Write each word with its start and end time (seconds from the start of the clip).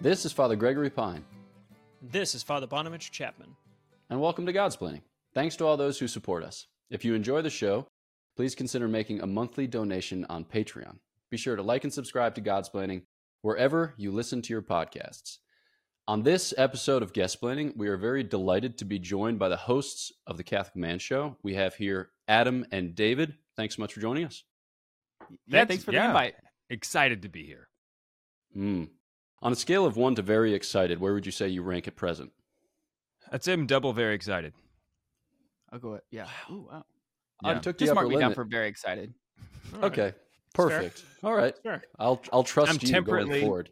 This 0.00 0.24
is 0.24 0.32
Father 0.32 0.56
Gregory 0.56 0.90
Pine, 0.90 1.24
This 2.02 2.34
is 2.34 2.42
Father 2.42 2.66
Bonaventure 2.66 3.12
Chapman. 3.12 3.54
and 4.08 4.20
welcome 4.20 4.46
to 4.46 4.52
Godsplaining. 4.52 5.02
Thanks 5.34 5.56
to 5.56 5.66
all 5.66 5.76
those 5.76 5.98
who 5.98 6.08
support 6.08 6.42
us. 6.42 6.66
If 6.90 7.04
you 7.04 7.14
enjoy 7.14 7.42
the 7.42 7.50
show, 7.50 7.86
please 8.36 8.54
consider 8.54 8.88
making 8.88 9.20
a 9.20 9.26
monthly 9.26 9.66
donation 9.66 10.24
on 10.28 10.44
Patreon. 10.44 10.98
Be 11.30 11.36
sure 11.36 11.54
to 11.56 11.62
like 11.62 11.84
and 11.84 11.92
subscribe 11.92 12.34
to 12.34 12.40
Godsplaining 12.40 13.02
wherever 13.42 13.94
you 13.96 14.10
listen 14.10 14.42
to 14.42 14.52
your 14.52 14.62
podcasts. 14.62 15.38
On 16.08 16.22
this 16.22 16.52
episode 16.56 17.02
of 17.02 17.12
Guest 17.12 17.38
Planning, 17.38 17.72
we 17.76 17.86
are 17.88 17.96
very 17.96 18.24
delighted 18.24 18.78
to 18.78 18.84
be 18.84 18.98
joined 18.98 19.38
by 19.38 19.48
the 19.48 19.56
hosts 19.56 20.12
of 20.26 20.36
the 20.38 20.42
Catholic 20.42 20.74
Man 20.76 20.98
Show. 20.98 21.36
We 21.42 21.54
have 21.54 21.74
here 21.74 22.10
Adam 22.26 22.64
and 22.72 22.94
David. 22.96 23.34
Thanks 23.56 23.76
so 23.76 23.82
much 23.82 23.92
for 23.92 24.00
joining 24.00 24.24
us. 24.24 24.42
Yeah, 25.46 25.66
thanks 25.66 25.84
for 25.84 25.92
the 25.92 26.04
invite. 26.04 26.34
Excited 26.70 27.22
to 27.22 27.28
be 27.28 27.44
here. 27.44 27.68
Mm. 28.56 28.88
On 29.42 29.52
a 29.52 29.56
scale 29.56 29.86
of 29.86 29.96
one 29.96 30.14
to 30.16 30.22
very 30.22 30.52
excited, 30.54 31.00
where 31.00 31.14
would 31.14 31.24
you 31.26 31.32
say 31.32 31.48
you 31.48 31.62
rank 31.62 31.88
at 31.88 31.96
present? 31.96 32.30
I'd 33.32 33.42
say 33.42 33.52
I'm 33.52 33.66
double 33.66 33.92
very 33.92 34.14
excited. 34.14 34.52
I'll 35.72 35.78
go. 35.78 35.92
with- 35.92 36.02
Yeah. 36.10 36.28
Ooh, 36.50 36.68
wow. 36.70 36.84
Yeah. 37.42 37.50
Uh, 37.52 37.60
Took 37.60 37.78
the 37.78 37.84
just 37.86 37.94
mark 37.94 38.06
upper 38.06 38.14
me 38.14 38.20
down 38.20 38.34
for 38.34 38.44
very 38.44 38.68
excited. 38.68 39.14
All 39.74 39.80
right. 39.80 39.92
Okay, 39.92 40.10
fair. 40.10 40.14
perfect. 40.68 41.04
All 41.22 41.32
right, 41.34 41.54
Sure. 41.62 41.82
I'll 41.98 42.20
I'll 42.32 42.42
trust 42.44 42.70
I'm 42.70 42.74
you 42.76 42.80
going 42.80 42.92
temperately- 42.92 43.40
forward. 43.42 43.70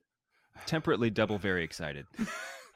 Temperately 0.67 1.11
double 1.11 1.39
very 1.39 1.63
excited. 1.65 2.07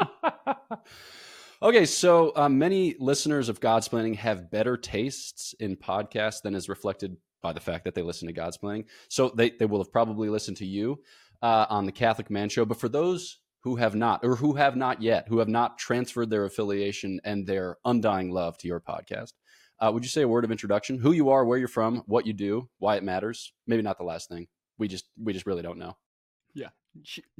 okay, 1.62 1.84
so 1.86 2.32
uh, 2.36 2.48
many 2.48 2.94
listeners 2.98 3.48
of 3.48 3.60
Godsplaining 3.60 4.16
have 4.16 4.50
better 4.50 4.76
tastes 4.76 5.54
in 5.60 5.76
podcasts 5.76 6.42
than 6.42 6.54
is 6.54 6.68
reflected 6.68 7.16
by 7.40 7.52
the 7.52 7.60
fact 7.60 7.84
that 7.84 7.94
they 7.94 8.02
listen 8.02 8.28
to 8.28 8.34
Godsplaining. 8.34 8.84
So 9.08 9.30
they, 9.30 9.50
they 9.50 9.66
will 9.66 9.78
have 9.78 9.92
probably 9.92 10.28
listened 10.28 10.56
to 10.58 10.66
you 10.66 11.00
uh, 11.42 11.66
on 11.68 11.86
the 11.86 11.92
Catholic 11.92 12.30
Man 12.30 12.48
Show. 12.48 12.64
But 12.64 12.80
for 12.80 12.88
those 12.88 13.38
who 13.62 13.76
have 13.76 13.94
not, 13.94 14.24
or 14.24 14.36
who 14.36 14.54
have 14.54 14.76
not 14.76 15.02
yet, 15.02 15.28
who 15.28 15.38
have 15.38 15.48
not 15.48 15.78
transferred 15.78 16.30
their 16.30 16.44
affiliation 16.44 17.20
and 17.24 17.46
their 17.46 17.76
undying 17.84 18.30
love 18.30 18.56
to 18.58 18.68
your 18.68 18.80
podcast, 18.80 19.32
uh, 19.80 19.90
would 19.92 20.04
you 20.04 20.08
say 20.08 20.22
a 20.22 20.28
word 20.28 20.44
of 20.44 20.52
introduction? 20.52 20.98
Who 20.98 21.12
you 21.12 21.30
are, 21.30 21.44
where 21.44 21.58
you're 21.58 21.68
from, 21.68 22.02
what 22.06 22.26
you 22.26 22.32
do, 22.32 22.68
why 22.78 22.96
it 22.96 23.02
matters? 23.02 23.52
Maybe 23.66 23.82
not 23.82 23.98
the 23.98 24.04
last 24.04 24.28
thing. 24.28 24.46
We 24.78 24.88
just 24.88 25.04
we 25.20 25.32
just 25.32 25.46
really 25.46 25.62
don't 25.62 25.78
know. 25.78 25.96
Yeah. 26.54 26.68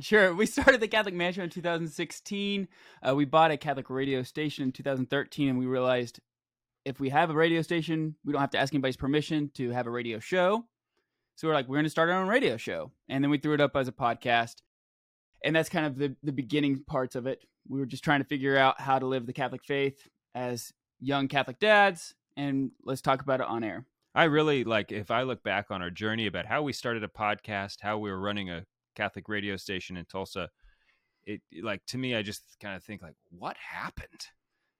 Sure. 0.01 0.35
We 0.35 0.47
started 0.47 0.81
the 0.81 0.89
Catholic 0.89 1.15
Man 1.15 1.33
Show 1.33 1.43
in 1.43 1.51
2016. 1.51 2.69
Uh, 3.07 3.15
we 3.15 3.25
bought 3.25 3.51
a 3.51 3.57
Catholic 3.57 3.91
radio 3.91 4.23
station 4.23 4.65
in 4.65 4.73
2013, 4.73 5.49
and 5.49 5.59
we 5.59 5.67
realized 5.67 6.21
if 6.85 6.99
we 6.99 7.11
have 7.11 7.31
a 7.31 7.35
radio 7.35 7.63
station, 7.63 8.17
we 8.25 8.33
don't 8.33 8.41
have 8.41 8.51
to 8.51 8.59
ask 8.59 8.75
anybody's 8.75 8.97
permission 8.97 9.51
to 9.55 9.71
have 9.71 9.87
a 9.87 9.91
radio 9.91 10.19
show. 10.19 10.65
So 11.43 11.49
we're 11.49 11.55
like, 11.55 11.67
we're 11.67 11.75
going 11.75 11.87
to 11.87 11.91
start 11.91 12.09
our 12.09 12.23
own 12.23 12.29
radio 12.29 12.57
show, 12.57 12.93
and 13.09 13.25
then 13.25 13.29
we 13.29 13.37
threw 13.37 13.53
it 13.53 13.61
up 13.61 13.75
as 13.75 13.89
a 13.89 13.93
podcast. 13.93 14.63
And 15.43 15.57
that's 15.57 15.69
kind 15.69 15.85
of 15.85 15.99
the 15.99 16.15
the 16.23 16.31
beginning 16.31 16.85
parts 16.85 17.17
of 17.17 17.27
it. 17.27 17.45
We 17.69 17.81
were 17.81 17.87
just 17.87 18.05
trying 18.05 18.21
to 18.21 18.25
figure 18.25 18.57
out 18.57 18.81
how 18.81 19.01
to 19.01 19.07
live 19.07 19.27
the 19.27 19.33
Catholic 19.33 19.65
faith 19.65 20.07
as 20.37 20.73
young 21.01 21.27
Catholic 21.27 21.59
dads, 21.59 22.15
and 22.37 22.71
let's 22.85 23.01
talk 23.01 23.23
about 23.23 23.41
it 23.41 23.49
on 23.49 23.65
air. 23.65 23.85
I 24.15 24.25
really 24.25 24.63
like 24.63 24.93
if 24.93 25.11
I 25.11 25.23
look 25.23 25.43
back 25.43 25.73
on 25.73 25.83
our 25.83 25.91
journey 25.91 26.29
about 26.29 26.47
how 26.47 26.63
we 26.63 26.73
started 26.73 27.03
a 27.03 27.09
podcast, 27.09 27.79
how 27.81 27.99
we 27.99 28.09
were 28.09 28.21
running 28.21 28.49
a 28.49 28.65
Catholic 28.95 29.29
radio 29.29 29.57
station 29.57 29.97
in 29.97 30.05
Tulsa. 30.05 30.49
It 31.27 31.41
like 31.61 31.85
to 31.87 31.99
me, 31.99 32.15
I 32.15 32.23
just 32.23 32.57
kind 32.61 32.77
of 32.77 32.85
think 32.85 33.03
like, 33.03 33.17
what 33.37 33.57
happened? 33.57 34.29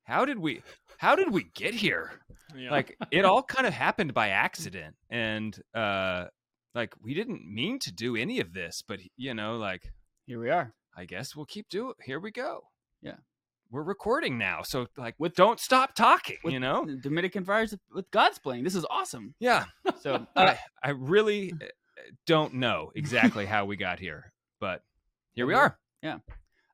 How 0.05 0.25
did 0.25 0.39
we? 0.39 0.63
How 0.99 1.17
did 1.17 1.33
we 1.33 1.47
get 1.57 1.75
here? 1.75 2.13
Yeah. 2.57 2.71
Like 2.71 2.97
it 3.11 3.25
all 3.25 3.43
kind 3.43 3.67
of 3.67 3.75
happened 3.75 4.15
by 4.15 4.29
accident, 4.29 4.95
and 5.11 5.61
uh, 5.75 6.27
like 6.75 6.95
we 7.03 7.15
didn't 7.15 7.45
mean 7.47 7.79
to 7.81 7.93
do 7.93 8.17
any 8.17 8.41
of 8.41 8.53
this, 8.53 8.83
but 8.87 9.01
you 9.17 9.35
know, 9.35 9.57
like 9.57 9.93
Here 10.27 10.41
we 10.41 10.51
are. 10.51 10.75
I 10.97 11.05
guess 11.05 11.35
we'll 11.35 11.47
keep 11.47 11.69
doing. 11.69 11.95
Here 12.05 12.21
we 12.21 12.31
go. 12.31 12.65
Yeah. 13.01 13.17
we're 13.71 13.83
recording 13.83 14.37
now, 14.39 14.63
so 14.63 14.87
like, 14.97 15.15
with 15.19 15.35
don't 15.35 15.59
stop 15.59 15.95
talking. 15.95 16.37
With 16.45 16.53
you 16.53 16.61
know. 16.61 16.85
Dominican 17.03 17.45
friars 17.45 17.75
with 17.93 18.11
Godsplaining. 18.11 18.65
This 18.65 18.75
is 18.75 18.87
awesome. 18.91 19.35
Yeah. 19.41 19.65
So 20.01 20.15
uh, 20.37 20.55
I, 20.55 20.59
I 20.83 20.91
really 20.91 21.53
uh, 21.53 21.67
don't 22.27 22.55
know 22.55 22.91
exactly 22.97 23.47
how 23.47 23.67
we 23.67 23.77
got 23.77 24.01
here, 24.01 24.33
but 24.59 24.83
here 25.33 25.47
we 25.47 25.55
are. 25.55 25.79
Yeah. 26.03 26.19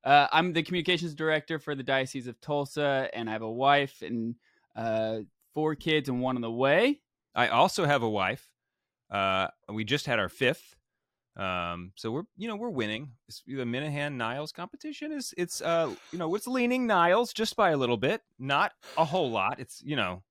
Uh, 0.02 0.28
I'm 0.32 0.54
the 0.54 0.62
communications 0.62 1.14
director 1.14 1.58
for 1.58 1.74
the 1.74 1.82
Diocese 1.82 2.26
of 2.26 2.40
Tulsa, 2.40 3.10
and 3.12 3.28
I 3.28 3.32
have 3.32 3.42
a 3.42 3.50
wife 3.50 4.00
and 4.00 4.36
uh, 4.74 5.18
four 5.52 5.74
kids 5.74 6.08
and 6.08 6.22
one 6.22 6.36
on 6.36 6.42
the 6.42 6.50
way. 6.50 7.00
I 7.34 7.48
also 7.48 7.84
have 7.84 8.02
a 8.02 8.08
wife. 8.08 8.48
Uh, 9.10 9.48
we 9.72 9.84
just 9.84 10.06
had 10.06 10.18
our 10.18 10.28
fifth. 10.28 10.76
Um, 11.36 11.92
so 11.94 12.10
we're 12.10 12.24
you 12.36 12.48
know 12.48 12.56
we're 12.56 12.68
winning. 12.68 13.12
It's, 13.28 13.42
the 13.46 13.54
Minahan 13.64 14.14
Niles 14.14 14.50
competition 14.50 15.12
is 15.12 15.32
it's 15.38 15.60
uh 15.60 15.94
you 16.12 16.18
know 16.18 16.34
it's 16.34 16.48
leaning 16.48 16.86
Niles 16.88 17.32
just 17.32 17.54
by 17.54 17.70
a 17.70 17.76
little 17.76 17.96
bit, 17.96 18.22
not 18.40 18.72
a 18.96 19.04
whole 19.04 19.30
lot. 19.30 19.60
It's 19.60 19.80
you 19.84 19.94
know 19.94 20.22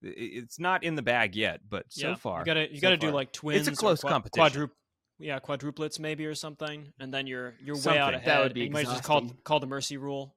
it's 0.00 0.58
not 0.58 0.82
in 0.82 0.94
the 0.94 1.02
bag 1.02 1.36
yet, 1.36 1.60
but 1.68 1.84
so 1.90 2.08
Yeah, 2.10 2.14
far 2.14 2.38
you 2.40 2.44
gotta 2.46 2.68
you 2.70 2.76
so 2.76 2.80
gotta 2.80 2.96
do 2.96 3.10
like 3.10 3.30
twins. 3.32 3.68
It's 3.68 3.78
a 3.78 3.80
close 3.80 4.00
qua- 4.00 4.10
competition. 4.10 4.42
Quadrup- 4.62 4.70
yeah, 5.18 5.38
quadruplets 5.38 5.98
maybe 6.00 6.24
or 6.26 6.34
something, 6.34 6.92
and 6.98 7.12
then 7.12 7.26
you're 7.26 7.54
you're 7.62 7.76
way 7.76 7.80
Something. 7.82 8.00
out 8.00 8.12
That 8.12 8.26
ahead. 8.26 8.42
would 8.44 8.54
be 8.54 8.62
you 8.64 8.70
might 8.70 8.86
just 8.86 9.04
call 9.04 9.28
call 9.44 9.60
the 9.60 9.66
mercy 9.66 9.96
rule. 9.98 10.34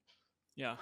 Yeah. 0.57 0.75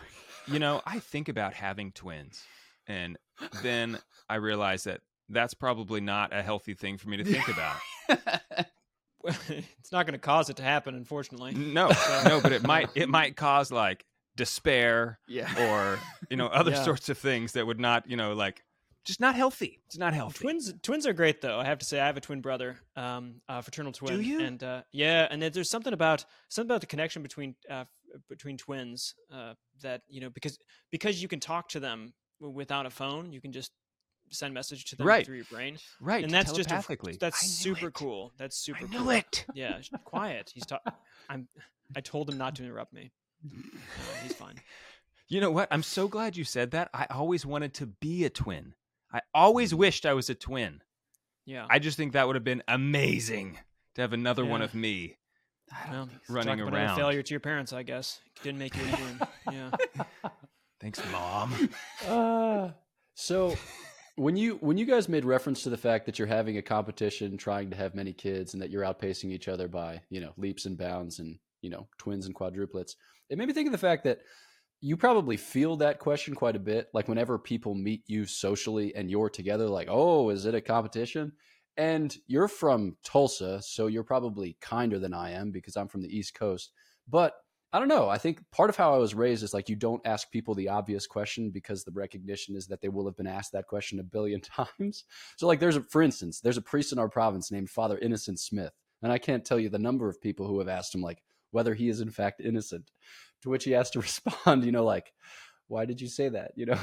you 0.47 0.57
know, 0.59 0.81
I 0.87 0.99
think 0.99 1.29
about 1.29 1.53
having 1.53 1.91
twins, 1.91 2.41
and 2.87 3.15
then 3.61 3.99
I 4.27 4.35
realize 4.35 4.85
that 4.85 5.01
that's 5.29 5.53
probably 5.53 6.01
not 6.01 6.33
a 6.33 6.41
healthy 6.43 6.73
thing 6.73 6.97
for 6.97 7.09
me 7.09 7.17
to 7.17 7.23
think 7.25 7.47
about. 7.47 7.77
it's 9.49 9.91
not 9.91 10.05
going 10.05 10.13
to 10.13 10.19
cause 10.19 10.49
it 10.49 10.57
to 10.57 10.63
happen, 10.63 10.93
unfortunately. 10.95 11.53
No, 11.53 11.89
no, 12.25 12.39
but 12.41 12.51
it 12.51 12.63
might 12.63 12.89
it 12.95 13.09
might 13.09 13.35
cause 13.35 13.71
like 13.71 14.05
despair 14.35 15.17
yeah. 15.27 15.49
or 15.71 15.99
you 16.29 16.37
know 16.37 16.47
other 16.47 16.71
Yeah. 16.71 16.83
sorts 16.83 17.09
of 17.09 17.17
things 17.17 17.53
that 17.53 17.65
would 17.65 17.79
not 17.79 18.07
you 18.09 18.17
know 18.17 18.33
like 18.33 18.63
just 19.03 19.19
not 19.19 19.35
healthy. 19.35 19.81
It's 19.87 19.97
not 19.97 20.13
healthy. 20.13 20.39
Twins, 20.39 20.73
twins 20.81 21.05
are 21.07 21.13
great 21.13 21.39
though. 21.41 21.59
I 21.59 21.65
have 21.65 21.77
to 21.79 21.85
say, 21.85 21.99
I 21.99 22.07
have 22.07 22.17
a 22.17 22.21
twin 22.21 22.41
brother, 22.41 22.77
um, 22.95 23.35
a 23.47 23.61
fraternal 23.61 23.91
twin. 23.91 24.15
Do 24.15 24.21
you? 24.21 24.41
And 24.41 24.63
uh, 24.63 24.81
yeah, 24.91 25.27
and 25.29 25.39
there- 25.41 25.51
there's 25.51 25.69
something 25.69 25.93
about 25.93 26.25
something 26.49 26.69
about 26.71 26.81
the 26.81 26.87
connection 26.87 27.21
between 27.23 27.55
uh, 27.69 27.85
between 28.29 28.57
twins 28.57 29.15
uh, 29.33 29.53
that 29.81 30.01
you 30.07 30.21
know 30.21 30.29
because 30.29 30.57
because 30.91 31.21
you 31.21 31.27
can 31.27 31.39
talk 31.39 31.69
to 31.69 31.79
them 31.79 32.13
without 32.39 32.85
a 32.85 32.89
phone, 32.91 33.31
you 33.31 33.41
can 33.41 33.51
just 33.51 33.71
send 34.29 34.53
message 34.53 34.85
to 34.85 34.95
them 34.95 35.07
Right. 35.07 35.25
through 35.25 35.37
your 35.37 35.45
brain, 35.45 35.77
right? 35.99 36.23
and 36.23 36.33
that's 36.33 36.51
just 36.51 36.67
a, 36.67 36.73
telepathically. 36.73 37.17
that's 37.19 37.39
super 37.45 37.87
it. 37.87 37.93
cool. 37.93 38.31
That's 38.37 38.57
super. 38.57 38.85
I 38.85 38.87
knew 38.89 38.99
cool. 38.99 39.09
it. 39.11 39.45
Yeah, 39.53 39.79
quiet. 40.03 40.51
He's 40.53 40.65
talking. 40.65 40.91
I'm. 41.29 41.47
I 41.95 42.01
told 42.01 42.29
him 42.29 42.37
not 42.37 42.55
to 42.55 42.63
interrupt 42.63 42.93
me. 42.93 43.11
Uh, 43.45 43.59
he's 44.23 44.33
fine. 44.33 44.55
You 45.27 45.41
know 45.41 45.51
what? 45.51 45.67
I'm 45.71 45.83
so 45.83 46.07
glad 46.07 46.35
you 46.37 46.43
said 46.43 46.71
that. 46.71 46.89
I 46.93 47.05
always 47.09 47.45
wanted 47.45 47.73
to 47.75 47.85
be 47.87 48.25
a 48.25 48.29
twin. 48.29 48.73
I 49.13 49.21
always 49.33 49.73
wished 49.73 50.05
I 50.05 50.13
was 50.13 50.29
a 50.29 50.35
twin. 50.35 50.81
Yeah. 51.45 51.65
I 51.69 51.79
just 51.79 51.95
think 51.97 52.13
that 52.13 52.25
would 52.27 52.35
have 52.35 52.43
been 52.43 52.63
amazing 52.67 53.59
to 53.95 54.01
have 54.01 54.13
another 54.13 54.45
one 54.45 54.61
of 54.61 54.73
me. 54.73 55.17
I 55.71 55.91
don't 55.91 56.09
well, 56.09 56.09
running 56.29 56.57
talk 56.59 56.67
about 56.67 56.79
a 56.79 56.83
around. 56.85 56.95
failure 56.97 57.21
to 57.23 57.33
your 57.33 57.39
parents, 57.39 57.71
I 57.73 57.83
guess. 57.83 58.19
Didn't 58.43 58.59
make 58.59 58.75
you 58.75 58.83
a 58.83 58.95
twin. 58.97 59.19
Yeah. 59.51 59.71
Thanks, 60.79 61.01
mom. 61.11 61.69
Uh, 62.07 62.71
so 63.15 63.55
when 64.15 64.37
you 64.37 64.55
when 64.61 64.77
you 64.77 64.85
guys 64.85 65.09
made 65.09 65.25
reference 65.25 65.63
to 65.63 65.69
the 65.69 65.77
fact 65.77 66.05
that 66.05 66.17
you're 66.17 66.27
having 66.27 66.57
a 66.57 66.61
competition 66.61 67.37
trying 67.37 67.69
to 67.69 67.75
have 67.75 67.95
many 67.95 68.13
kids 68.13 68.53
and 68.53 68.61
that 68.61 68.69
you're 68.69 68.83
outpacing 68.83 69.31
each 69.31 69.47
other 69.47 69.67
by 69.67 70.01
you 70.09 70.21
know 70.21 70.31
leaps 70.37 70.65
and 70.65 70.77
bounds 70.77 71.19
and 71.19 71.37
you 71.61 71.69
know 71.69 71.87
twins 71.97 72.25
and 72.25 72.35
quadruplets 72.35 72.95
it 73.29 73.37
made 73.37 73.47
me 73.47 73.53
think 73.53 73.67
of 73.67 73.71
the 73.71 73.77
fact 73.77 74.03
that 74.03 74.19
you 74.81 74.95
probably 74.97 75.37
feel 75.37 75.77
that 75.77 75.99
question 75.99 76.35
quite 76.35 76.55
a 76.55 76.59
bit. 76.59 76.89
Like 76.93 77.07
whenever 77.07 77.39
people 77.39 77.73
meet 77.73 78.03
you 78.07 78.25
socially 78.25 78.95
and 78.95 79.09
you're 79.09 79.29
together 79.29 79.67
like 79.67 79.87
oh 79.89 80.29
is 80.29 80.45
it 80.45 80.55
a 80.55 80.61
competition? 80.61 81.33
And 81.77 82.15
you're 82.27 82.47
from 82.47 82.95
tulsa 83.03 83.61
so 83.61 83.87
you're 83.87 84.03
probably 84.03 84.55
kinder 84.61 84.97
than 84.97 85.13
i 85.13 85.31
am 85.31 85.51
because 85.51 85.75
i'm 85.75 85.89
from 85.89 86.01
the 86.01 86.17
east 86.17 86.35
coast. 86.35 86.71
But 87.07 87.33
I 87.73 87.79
don't 87.79 87.87
know. 87.87 88.07
I 88.07 88.17
think 88.17 88.39
part 88.51 88.69
of 88.69 88.77
how 88.77 88.93
I 88.93 88.97
was 88.97 89.13
raised 89.13 89.43
is 89.43 89.53
like 89.53 89.67
you 89.67 89.75
don't 89.75 90.05
ask 90.05 90.31
people 90.31 90.55
the 90.55 90.69
obvious 90.69 91.07
question 91.07 91.49
because 91.49 91.83
the 91.83 91.91
recognition 91.91 92.55
is 92.55 92.67
that 92.67 92.79
they 92.81 92.87
will 92.87 93.05
have 93.05 93.17
been 93.17 93.27
asked 93.27 93.51
that 93.51 93.67
question 93.67 93.99
a 93.99 94.03
billion 94.03 94.39
times. 94.79 95.03
So, 95.37 95.47
like, 95.47 95.59
there's 95.59 95.75
a, 95.75 95.81
for 95.81 96.01
instance, 96.01 96.39
there's 96.39 96.57
a 96.57 96.61
priest 96.61 96.93
in 96.93 96.99
our 96.99 97.09
province 97.09 97.51
named 97.51 97.69
Father 97.69 97.97
Innocent 97.97 98.39
Smith, 98.39 98.71
and 99.01 99.11
I 99.11 99.17
can't 99.17 99.43
tell 99.43 99.59
you 99.59 99.69
the 99.69 99.79
number 99.79 100.07
of 100.07 100.21
people 100.21 100.47
who 100.47 100.59
have 100.59 100.69
asked 100.69 100.95
him 100.95 101.01
like 101.01 101.21
whether 101.51 101.73
he 101.73 101.89
is 101.89 102.01
in 102.01 102.11
fact 102.11 102.41
innocent. 102.41 102.91
To 103.41 103.49
which 103.49 103.65
he 103.65 103.71
has 103.71 103.91
to 103.91 103.99
respond, 104.01 104.63
you 104.63 104.71
know, 104.71 104.85
like, 104.85 105.11
"Why 105.67 105.85
did 105.85 105.99
you 106.01 106.07
say 106.07 106.29
that?" 106.29 106.51
You 106.55 106.67
know. 106.67 106.79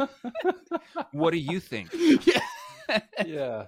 what 1.12 1.30
do 1.30 1.38
you 1.38 1.58
think? 1.58 1.90
yeah. 1.92 2.40
yeah. 3.24 3.64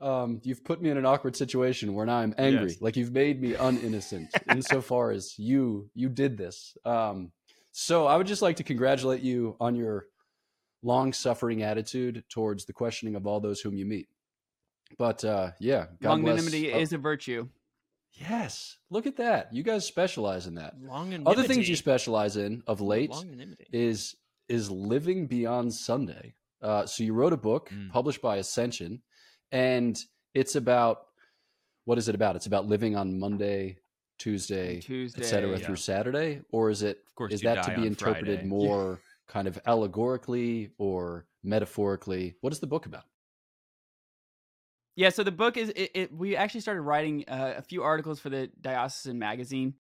Um, 0.00 0.40
you've 0.44 0.62
put 0.64 0.80
me 0.80 0.90
in 0.90 0.96
an 0.96 1.04
awkward 1.06 1.34
situation 1.36 1.94
where 1.94 2.06
now 2.06 2.18
I'm 2.18 2.34
angry. 2.38 2.70
Yes. 2.70 2.80
Like 2.80 2.96
you've 2.96 3.12
made 3.12 3.40
me 3.40 3.52
uninnocent 3.54 4.28
insofar 4.50 5.10
as 5.10 5.38
you 5.38 5.90
you 5.94 6.08
did 6.08 6.36
this. 6.38 6.76
Um, 6.84 7.32
so 7.72 8.06
I 8.06 8.16
would 8.16 8.26
just 8.26 8.42
like 8.42 8.56
to 8.56 8.64
congratulate 8.64 9.22
you 9.22 9.56
on 9.60 9.74
your 9.74 10.06
long 10.82 11.12
suffering 11.12 11.62
attitude 11.62 12.24
towards 12.28 12.64
the 12.64 12.72
questioning 12.72 13.16
of 13.16 13.26
all 13.26 13.40
those 13.40 13.60
whom 13.60 13.76
you 13.76 13.84
meet. 13.86 14.08
But 14.96 15.24
uh, 15.24 15.50
yeah, 15.58 15.86
God 16.00 16.20
Longanimity 16.20 16.72
oh, 16.74 16.78
is 16.78 16.92
a 16.92 16.98
virtue. 16.98 17.48
Yes. 18.14 18.78
Look 18.90 19.06
at 19.06 19.16
that. 19.16 19.52
You 19.52 19.62
guys 19.62 19.84
specialize 19.84 20.46
in 20.46 20.54
that. 20.54 20.80
Longanimity. 20.80 21.22
Other 21.26 21.42
things 21.44 21.68
you 21.68 21.76
specialize 21.76 22.36
in 22.36 22.62
of 22.66 22.80
late 22.80 23.10
Longanimity. 23.10 23.66
is 23.72 24.16
is 24.48 24.70
living 24.70 25.26
beyond 25.26 25.74
Sunday. 25.74 26.34
Uh, 26.62 26.86
so 26.86 27.04
you 27.04 27.12
wrote 27.12 27.32
a 27.32 27.36
book 27.36 27.70
Mm. 27.70 27.90
published 27.90 28.22
by 28.22 28.36
Ascension, 28.38 29.02
and 29.52 29.98
it's 30.34 30.56
about 30.56 31.06
what 31.84 31.98
is 31.98 32.08
it 32.08 32.14
about? 32.14 32.36
It's 32.36 32.46
about 32.46 32.66
living 32.66 32.96
on 32.96 33.18
Monday, 33.18 33.78
Tuesday, 34.18 34.80
Tuesday, 34.80 35.22
et 35.22 35.24
cetera, 35.24 35.58
yeah. 35.58 35.64
through 35.64 35.76
Saturday, 35.76 36.42
or 36.50 36.70
is 36.70 36.82
it 36.82 37.02
Of 37.06 37.14
course, 37.14 37.32
is 37.32 37.40
that 37.42 37.64
to 37.64 37.74
be 37.74 37.86
interpreted 37.86 38.40
Friday. 38.40 38.48
more 38.48 39.00
kind 39.28 39.48
of 39.48 39.58
allegorically 39.66 40.70
or 40.78 41.26
metaphorically? 41.42 42.36
What 42.40 42.52
is 42.52 42.58
the 42.58 42.66
book 42.66 42.86
about? 42.86 43.04
Yeah, 44.96 45.10
so 45.10 45.22
the 45.22 45.32
book 45.32 45.56
is 45.56 45.70
it, 45.70 45.90
it 45.94 46.12
we 46.12 46.36
actually 46.36 46.60
started 46.60 46.82
writing 46.82 47.24
uh, 47.28 47.54
a 47.56 47.62
few 47.62 47.84
articles 47.84 48.18
for 48.18 48.30
the 48.30 48.50
diocesan 48.60 49.18
magazine 49.18 49.74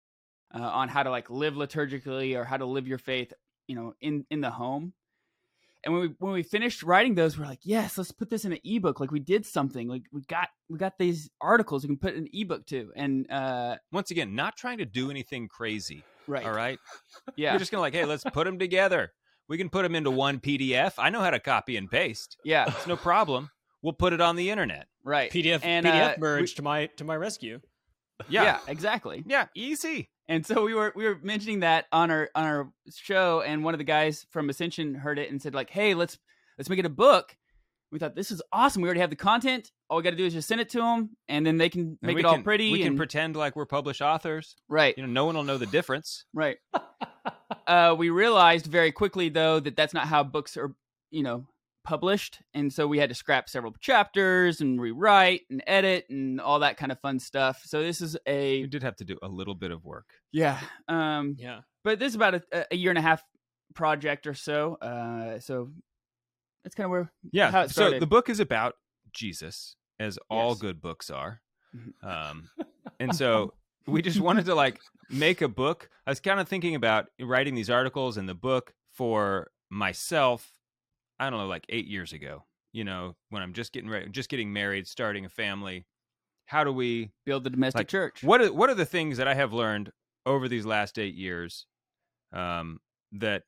uh, 0.53 0.61
on 0.61 0.89
how 0.89 1.03
to 1.03 1.09
like 1.09 1.29
live 1.29 1.55
liturgically 1.55 2.37
or 2.37 2.43
how 2.43 2.57
to 2.57 2.65
live 2.65 2.87
your 2.87 2.99
faith, 2.99 3.33
you 3.67 3.75
know, 3.75 3.95
in 3.99 4.25
in 4.29 4.41
the 4.41 4.51
home. 4.51 4.93
And 5.83 5.93
when 5.93 6.01
we 6.01 6.07
when 6.19 6.33
we 6.33 6.43
finished 6.43 6.83
writing 6.83 7.15
those, 7.15 7.37
we're 7.37 7.45
like, 7.45 7.59
yes, 7.63 7.97
let's 7.97 8.11
put 8.11 8.29
this 8.29 8.45
in 8.45 8.51
an 8.51 8.59
ebook. 8.63 8.99
Like 8.99 9.11
we 9.11 9.19
did 9.19 9.45
something. 9.45 9.87
Like 9.87 10.03
we 10.11 10.21
got 10.23 10.49
we 10.69 10.77
got 10.77 10.97
these 10.97 11.29
articles 11.39 11.83
we 11.83 11.87
can 11.87 11.97
put 11.97 12.13
in 12.13 12.23
an 12.23 12.29
ebook 12.33 12.65
too. 12.65 12.91
And 12.95 13.29
uh, 13.31 13.77
Once 13.91 14.11
again, 14.11 14.35
not 14.35 14.57
trying 14.57 14.79
to 14.79 14.85
do 14.85 15.09
anything 15.11 15.47
crazy. 15.47 16.03
right, 16.27 16.45
All 16.45 16.51
right. 16.53 16.79
yeah, 17.35 17.53
We're 17.53 17.59
just 17.59 17.71
gonna 17.71 17.81
like, 17.81 17.93
hey, 17.93 18.05
let's 18.05 18.23
put 18.23 18.45
them 18.45 18.59
together. 18.59 19.13
We 19.47 19.57
can 19.57 19.69
put 19.69 19.83
them 19.83 19.95
into 19.95 20.11
one 20.11 20.39
PDF. 20.39 20.93
I 20.97 21.09
know 21.09 21.21
how 21.21 21.29
to 21.29 21.39
copy 21.39 21.77
and 21.77 21.89
paste. 21.89 22.35
yeah, 22.43 22.65
It's 22.67 22.87
no 22.87 22.97
problem. 22.97 23.49
We'll 23.81 23.93
put 23.93 24.11
it 24.11 24.19
on 24.19 24.35
the 24.35 24.49
internet. 24.49 24.87
right. 25.05 25.31
PDF 25.31 25.61
And, 25.63 25.85
PDF 25.85 26.09
uh, 26.09 26.13
we- 26.17 26.21
merge 26.21 26.55
to 26.55 26.63
my 26.63 26.87
to 26.97 27.03
my 27.05 27.15
rescue. 27.15 27.61
Yeah. 28.27 28.43
yeah, 28.43 28.59
exactly. 28.67 29.23
Yeah, 29.27 29.45
easy. 29.55 30.09
And 30.29 30.45
so 30.45 30.63
we 30.63 30.73
were 30.73 30.91
we 30.95 31.05
were 31.05 31.19
mentioning 31.21 31.61
that 31.61 31.85
on 31.91 32.11
our 32.11 32.29
on 32.35 32.43
our 32.43 32.71
show, 32.93 33.41
and 33.41 33.63
one 33.63 33.73
of 33.73 33.77
the 33.77 33.85
guys 33.85 34.25
from 34.29 34.49
Ascension 34.49 34.93
heard 34.93 35.19
it 35.19 35.31
and 35.31 35.41
said 35.41 35.55
like, 35.55 35.69
"Hey, 35.69 35.93
let's 35.93 36.17
let's 36.57 36.69
make 36.69 36.79
it 36.79 36.85
a 36.85 36.89
book." 36.89 37.35
We 37.91 37.99
thought 37.99 38.15
this 38.15 38.31
is 38.31 38.41
awesome. 38.51 38.81
We 38.81 38.89
already 38.89 38.99
have 38.99 39.09
the 39.09 39.15
content. 39.15 39.71
All 39.89 39.95
we 39.95 40.03
got 40.03 40.09
to 40.09 40.17
do 40.17 40.25
is 40.25 40.33
just 40.33 40.49
send 40.49 40.59
it 40.59 40.69
to 40.71 40.79
them, 40.79 41.11
and 41.29 41.45
then 41.45 41.57
they 41.57 41.69
can 41.69 41.97
make 42.01 42.19
it 42.19 42.25
all 42.25 42.41
pretty. 42.41 42.71
We 42.71 42.83
can 42.83 42.97
pretend 42.97 43.37
like 43.37 43.55
we're 43.55 43.65
published 43.65 44.01
authors. 44.01 44.57
right, 44.67 44.93
You 44.97 45.03
know, 45.03 45.09
no 45.09 45.25
one 45.25 45.35
will 45.35 45.45
know 45.45 45.57
the 45.57 45.65
difference. 45.65 46.25
right. 46.33 46.57
uh, 47.67 47.95
we 47.97 48.09
realized 48.09 48.65
very 48.65 48.91
quickly 48.91 49.29
though 49.29 49.61
that 49.61 49.77
that's 49.77 49.93
not 49.93 50.07
how 50.07 50.23
books 50.23 50.57
are, 50.57 50.75
you 51.11 51.23
know, 51.23 51.45
published, 51.87 52.41
and 52.53 52.71
so 52.71 52.85
we 52.85 52.99
had 52.99 53.07
to 53.09 53.15
scrap 53.15 53.49
several 53.49 53.73
chapters 53.79 54.59
and 54.61 54.79
rewrite 54.81 55.41
and 55.49 55.63
edit 55.65 56.05
and 56.09 56.41
all 56.41 56.59
that 56.59 56.75
kind 56.77 56.91
of 56.91 56.99
fun 56.99 57.17
stuff. 57.17 57.61
So 57.65 57.81
this 57.81 58.01
is 58.01 58.17
a 58.27 58.57
You 58.57 58.67
did 58.67 58.83
have 58.83 58.97
to 58.97 59.05
do 59.05 59.17
a 59.23 59.27
little 59.27 59.55
bit 59.55 59.71
of 59.71 59.85
work. 59.85 60.09
yeah. 60.31 60.59
Um, 60.89 61.35
Yeah. 61.39 61.61
but 61.85 61.97
this 61.99 62.09
is 62.09 62.15
about 62.15 62.35
a, 62.35 62.65
a 62.71 62.75
year 62.75 62.91
and 62.91 62.97
a 62.97 63.01
half 63.01 63.23
project 63.73 64.27
or 64.27 64.33
so. 64.33 64.75
Uh, 64.75 65.39
so 65.39 65.71
that's 66.63 66.75
kind 66.75 66.85
of 66.85 66.91
where 66.91 67.11
Yeah. 67.31 67.51
How 67.51 67.61
it 67.61 67.71
so 67.71 67.97
the 67.99 68.05
book 68.07 68.29
is 68.29 68.39
about 68.41 68.75
Jesus, 69.13 69.75
as 69.99 70.19
all 70.29 70.49
Yes. 70.49 70.59
good 70.59 70.81
books 70.81 71.09
are. 71.09 71.41
Mhm. 71.75 72.03
Um, 72.03 72.49
and 72.99 73.15
so 73.15 73.53
we 73.85 74.01
just 74.01 74.19
wanted 74.19 74.45
to 74.47 74.55
like 74.55 74.81
make 75.09 75.41
a 75.41 75.47
book. 75.47 75.89
I 76.05 76.11
was 76.11 76.19
kind 76.19 76.39
of 76.41 76.49
thinking 76.49 76.75
about 76.75 77.07
writing 77.21 77.55
these 77.55 77.69
articles 77.69 78.17
and 78.17 78.27
the 78.27 78.35
book 78.35 78.73
for 78.91 79.51
myself. 79.69 80.51
I 81.19 81.29
don't 81.29 81.39
know, 81.39 81.47
like 81.47 81.65
eight 81.69 81.87
years 81.87 82.13
ago. 82.13 82.43
You 82.73 82.83
know, 82.83 83.15
when 83.29 83.41
I'm 83.41 83.53
just 83.53 83.71
getting 83.73 83.89
ready, 83.89 84.09
just 84.09 84.29
getting 84.29 84.53
married, 84.53 84.87
starting 84.87 85.25
a 85.25 85.29
family. 85.29 85.85
How 86.45 86.63
do 86.63 86.71
we 86.71 87.11
build 87.25 87.43
the 87.43 87.49
domestic 87.49 87.79
Like, 87.79 87.87
church. 87.87 88.23
what 88.23 88.41
are 88.41 88.53
what 88.53 88.69
are 88.69 88.75
the 88.75 88.85
things 88.85 89.17
that 89.17 89.27
I 89.27 89.33
have 89.33 89.51
learned 89.51 89.91
over 90.25 90.47
these 90.47 90.65
last 90.65 90.97
eight 90.99 91.15
years 91.15 91.65
um, 92.31 92.79
that 93.11 93.43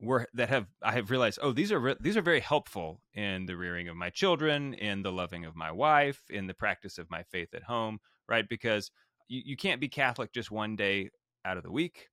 were 0.00 0.28
that 0.34 0.48
have 0.48 0.66
I 0.82 0.92
have 0.92 1.10
realized? 1.10 1.40
Oh, 1.42 1.52
these 1.52 1.72
are 1.72 1.78
re- 1.78 1.96
these 2.00 2.16
are 2.16 2.22
very 2.22 2.40
helpful 2.40 3.02
in 3.14 3.46
the 3.46 3.56
rearing 3.56 3.88
of 3.88 3.96
my 3.96 4.10
children, 4.10 4.74
in 4.74 5.02
the 5.02 5.12
loving 5.12 5.44
of 5.44 5.56
my 5.56 5.72
wife, 5.72 6.22
in 6.30 6.46
the 6.46 6.54
practice 6.54 6.98
of 6.98 7.10
my 7.10 7.22
faith 7.24 7.52
at 7.54 7.64
home. 7.64 7.98
Right, 8.28 8.48
because 8.48 8.90
you, 9.28 9.42
you 9.44 9.56
can't 9.56 9.80
be 9.80 9.88
Catholic 9.88 10.32
just 10.32 10.50
one 10.50 10.76
day 10.76 11.10
out 11.44 11.56
of 11.56 11.62
the 11.62 11.72
week, 11.72 12.08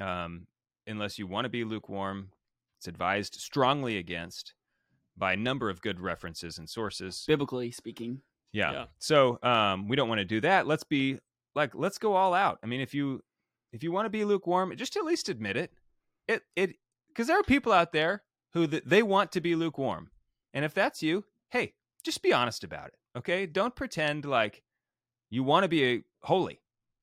um, 0.00 0.46
unless 0.86 1.18
you 1.18 1.26
want 1.26 1.44
to 1.44 1.50
be 1.50 1.64
lukewarm. 1.64 2.30
It's 2.78 2.86
advised 2.86 3.34
strongly 3.34 3.98
against 3.98 4.54
by 5.16 5.32
a 5.32 5.36
number 5.36 5.68
of 5.68 5.82
good 5.82 6.00
references 6.00 6.58
and 6.58 6.68
sources. 6.68 7.24
Biblically 7.26 7.70
speaking, 7.72 8.22
Yeah. 8.52 8.72
Yeah. 8.72 8.84
So 8.98 9.38
um, 9.42 9.88
we 9.88 9.96
don't 9.96 10.08
want 10.08 10.20
to 10.20 10.24
do 10.24 10.40
that. 10.42 10.66
Let's 10.66 10.84
be 10.84 11.18
like, 11.54 11.74
let's 11.74 11.98
go 11.98 12.14
all 12.14 12.34
out. 12.34 12.58
I 12.62 12.66
mean, 12.66 12.80
if 12.80 12.94
you 12.94 13.22
if 13.72 13.82
you 13.82 13.92
want 13.92 14.06
to 14.06 14.10
be 14.10 14.24
lukewarm, 14.24 14.74
just 14.76 14.96
at 14.96 15.04
least 15.04 15.28
admit 15.28 15.56
it. 15.56 15.72
It 16.28 16.42
it 16.54 16.76
because 17.08 17.26
there 17.26 17.38
are 17.38 17.42
people 17.42 17.72
out 17.72 17.92
there 17.92 18.22
who 18.52 18.66
th- 18.66 18.84
they 18.86 19.02
want 19.02 19.32
to 19.32 19.40
be 19.40 19.54
lukewarm, 19.54 20.10
and 20.54 20.64
if 20.64 20.72
that's 20.72 21.02
you, 21.02 21.24
hey, 21.50 21.74
just 22.04 22.22
be 22.22 22.32
honest 22.32 22.62
about 22.62 22.88
it. 22.88 22.94
Okay, 23.16 23.44
don't 23.44 23.74
pretend 23.74 24.24
like 24.24 24.62
you 25.30 25.42
want 25.42 25.64
to 25.64 25.68
be 25.68 25.84
a 25.84 26.02
holy 26.22 26.60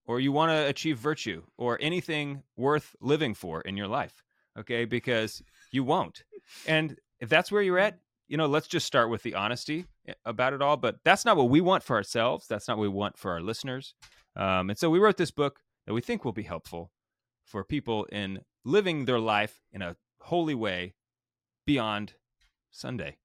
or 0.07 0.19
you 0.19 0.31
want 0.31 0.51
to 0.51 0.67
achieve 0.67 0.97
virtue 0.97 1.43
or 1.57 1.77
anything 1.81 2.43
worth 2.55 2.95
living 3.01 3.33
for 3.33 3.61
in 3.61 3.75
your 3.75 3.87
life. 3.87 4.23
Okay, 4.57 4.85
because 4.85 5.43
you 5.75 5.83
won't. 5.83 6.23
And 6.65 6.97
if 7.19 7.29
that's 7.29 7.51
where 7.51 7.61
you're 7.61 7.79
at, 7.79 7.99
you 8.27 8.37
know, 8.37 8.47
let's 8.47 8.67
just 8.67 8.87
start 8.87 9.09
with 9.09 9.21
the 9.21 9.35
honesty 9.35 9.85
eh, 10.07 10.13
about 10.25 10.53
it 10.53 10.61
all. 10.61 10.77
But 10.77 10.97
that's 11.03 11.25
not 11.25 11.37
what 11.37 11.49
we 11.49 11.61
want 11.61 11.83
for 11.83 11.95
ourselves. 11.95 12.47
That's 12.47 12.67
not 12.67 12.77
what 12.77 12.83
we 12.83 12.89
want 12.89 13.17
for 13.17 13.31
our 13.31 13.41
listeners. 13.41 13.93
Um, 14.35 14.69
and 14.69 14.79
so 14.79 14.89
we 14.89 14.99
wrote 14.99 15.17
this 15.17 15.31
book 15.31 15.59
that 15.85 15.93
we 15.93 16.01
think 16.01 16.25
will 16.25 16.33
be 16.33 16.43
helpful 16.43 16.91
for 17.45 17.63
people 17.63 18.05
in 18.05 18.41
living 18.63 19.05
their 19.05 19.19
life 19.19 19.61
in 19.71 19.81
a 19.81 19.95
holy 20.21 20.55
way 20.55 20.95
beyond 21.65 22.13
Sunday. 22.71 23.17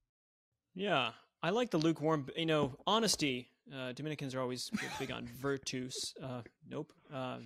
Yeah, 0.74 1.12
I 1.42 1.50
like 1.50 1.70
the 1.70 1.78
lukewarm. 1.78 2.26
You 2.36 2.46
know, 2.46 2.76
honesty. 2.86 3.48
Uh, 3.74 3.92
Dominicans 3.92 4.34
are 4.34 4.40
always 4.40 4.70
big 4.98 5.10
on 5.10 5.26
virtus. 5.26 6.14
Uh, 6.22 6.42
nope, 6.68 6.92
uh, 7.12 7.38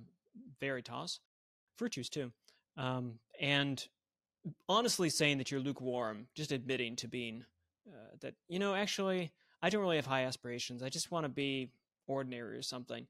veritas, 0.59 1.19
virtues 1.77 2.09
too. 2.09 2.31
Um, 2.77 3.19
and 3.39 3.87
honestly, 4.69 5.09
saying 5.09 5.37
that 5.39 5.51
you're 5.51 5.59
lukewarm, 5.59 6.27
just 6.35 6.51
admitting 6.51 6.95
to 6.97 7.07
being 7.07 7.45
uh, 7.87 8.15
that. 8.21 8.35
You 8.47 8.59
know, 8.59 8.75
actually, 8.75 9.31
I 9.61 9.69
don't 9.69 9.81
really 9.81 9.95
have 9.97 10.05
high 10.05 10.23
aspirations. 10.25 10.83
I 10.83 10.89
just 10.89 11.11
want 11.11 11.25
to 11.25 11.29
be 11.29 11.71
ordinary 12.07 12.57
or 12.57 12.61
something. 12.61 13.07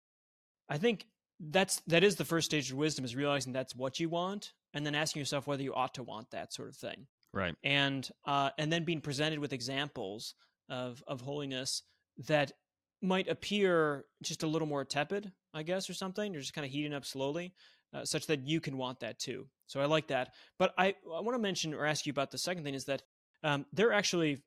I 0.69 0.77
think 0.77 1.07
that's 1.39 1.81
that 1.87 2.03
is 2.03 2.15
the 2.15 2.25
first 2.25 2.45
stage 2.45 2.71
of 2.71 2.77
wisdom 2.77 3.03
is 3.05 3.15
realizing 3.15 3.53
that's 3.53 3.75
what 3.75 3.99
you 3.99 4.09
want, 4.09 4.53
and 4.73 4.85
then 4.85 4.95
asking 4.95 5.19
yourself 5.19 5.47
whether 5.47 5.63
you 5.63 5.73
ought 5.73 5.93
to 5.95 6.03
want 6.03 6.31
that 6.31 6.53
sort 6.53 6.69
of 6.69 6.75
thing 6.75 7.07
Right. 7.33 7.55
and 7.63 8.09
uh, 8.25 8.51
and 8.57 8.71
then 8.71 8.85
being 8.85 9.01
presented 9.01 9.39
with 9.39 9.51
examples 9.53 10.35
of 10.69 11.03
of 11.07 11.21
holiness 11.21 11.83
that 12.27 12.53
might 13.01 13.27
appear 13.27 14.05
just 14.23 14.43
a 14.43 14.47
little 14.47 14.67
more 14.67 14.85
tepid, 14.85 15.31
I 15.53 15.63
guess, 15.63 15.89
or 15.89 15.93
something. 15.93 16.31
You're 16.31 16.41
just 16.41 16.53
kind 16.53 16.65
of 16.65 16.71
heating 16.71 16.93
up 16.93 17.05
slowly, 17.05 17.53
uh, 17.95 18.03
such 18.05 18.27
that 18.27 18.45
you 18.45 18.59
can 18.59 18.77
want 18.77 18.99
that 18.99 19.17
too. 19.19 19.47
So 19.67 19.79
I 19.81 19.85
like 19.85 20.07
that. 20.07 20.33
But 20.59 20.73
I 20.77 20.87
I 20.89 21.21
want 21.21 21.35
to 21.35 21.39
mention 21.41 21.73
or 21.73 21.85
ask 21.85 22.05
you 22.05 22.11
about 22.11 22.31
the 22.31 22.37
second 22.37 22.63
thing 22.63 22.73
is 22.75 22.85
that 22.85 23.01
um, 23.43 23.65
there 23.73 23.87
are 23.89 23.93
actually 23.93 24.43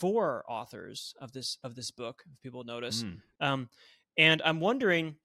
four 0.00 0.44
authors 0.48 1.14
of 1.20 1.32
this 1.32 1.58
of 1.64 1.74
this 1.74 1.90
book. 1.90 2.22
If 2.32 2.40
people 2.42 2.64
notice, 2.64 3.02
Mm. 3.02 3.20
um, 3.40 3.68
and 4.16 4.42
I'm 4.44 4.60
wondering, 4.60 5.16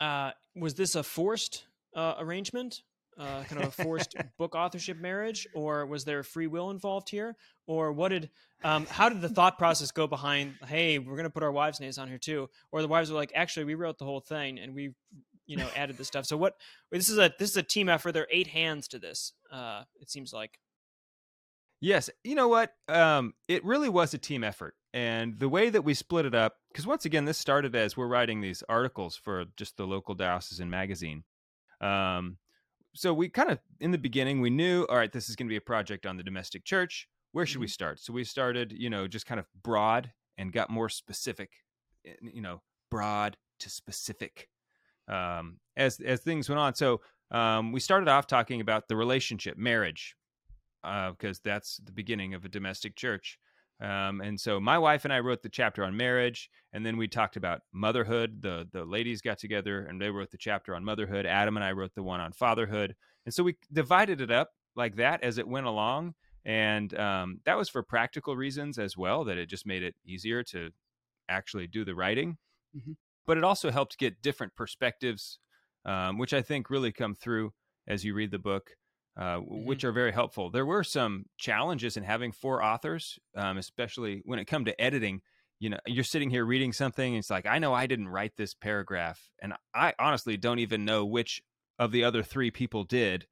uh, 0.00 0.32
was 0.54 0.74
this 0.74 0.94
a 0.94 1.02
forced 1.02 1.64
uh, 1.96 2.14
arrangement, 2.18 2.82
uh, 3.18 3.44
kind 3.44 3.62
of 3.62 3.68
a 3.68 3.82
forced 3.82 4.14
book 4.38 4.54
authorship 4.54 4.98
marriage, 4.98 5.46
or 5.54 5.86
was 5.86 6.04
there 6.04 6.22
free 6.22 6.46
will 6.46 6.70
involved 6.70 7.08
here, 7.08 7.36
or 7.66 7.92
what 7.92 8.08
did, 8.08 8.28
um, 8.64 8.86
how 8.86 9.08
did 9.08 9.20
the 9.20 9.28
thought 9.28 9.56
process 9.58 9.90
go 9.90 10.06
behind? 10.06 10.54
Hey, 10.66 10.98
we're 10.98 11.16
going 11.16 11.24
to 11.24 11.30
put 11.30 11.42
our 11.42 11.52
wives' 11.52 11.80
names 11.80 11.98
on 11.98 12.08
here 12.08 12.18
too, 12.18 12.48
or 12.70 12.82
the 12.82 12.88
wives 12.88 13.10
were 13.10 13.16
like, 13.16 13.32
actually, 13.34 13.64
we 13.64 13.74
wrote 13.74 13.98
the 13.98 14.04
whole 14.04 14.20
thing 14.20 14.58
and 14.58 14.74
we, 14.74 14.94
you 15.52 15.58
know, 15.58 15.68
added 15.76 15.98
the 15.98 16.04
stuff. 16.04 16.24
So 16.24 16.38
what? 16.38 16.54
This 16.90 17.10
is 17.10 17.18
a 17.18 17.30
this 17.38 17.50
is 17.50 17.56
a 17.58 17.62
team 17.62 17.90
effort. 17.90 18.12
There 18.12 18.22
are 18.22 18.28
eight 18.30 18.46
hands 18.46 18.88
to 18.88 18.98
this. 18.98 19.34
Uh, 19.52 19.82
it 20.00 20.10
seems 20.10 20.32
like. 20.32 20.58
Yes, 21.78 22.08
you 22.24 22.34
know 22.34 22.48
what? 22.48 22.72
Um, 22.88 23.34
it 23.48 23.62
really 23.64 23.90
was 23.90 24.14
a 24.14 24.18
team 24.18 24.44
effort, 24.44 24.74
and 24.94 25.38
the 25.38 25.48
way 25.48 25.68
that 25.68 25.82
we 25.82 25.92
split 25.92 26.24
it 26.24 26.34
up, 26.34 26.54
because 26.72 26.86
once 26.86 27.04
again, 27.04 27.26
this 27.26 27.36
started 27.36 27.76
as 27.76 27.96
we're 27.96 28.06
writing 28.06 28.40
these 28.40 28.62
articles 28.66 29.14
for 29.14 29.44
just 29.56 29.76
the 29.76 29.86
local 29.86 30.14
diocesan 30.14 30.70
magazine. 30.70 31.24
Um, 31.82 32.38
so 32.94 33.12
we 33.12 33.28
kind 33.28 33.50
of, 33.50 33.58
in 33.80 33.90
the 33.90 33.98
beginning, 33.98 34.40
we 34.40 34.48
knew, 34.48 34.86
all 34.88 34.96
right, 34.96 35.12
this 35.12 35.28
is 35.28 35.36
going 35.36 35.48
to 35.48 35.52
be 35.52 35.56
a 35.56 35.60
project 35.60 36.06
on 36.06 36.16
the 36.16 36.22
domestic 36.22 36.64
church. 36.64 37.08
Where 37.32 37.46
should 37.46 37.60
we 37.60 37.66
start? 37.66 38.00
So 38.00 38.12
we 38.12 38.24
started, 38.24 38.72
you 38.72 38.88
know, 38.88 39.08
just 39.08 39.26
kind 39.26 39.40
of 39.40 39.46
broad 39.62 40.12
and 40.38 40.52
got 40.52 40.70
more 40.70 40.88
specific, 40.88 41.50
eh, 42.06 42.12
you 42.22 42.42
know, 42.42 42.62
broad 42.90 43.36
to 43.58 43.70
specific 43.70 44.48
um, 45.12 45.58
as 45.76 46.00
as 46.00 46.20
things 46.20 46.48
went 46.48 46.58
on. 46.58 46.74
So 46.74 47.00
um, 47.30 47.72
we 47.72 47.80
started 47.80 48.08
off 48.08 48.26
talking 48.26 48.60
about 48.60 48.88
the 48.88 48.96
relationship, 48.96 49.56
marriage, 49.56 50.16
because 50.82 51.40
that's 51.40 51.78
the 51.84 51.92
beginning 51.92 52.34
of 52.34 52.44
a 52.44 52.48
domestic 52.48 52.96
church. 52.96 53.38
Um, 53.80 54.20
and 54.20 54.40
so 54.40 54.60
my 54.60 54.78
wife 54.78 55.04
and 55.04 55.12
I 55.12 55.20
wrote 55.20 55.42
the 55.42 55.48
chapter 55.48 55.82
on 55.82 55.96
marriage, 55.96 56.48
and 56.72 56.86
then 56.86 56.96
we 56.96 57.08
talked 57.08 57.36
about 57.36 57.62
motherhood. 57.72 58.40
The 58.40 58.68
the 58.72 58.84
ladies 58.84 59.20
got 59.22 59.38
together 59.38 59.86
and 59.86 60.00
they 60.00 60.10
wrote 60.10 60.30
the 60.30 60.38
chapter 60.38 60.74
on 60.74 60.84
motherhood. 60.84 61.26
Adam 61.26 61.56
and 61.56 61.64
I 61.64 61.72
wrote 61.72 61.94
the 61.94 62.02
one 62.02 62.20
on 62.20 62.32
fatherhood, 62.32 62.94
and 63.26 63.34
so 63.34 63.42
we 63.42 63.56
divided 63.72 64.20
it 64.20 64.30
up 64.30 64.50
like 64.76 64.96
that 64.96 65.22
as 65.22 65.38
it 65.38 65.48
went 65.48 65.66
along. 65.66 66.14
And 66.44 66.96
um, 66.98 67.40
that 67.44 67.56
was 67.56 67.68
for 67.68 67.82
practical 67.82 68.36
reasons 68.36 68.78
as 68.78 68.96
well, 68.96 69.24
that 69.24 69.38
it 69.38 69.46
just 69.46 69.66
made 69.66 69.82
it 69.82 69.94
easier 70.04 70.42
to 70.44 70.70
actually 71.28 71.66
do 71.68 71.84
the 71.84 71.94
writing. 71.94 72.36
Mhm. 72.76 72.96
But 73.26 73.38
it 73.38 73.44
also 73.44 73.70
helped 73.70 73.98
get 73.98 74.22
different 74.22 74.54
perspectives, 74.56 75.38
um, 75.84 76.18
which 76.18 76.32
I 76.32 76.42
think 76.42 76.70
really 76.70 76.92
come 76.92 77.14
through 77.14 77.52
as 77.86 78.04
you 78.04 78.14
read 78.14 78.30
the 78.30 78.38
book 78.38 78.76
uh, 79.16 79.34
w- 79.34 79.66
which 79.66 79.84
are 79.84 79.92
very 79.92 80.12
helpful. 80.12 80.50
There 80.50 80.66
were 80.66 80.84
some 80.84 81.26
challenges 81.38 81.96
in 81.96 82.02
having 82.04 82.32
four 82.32 82.62
authors, 82.62 83.18
um, 83.36 83.58
especially 83.58 84.22
when 84.24 84.38
it 84.38 84.46
come 84.46 84.64
to 84.64 84.80
editing. 84.80 85.20
You 85.58 85.70
know, 85.70 85.78
you're 85.86 86.04
sitting 86.04 86.30
here 86.30 86.44
reading 86.44 86.72
something, 86.72 87.14
and 87.14 87.18
it's 87.18 87.30
like, 87.30 87.46
I 87.46 87.58
know 87.58 87.74
I 87.74 87.86
didn't 87.86 88.08
write 88.08 88.36
this 88.36 88.54
paragraph, 88.54 89.30
and 89.40 89.54
I 89.74 89.94
honestly 89.98 90.36
don't 90.36 90.58
even 90.58 90.84
know 90.84 91.04
which 91.04 91.42
of 91.78 91.92
the 91.92 92.04
other 92.04 92.22
three 92.22 92.50
people 92.50 92.84
did. 92.84 93.26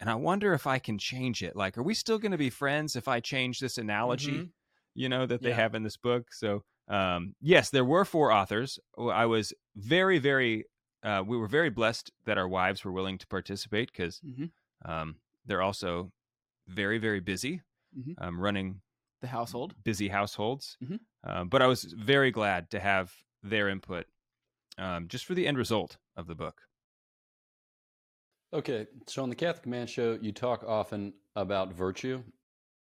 And 0.00 0.10
I 0.10 0.14
wonder 0.16 0.52
if 0.52 0.66
I 0.66 0.78
can 0.78 0.98
change 0.98 1.42
it. 1.42 1.56
Like, 1.56 1.78
are 1.78 1.82
we 1.82 1.94
still 1.94 2.18
going 2.18 2.32
to 2.32 2.38
be 2.38 2.50
friends 2.50 2.96
if 2.96 3.08
I 3.08 3.20
change 3.20 3.60
this 3.60 3.78
analogy? 3.78 4.46
Mhm. 4.46 4.52
You 4.94 5.08
know 5.08 5.26
that 5.26 5.42
they 5.42 5.50
Yeah. 5.50 5.54
have 5.54 5.74
in 5.74 5.82
this 5.82 5.96
book. 5.96 6.32
So, 6.32 6.64
um, 6.88 7.34
yes, 7.40 7.70
there 7.70 7.84
were 7.84 8.04
four 8.04 8.32
authors. 8.32 8.78
I 8.98 9.26
was 9.26 9.52
very, 9.76 10.18
very. 10.18 10.64
Uh, 11.02 11.22
we 11.26 11.36
were 11.36 11.48
very 11.48 11.70
blessed 11.70 12.10
that 12.24 12.38
our 12.38 12.48
wives 12.48 12.84
were 12.84 12.92
willing 12.92 13.18
to 13.18 13.26
participate 13.26 13.92
because 13.92 14.20
Mhm. 14.20 14.50
um, 14.84 15.16
they're 15.44 15.60
also 15.62 16.12
very, 16.66 16.98
very 16.98 17.20
busy, 17.20 17.60
Mhm. 17.98 18.14
um, 18.18 18.40
running 18.40 18.80
The 19.20 19.28
household. 19.28 19.74
busy 19.84 20.08
households. 20.08 20.78
Mhm. 20.82 21.00
Um, 21.24 21.48
but 21.50 21.60
I 21.62 21.66
was 21.66 21.84
very 21.84 22.30
glad 22.30 22.70
to 22.70 22.80
have 22.80 23.14
their 23.42 23.68
input 23.68 24.06
um, 24.78 25.08
just 25.08 25.24
for 25.26 25.34
the 25.34 25.46
end 25.46 25.56
result 25.58 25.98
of 26.16 26.26
the 26.26 26.34
book. 26.34 26.62
Okay, 28.52 28.86
so 29.06 29.22
on 29.22 29.28
the 29.30 29.34
Catholic 29.36 29.66
Man 29.66 29.86
Show, 29.86 30.18
you 30.20 30.32
talk 30.32 30.62
often 30.62 31.12
about 31.34 31.72
virtue. 31.72 32.22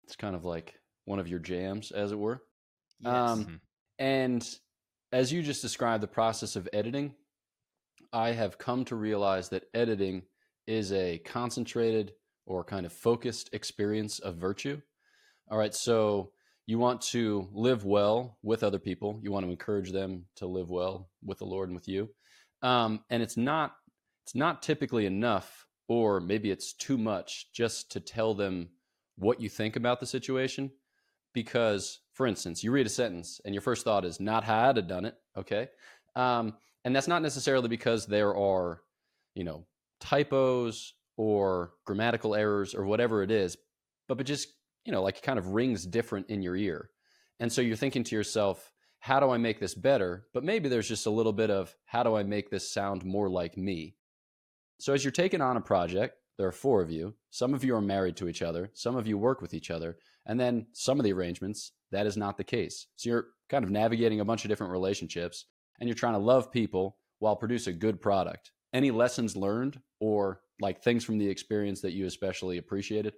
It's 0.05 0.17
kind 0.17 0.37
of 0.37 0.45
like 0.45 0.81
one 1.07 1.19
of 1.19 1.29
your 1.29 1.39
jams, 1.39 1.93
as 1.93 2.13
it 2.13 2.19
were. 2.19 2.43
Yes. 3.01 3.13
Um, 3.13 3.45
Mhm. 3.47 3.61
And 3.99 4.47
as 5.13 5.33
you 5.33 5.43
just 5.43 5.63
described 5.63 6.03
the 6.03 6.09
process 6.09 6.57
of 6.57 6.69
editing, 6.73 7.15
I 8.13 8.33
have 8.33 8.59
come 8.59 8.85
to 8.87 8.97
realize 8.97 9.49
that 9.51 9.65
editing 9.75 10.23
is 10.67 10.93
a 10.93 11.19
concentrated 11.19 12.13
or 12.47 12.65
kind 12.65 12.87
of 12.87 12.93
focused 12.93 13.51
experience 13.53 14.19
of 14.19 14.37
virtue. 14.37 14.81
All 15.51 15.59
right, 15.59 15.75
so 15.75 16.33
you 16.67 16.79
want 16.79 17.01
to 17.01 17.49
live 17.53 17.85
well 17.85 18.39
with 18.43 18.65
other 18.65 18.79
people, 18.79 19.21
you 19.23 19.31
want 19.31 19.47
to 19.47 19.51
encourage 19.51 19.93
them 19.93 20.25
to 20.37 20.47
live 20.47 20.71
well 20.71 21.09
with 21.25 21.39
the 21.39 21.45
Lord 21.45 21.69
and 21.69 21.77
with 21.77 21.89
you. 21.89 22.09
Um, 22.63 23.01
and 23.11 23.23
it's 23.23 23.37
not 23.37 23.77
it's 24.25 24.35
not 24.35 24.63
typically 24.63 25.07
enough 25.07 25.67
or 25.89 26.19
maybe 26.21 26.51
it's 26.51 26.73
too 26.73 26.99
much 26.99 27.53
just 27.53 27.93
to 27.93 28.01
tell 28.01 28.35
them 28.35 28.71
what 29.17 29.41
you 29.41 29.49
think 29.49 29.77
about 29.77 30.01
the 30.01 30.07
situation 30.07 30.73
because 31.33 32.01
for 32.17 32.27
instance 32.27 32.65
you 32.65 32.73
read 32.73 32.87
a 32.87 32.91
sentence 32.91 33.41
and 33.45 33.55
your 33.55 33.63
first 33.63 33.85
thought 33.85 34.05
is 34.05 34.19
not 34.19 34.43
how 34.43 34.71
i'd 34.71 34.77
have 34.77 34.89
done 34.89 35.05
it. 35.05 35.15
Okay. 35.37 35.69
Um, 36.17 36.55
and 36.85 36.97
that's 36.97 37.09
not 37.09 37.21
necessarily 37.21 37.69
because 37.69 38.07
there 38.07 38.35
are 38.35 38.81
you 39.35 39.45
know 39.45 39.67
typos 40.01 40.95
or 41.19 41.73
grammatical 41.85 42.35
errors 42.35 42.75
or 42.75 42.85
whatever 42.87 43.23
it 43.23 43.31
is 43.31 43.57
but 44.09 44.21
it 44.21 44.25
just 44.25 44.49
you 44.85 44.93
know 44.93 45.03
like 45.03 45.21
kind 45.23 45.39
of 45.39 45.49
rings 45.49 45.87
different 45.87 46.29
in 46.31 46.43
your 46.43 46.57
ear. 46.57 46.91
And 47.39 47.53
so 47.53 47.61
you're 47.61 47.77
thinking 47.77 48.05
to 48.05 48.17
yourself 48.17 48.73
how 48.99 49.21
do 49.21 49.31
i 49.31 49.37
make 49.37 49.61
this 49.61 49.75
better? 49.75 50.27
But 50.33 50.43
maybe 50.43 50.71
there's 50.71 50.89
just 50.89 51.07
a 51.07 51.11
little 51.11 51.35
bit 51.35 51.51
of 51.51 51.77
how 51.85 52.03
do 52.03 52.17
i 52.17 52.23
make 52.23 52.51
this 52.51 52.73
sound 52.73 53.05
more 53.05 53.29
like 53.29 53.59
me? 53.59 53.95
So 54.81 54.95
as 54.95 55.05
you're 55.05 55.13
taking 55.13 55.43
on 55.43 55.59
a 55.59 55.61
project 55.61 56.17
there 56.39 56.47
are 56.47 56.53
four 56.53 56.83
of 56.83 56.91
you 56.91 57.15
some 57.31 57.55
of 57.55 57.65
you 57.65 57.75
are 57.75 57.81
married 57.81 58.17
to 58.17 58.29
each 58.29 58.43
other 58.43 58.71
some 58.75 58.97
of 58.97 59.07
you 59.07 59.17
work 59.17 59.41
with 59.41 59.55
each 59.55 59.71
other 59.71 59.97
and 60.27 60.39
then 60.41 60.67
some 60.73 60.99
of 60.99 61.05
the 61.05 61.13
arrangements, 61.13 61.73
that 61.93 62.07
is 62.07 62.17
not 62.17 62.37
the 62.37 62.45
case. 62.45 62.89
So 62.97 63.09
you're 63.09 63.27
kind 63.49 63.65
of 63.65 63.71
navigating 63.71 64.21
a 64.21 64.25
bunch 64.25 64.45
of 64.45 64.49
different 64.49 64.73
relationships 64.73 65.47
and 65.81 65.89
you're 65.89 65.95
trying 65.95 66.15
to 66.15 66.19
love 66.19 66.51
people 66.51 66.99
while 67.21 67.37
produce 67.37 67.69
a 67.69 67.73
good 67.73 68.03
product. 68.03 68.51
Any 68.73 68.91
lessons 68.91 69.37
learned 69.37 69.81
or 70.01 70.41
like 70.61 70.83
things 70.83 71.05
from 71.05 71.19
the 71.19 71.29
experience 71.29 71.81
that 71.83 71.93
you 71.93 72.07
especially 72.07 72.59
appreciated? 72.59 73.15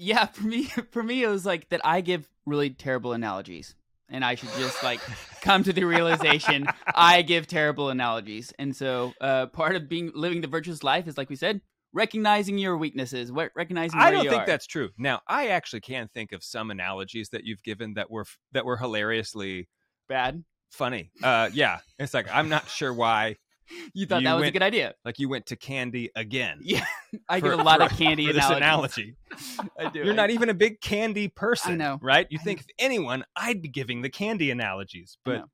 yeah, 0.00 0.26
for 0.26 0.46
me, 0.46 0.64
for 0.90 1.02
me, 1.02 1.22
it 1.22 1.28
was 1.28 1.46
like 1.46 1.68
that. 1.70 1.80
I 1.84 2.00
give 2.00 2.28
really 2.46 2.70
terrible 2.70 3.12
analogies, 3.12 3.74
and 4.10 4.24
I 4.24 4.34
should 4.34 4.50
just 4.58 4.82
like 4.82 5.00
come 5.40 5.62
to 5.64 5.72
the 5.72 5.84
realization 5.84 6.66
I 6.94 7.22
give 7.22 7.46
terrible 7.46 7.90
analogies. 7.90 8.52
And 8.58 8.74
so, 8.74 9.12
uh, 9.20 9.46
part 9.46 9.76
of 9.76 9.88
being 9.88 10.12
living 10.14 10.40
the 10.40 10.48
virtuous 10.48 10.82
life 10.82 11.06
is, 11.06 11.18
like 11.18 11.28
we 11.28 11.36
said, 11.36 11.60
recognizing 11.92 12.58
your 12.58 12.76
weaknesses, 12.76 13.32
what 13.32 13.50
recognizing. 13.54 14.00
I 14.00 14.10
don't 14.10 14.28
think 14.28 14.42
are. 14.42 14.46
that's 14.46 14.66
true. 14.66 14.90
Now, 14.98 15.20
I 15.26 15.48
actually 15.48 15.80
can 15.80 16.08
think 16.12 16.32
of 16.32 16.42
some 16.42 16.70
analogies 16.70 17.30
that 17.30 17.44
you've 17.44 17.62
given 17.62 17.94
that 17.94 18.10
were 18.10 18.26
that 18.52 18.64
were 18.64 18.76
hilariously 18.76 19.68
bad. 20.08 20.42
funny. 20.70 21.10
Uh, 21.22 21.50
yeah, 21.52 21.78
it's 21.98 22.14
like 22.14 22.28
I'm 22.32 22.48
not 22.48 22.68
sure 22.68 22.92
why. 22.92 23.36
You 23.94 24.06
thought 24.06 24.22
You 24.22 24.28
that 24.28 24.34
was 24.34 24.48
a 24.48 24.50
good 24.50 24.62
idea. 24.62 24.94
Like 25.04 25.18
you 25.18 25.28
went 25.28 25.46
to 25.46 25.56
candy 25.56 26.10
again. 26.16 26.58
Yeah, 26.62 26.84
I 27.28 27.40
for- 27.40 27.50
give 27.50 27.58
a 27.60 27.62
lot 27.62 27.80
of 27.80 27.90
candy 27.90 28.26
for 28.26 28.32
this 28.32 28.44
analogies. 28.48 29.14
analogy. 29.38 29.70
I 29.78 29.90
do. 29.90 29.98
You're 30.00 30.12
I- 30.12 30.16
not 30.16 30.30
even 30.30 30.48
a 30.48 30.54
big 30.54 30.80
candy 30.80 31.28
person, 31.28 31.78
know. 31.78 31.98
right? 32.02 32.26
You 32.30 32.38
I 32.40 32.44
think 32.44 32.60
if 32.60 32.66
anyone, 32.78 33.24
I'd 33.36 33.60
be 33.62 33.68
giving 33.68 34.02
the 34.02 34.10
candy 34.10 34.50
analogies, 34.50 35.18
but 35.24 35.44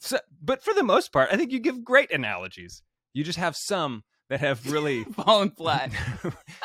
so, 0.00 0.18
but 0.42 0.62
for 0.62 0.74
the 0.74 0.82
most 0.82 1.12
part, 1.12 1.30
I 1.32 1.36
think 1.36 1.52
you 1.52 1.58
give 1.60 1.82
great 1.84 2.10
analogies. 2.10 2.82
You 3.14 3.24
just 3.24 3.38
have 3.38 3.56
some 3.56 4.04
that 4.28 4.40
have 4.40 4.70
really 4.70 5.04
fallen 5.04 5.50
flat. 5.50 5.90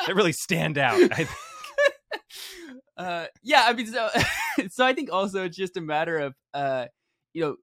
that 0.06 0.14
really 0.14 0.32
stand 0.32 0.76
out. 0.78 1.00
I 1.12 1.24
think. 1.24 1.30
uh 2.98 3.24
yeah 3.42 3.64
i 3.66 3.72
mean 3.72 3.86
so 3.86 4.10
so 4.70 4.84
i 4.84 4.92
think 4.92 5.10
also 5.10 5.44
it's 5.44 5.56
just 5.56 5.78
a 5.78 5.80
matter 5.80 6.18
of 6.18 6.34
uh 6.52 6.84
you 7.32 7.40
know 7.42 7.56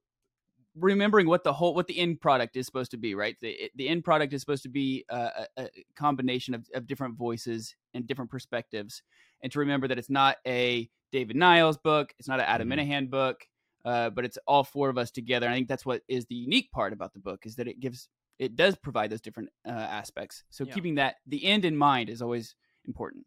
remembering 0.75 1.27
what 1.27 1.43
the 1.43 1.51
whole 1.53 1.73
what 1.73 1.87
the 1.87 1.97
end 1.97 2.21
product 2.21 2.55
is 2.55 2.65
supposed 2.65 2.91
to 2.91 2.97
be 2.97 3.15
right 3.15 3.35
the 3.41 3.71
the 3.75 3.87
end 3.89 4.03
product 4.03 4.33
is 4.33 4.41
supposed 4.41 4.63
to 4.63 4.69
be 4.69 5.03
a, 5.09 5.45
a 5.57 5.69
combination 5.95 6.53
of, 6.53 6.65
of 6.75 6.85
different 6.87 7.17
voices 7.17 7.75
and 7.93 8.05
different 8.07 8.29
perspectives 8.29 9.01
and 9.41 9.51
to 9.51 9.59
remember 9.59 9.87
that 9.87 9.97
it's 9.97 10.09
not 10.09 10.37
a 10.45 10.89
david 11.11 11.35
niles 11.35 11.77
book 11.77 12.13
it's 12.19 12.27
not 12.27 12.39
an 12.39 12.45
adam 12.45 12.69
Mhm. 12.69 12.77
minahan 12.87 13.09
book 13.09 13.47
uh, 13.85 14.09
but 14.11 14.25
it's 14.25 14.37
all 14.45 14.63
four 14.63 14.89
of 14.89 14.97
us 14.97 15.09
together 15.09 15.47
and 15.47 15.53
i 15.53 15.57
think 15.57 15.67
that's 15.67 15.85
what 15.85 16.01
is 16.07 16.25
the 16.27 16.35
unique 16.35 16.71
part 16.71 16.93
about 16.93 17.13
the 17.13 17.19
book 17.19 17.45
is 17.45 17.55
that 17.55 17.67
it 17.67 17.79
gives 17.79 18.07
it 18.37 18.55
does 18.55 18.75
provide 18.77 19.09
those 19.09 19.21
different 19.21 19.49
uh, 19.65 19.71
aspects 19.71 20.43
so 20.49 20.65
Yeah. 20.65 20.73
keeping 20.73 20.95
that 20.95 21.15
the 21.25 21.43
end 21.45 21.65
in 21.65 21.75
mind 21.75 22.09
is 22.09 22.21
always 22.21 22.55
important 22.85 23.25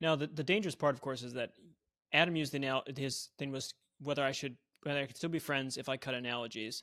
Now, 0.00 0.14
the, 0.16 0.26
the 0.28 0.44
dangerous 0.44 0.76
part, 0.76 0.94
of 0.94 1.00
course, 1.00 1.22
is 1.24 1.32
that 1.32 1.50
Adam 2.12 2.36
used 2.36 2.52
the 2.52 2.58
anal- 2.58 2.84
his 2.96 3.30
thing 3.38 3.50
was 3.50 3.74
whether 4.00 4.22
I 4.22 4.30
should 4.32 4.56
whether 4.82 5.00
I 5.00 5.06
could 5.06 5.16
still 5.16 5.30
be 5.30 5.38
friends 5.38 5.76
if 5.76 5.88
I 5.88 5.96
cut 5.96 6.14
analogies, 6.14 6.82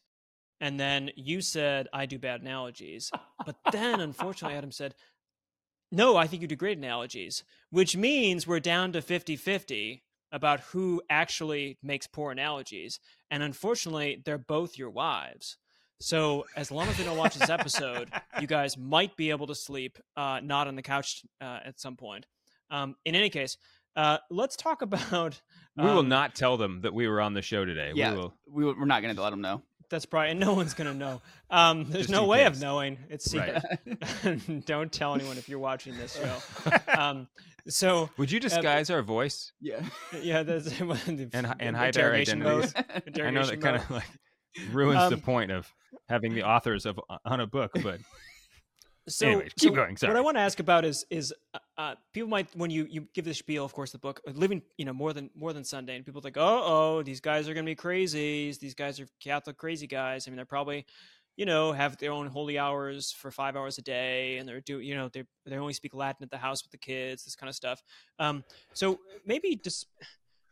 and 0.59 0.79
then 0.79 1.11
you 1.15 1.41
said 1.41 1.87
I 1.93 2.05
do 2.05 2.17
bad 2.17 2.41
analogies, 2.41 3.11
but 3.45 3.57
then 3.71 3.99
unfortunately 3.99 4.57
Adam 4.57 4.71
said, 4.71 4.95
"No, 5.91 6.15
I 6.15 6.27
think 6.27 6.41
you 6.41 6.47
do 6.47 6.55
great 6.55 6.77
analogies," 6.77 7.43
which 7.69 7.95
means 7.97 8.47
we're 8.47 8.59
down 8.59 8.91
to 8.93 9.01
50-50 9.01 10.01
about 10.31 10.59
who 10.61 11.01
actually 11.09 11.77
makes 11.81 12.07
poor 12.07 12.31
analogies, 12.31 12.99
and 13.31 13.43
unfortunately 13.43 14.21
they're 14.25 14.37
both 14.37 14.77
your 14.77 14.89
wives. 14.89 15.57
So 16.01 16.45
as 16.55 16.71
long 16.71 16.87
as 16.87 16.97
they 16.97 17.03
don't 17.03 17.17
watch 17.17 17.35
this 17.35 17.49
episode, 17.49 18.09
you 18.41 18.47
guys 18.47 18.77
might 18.77 19.15
be 19.15 19.29
able 19.29 19.47
to 19.47 19.55
sleep 19.55 19.97
uh, 20.17 20.41
not 20.43 20.67
on 20.67 20.75
the 20.75 20.81
couch 20.81 21.23
uh, 21.41 21.59
at 21.63 21.79
some 21.79 21.95
point. 21.95 22.25
Um, 22.69 22.95
in 23.05 23.15
any 23.15 23.29
case, 23.29 23.57
uh, 23.95 24.17
let's 24.29 24.55
talk 24.55 24.81
about. 24.81 25.41
We 25.77 25.83
will 25.83 25.99
um, 25.99 26.09
not 26.09 26.35
tell 26.35 26.57
them 26.57 26.81
that 26.81 26.93
we 26.93 27.07
were 27.07 27.19
on 27.21 27.33
the 27.33 27.41
show 27.41 27.65
today. 27.65 27.91
Yeah. 27.95 28.11
We 28.11 28.17
will. 28.17 28.33
we, 28.49 28.65
we're 28.65 28.85
not 28.85 29.01
going 29.01 29.15
to 29.15 29.21
let 29.21 29.31
them 29.31 29.41
know 29.41 29.61
That's 29.89 30.05
probably, 30.05 30.31
and 30.31 30.39
no 30.39 30.53
one's 30.53 30.73
gonna 30.73 30.93
know. 30.93 31.21
Um, 31.49 31.83
there's 31.89 32.07
Just 32.07 32.09
no 32.11 32.23
in 32.23 32.29
way 32.29 32.45
of 32.45 32.59
knowing. 32.61 32.97
It's 33.09 33.33
Right. 33.35 33.61
secret. 33.85 34.65
don't 34.65 34.91
tell 34.91 35.13
anyone 35.15 35.37
if 35.37 35.47
you're 35.49 35.59
watching 35.59 35.95
this 35.97 36.15
show. 36.17 36.71
Um, 36.97 37.27
so 37.67 38.09
Would 38.17 38.31
you 38.31 38.39
disguise 38.39 38.89
our 38.91 39.01
voice 39.01 39.51
yeah 39.59 39.81
yeah, 40.21 40.43
that's 40.43 40.79
and 40.79 41.45
hi- 41.47 41.55
and 41.59 41.75
hide 41.75 41.97
our 41.97 42.13
identities? 42.13 42.73
I 43.21 43.29
know 43.31 43.43
that 43.45 43.59
kind 43.59 43.75
of 43.77 43.89
like 43.91 44.05
ruins 44.71 45.09
the 45.09 45.15
Um, 45.15 45.21
point 45.21 45.51
of 45.51 45.67
having 46.07 46.33
the 46.35 46.43
authors 46.43 46.85
of 46.85 46.99
on 47.25 47.39
a 47.41 47.47
book, 47.47 47.71
but 47.83 47.99
So, 49.07 49.27
Anyways, 49.27 49.53
keep 49.59 49.69
so 49.69 49.75
going, 49.75 49.95
What. 50.01 50.15
I 50.15 50.21
want 50.21 50.37
to 50.37 50.41
ask 50.41 50.59
about 50.59 50.83
is 50.83 51.05
is 51.11 51.31
uh, 51.53 51.59
uh, 51.77 51.95
people 52.11 52.27
might 52.27 52.47
when 52.55 52.71
you 52.71 52.87
you 52.89 53.07
give 53.13 53.25
the 53.25 53.35
spiel, 53.35 53.63
of 53.63 53.71
course, 53.71 53.91
the 53.91 53.99
book 53.99 54.19
uh, 54.27 54.31
living 54.31 54.63
you 54.77 54.85
know 54.85 54.93
more 54.93 55.13
than 55.13 55.29
more 55.35 55.53
than 55.53 55.63
Sunday, 55.63 55.95
and 55.95 56.03
people 56.03 56.21
think, 56.21 56.37
oh 56.37 56.63
oh, 56.65 57.03
these 57.03 57.19
guys 57.19 57.47
are 57.47 57.53
gonna 57.53 57.65
be 57.65 57.75
crazies. 57.75 58.57
These 58.57 58.73
guys 58.73 58.99
are 58.99 59.07
Catholic 59.19 59.57
crazy 59.57 59.85
guys. 59.85 60.27
I 60.27 60.31
mean, 60.31 60.37
they're 60.37 60.45
probably 60.45 60.87
you 61.37 61.45
know 61.45 61.71
have 61.71 61.97
their 61.97 62.11
own 62.11 62.25
holy 62.25 62.57
hours 62.57 63.11
for 63.11 63.29
five 63.29 63.55
hours 63.55 63.77
a 63.77 63.83
day, 63.83 64.37
and 64.37 64.49
they're 64.49 64.61
do 64.61 64.79
you 64.79 64.95
know 64.95 65.07
they 65.09 65.23
they 65.45 65.57
only 65.57 65.73
speak 65.73 65.93
Latin 65.93 66.23
at 66.23 66.31
the 66.31 66.37
house 66.37 66.63
with 66.63 66.71
the 66.71 66.79
kids, 66.79 67.25
this 67.25 67.35
kind 67.35 67.47
of 67.47 67.55
stuff. 67.55 67.83
Um, 68.17 68.43
so 68.73 68.99
maybe 69.23 69.55
just 69.55 69.85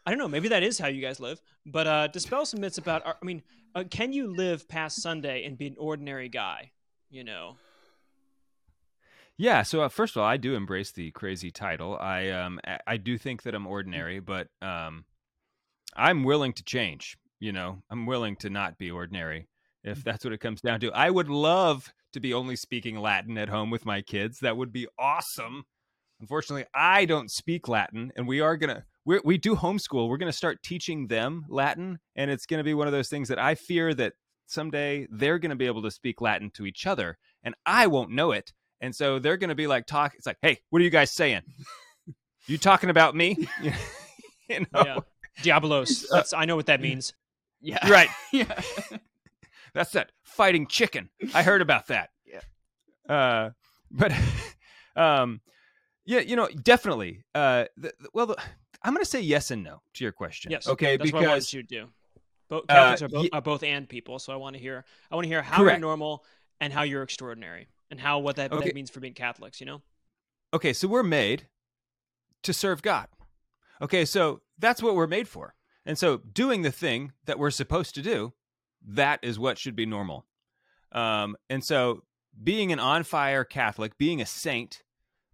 I 0.05 0.11
don't 0.11 0.19
know. 0.19 0.27
Maybe 0.27 0.49
that 0.49 0.61
is 0.61 0.77
how 0.77 0.87
you 0.89 1.01
guys 1.01 1.19
live. 1.19 1.41
But 1.65 1.87
uh, 1.87 2.07
dispel 2.07 2.45
some 2.45 2.61
myths 2.61 2.77
about. 2.77 3.01
I 3.07 3.25
mean, 3.25 3.41
uh, 3.73 3.85
can 3.89 4.13
you 4.13 4.27
live 4.27 4.67
past 4.67 5.01
Sunday 5.01 5.45
and 5.45 5.57
be 5.57 5.65
an 5.65 5.75
ordinary 5.79 6.29
guy? 6.29 6.71
You 7.09 7.23
know. 7.23 7.55
Yeah. 9.37 9.63
So 9.63 9.81
uh, 9.81 9.89
first 9.89 10.15
of 10.15 10.21
all, 10.21 10.27
I 10.27 10.37
do 10.37 10.55
embrace 10.55 10.91
the 10.91 11.11
crazy 11.11 11.51
title. 11.51 11.97
I 11.97 12.29
um 12.29 12.59
I- 12.65 12.79
I 12.87 12.97
do 12.97 13.17
think 13.17 13.43
that 13.43 13.55
I'm 13.55 13.67
ordinary, 13.67 14.19
but 14.19 14.47
um 14.61 15.05
I'm 15.95 16.23
willing 16.23 16.53
to 16.53 16.63
change. 16.63 17.17
You 17.39 17.51
know, 17.51 17.83
I'm 17.89 18.05
willing 18.05 18.35
to 18.37 18.49
not 18.49 18.77
be 18.77 18.89
ordinary 18.91 19.47
if 19.83 20.03
that's 20.03 20.23
what 20.23 20.33
it 20.33 20.39
comes 20.39 20.61
down 20.61 20.79
to. 20.81 20.91
I 20.93 21.09
would 21.09 21.29
love 21.29 21.91
to 22.13 22.19
be 22.19 22.33
only 22.33 22.55
speaking 22.55 22.97
Latin 22.99 23.37
at 23.37 23.49
home 23.49 23.69
with 23.69 23.85
my 23.85 24.01
kids. 24.01 24.39
That 24.39 24.55
would 24.57 24.71
be 24.71 24.87
awesome. 24.97 25.65
Unfortunately, 26.21 26.65
I 26.73 27.05
don't 27.05 27.29
speak 27.31 27.67
Latin, 27.67 28.11
and 28.15 28.27
we 28.27 28.39
are 28.39 28.55
gonna 28.57 28.85
we 29.05 29.19
we 29.25 29.37
do 29.37 29.55
homeschool. 29.55 30.07
We're 30.09 30.17
gonna 30.17 30.31
start 30.31 30.63
teaching 30.63 31.07
them 31.07 31.45
Latin, 31.49 31.99
and 32.15 32.31
it's 32.31 32.45
gonna 32.45 32.63
be 32.63 32.73
one 32.75 32.87
of 32.87 32.93
those 32.93 33.09
things 33.09 33.27
that 33.29 33.39
I 33.39 33.55
fear 33.55 33.93
that 33.95 34.13
someday 34.45 35.07
they're 35.11 35.39
gonna 35.39 35.55
be 35.55 35.65
able 35.65 35.81
to 35.83 35.91
speak 35.91 36.21
Latin 36.21 36.51
to 36.51 36.65
each 36.65 36.85
other, 36.87 37.17
and 37.43 37.55
I 37.65 37.87
won't 37.87 38.11
know 38.11 38.31
it. 38.31 38.53
And 38.83 38.93
so 38.93 39.17
they're 39.17 39.37
gonna 39.37 39.55
be 39.55 39.65
like 39.65 39.85
talk. 39.87 40.13
It's 40.15 40.27
like, 40.27 40.37
hey, 40.41 40.59
what 40.69 40.81
are 40.81 40.83
you 40.85 40.89
guys 40.89 41.09
saying? 41.11 41.41
you 42.47 42.57
talking 42.57 42.89
about 42.89 43.15
me? 43.15 43.47
you 44.49 44.59
know, 44.59 44.65
Yeah. 44.85 44.97
Diabolos. 45.41 46.05
That's, 46.11 46.33
I 46.33 46.45
know 46.45 46.55
what 46.57 46.65
that 46.67 46.81
means. 46.81 47.13
Yeah. 47.61 47.89
right? 47.89 48.09
yeah. 48.33 48.59
That's 49.73 49.91
that 49.93 50.11
fighting 50.21 50.67
chicken. 50.67 51.09
I 51.33 51.41
heard 51.43 51.61
about 51.61 51.87
that. 51.87 52.09
Yeah. 52.25 53.13
Uh, 53.15 53.49
but 53.89 54.11
um, 54.95 55.39
yeah, 56.05 56.19
you 56.19 56.35
know, 56.35 56.47
definitely. 56.49 57.23
Uh, 57.33 57.65
the, 57.77 57.93
the- 57.99 58.09
well, 58.13 58.27
the, 58.27 58.35
I'm 58.83 58.93
going 58.93 59.03
to 59.03 59.09
say 59.09 59.21
yes 59.21 59.49
and 59.49 59.63
no 59.63 59.81
to 59.93 60.03
your 60.03 60.11
question. 60.11 60.51
Yes. 60.51 60.67
Okay. 60.67 60.97
That's 60.97 61.13
what 61.13 61.23
I 61.23 61.27
wanted 61.27 61.35
because 61.37 61.53
you 61.53 61.61
to 61.63 61.67
do. 61.67 61.87
Both 62.49 62.65
Uh, 62.69 62.73
Catholics 62.73 63.01
are, 63.01 63.07
both, 63.07 63.23
ye- 63.23 63.29
are 63.31 63.41
both 63.41 63.63
and 63.63 63.87
people, 63.89 64.19
so 64.19 64.33
I 64.33 64.35
want 64.35 64.55
to 64.55 64.61
hear. 64.61 64.83
I 65.09 65.15
want 65.15 65.23
to 65.23 65.29
hear 65.29 65.41
how 65.41 65.63
you're 65.63 65.79
normal 65.79 66.23
and 66.59 66.71
how 66.73 66.83
you're 66.83 67.01
extraordinary, 67.01 67.67
and 67.93 68.01
how 68.01 68.19
what 68.19 68.35
that, 68.35 68.51
Okay. 68.51 68.65
that 68.65 68.75
means 68.75 68.89
for 68.89 68.99
being 68.99 69.13
Catholics. 69.13 69.59
You 69.61 69.67
know. 69.67 69.81
okay, 70.53 70.73
so 70.73 70.87
we're 70.87 71.03
made 71.03 71.47
to 72.41 72.51
serve 72.53 72.81
God. 72.81 73.07
Okay, 73.81 74.03
so 74.05 74.41
that's 74.57 74.81
what 74.83 74.95
we're 74.95 75.07
made 75.07 75.27
for. 75.27 75.55
And 75.85 75.97
so 75.97 76.17
doing 76.17 76.61
the 76.61 76.71
thing 76.71 77.13
that 77.25 77.37
we're 77.39 77.51
supposed 77.51 77.95
to 77.95 78.01
do, 78.01 78.33
that 78.85 79.19
is 79.21 79.37
what 79.39 79.57
should 79.57 79.75
be 79.75 79.85
normal. 79.85 80.25
Um, 80.91 81.35
and 81.49 81.63
so 81.63 82.03
being 82.41 82.71
an 82.71 82.79
on 82.79 83.03
fire 83.03 83.43
Catholic, 83.43 83.97
being 83.97 84.21
a 84.21 84.25
saint, 84.25 84.83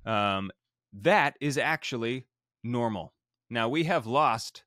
um, 0.05 0.51
that 0.93 1.35
is 1.39 1.57
actually 1.57 2.25
normal. 2.63 3.13
Now 3.49 3.69
we 3.69 3.83
have 3.85 4.05
lost 4.07 4.63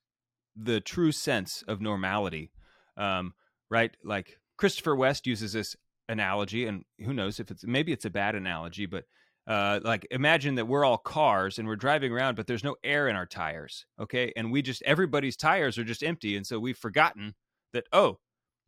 the 0.55 0.79
true 0.79 1.11
sense 1.11 1.63
of 1.67 1.81
normality, 1.81 2.51
um, 2.95 3.33
right? 3.69 3.95
Like 4.03 4.39
Christopher 4.57 4.95
West 4.95 5.25
uses 5.27 5.53
this 5.53 5.75
analogy, 6.09 6.65
and 6.65 6.83
who 7.03 7.13
knows 7.13 7.39
if 7.39 7.51
it's 7.51 7.65
maybe 7.65 7.91
it's 7.91 8.05
a 8.05 8.09
bad 8.09 8.35
analogy, 8.35 8.85
but 8.85 9.05
uh, 9.45 9.79
like 9.83 10.07
imagine 10.11 10.55
that 10.55 10.67
we're 10.67 10.85
all 10.85 10.97
cars 10.97 11.59
and 11.59 11.67
we're 11.67 11.75
driving 11.75 12.11
around, 12.11 12.35
but 12.35 12.47
there's 12.47 12.63
no 12.63 12.75
air 12.83 13.07
in 13.09 13.15
our 13.15 13.25
tires. 13.25 13.85
Okay. 13.99 14.31
And 14.35 14.51
we 14.51 14.61
just, 14.61 14.81
everybody's 14.83 15.35
tires 15.35 15.77
are 15.77 15.83
just 15.83 16.03
empty. 16.03 16.37
And 16.37 16.47
so 16.47 16.59
we've 16.59 16.77
forgotten 16.77 17.35
that, 17.73 17.85
oh, 17.91 18.19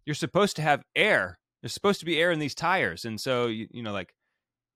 you're 0.06 0.16
supposed 0.16 0.58
to 0.58 0.62
have 0.62 0.84
air. 0.96 1.40
There's 1.62 1.74
supposed 1.74 2.02
to 2.02 2.06
be 2.06 2.20
air 2.20 2.32
in 2.32 2.40
these 2.40 2.56
tires. 2.56 3.06
And 3.06 3.20
so, 3.20 3.48
you, 3.48 3.68
you 3.72 3.84
know, 3.84 3.94
like 3.94 4.14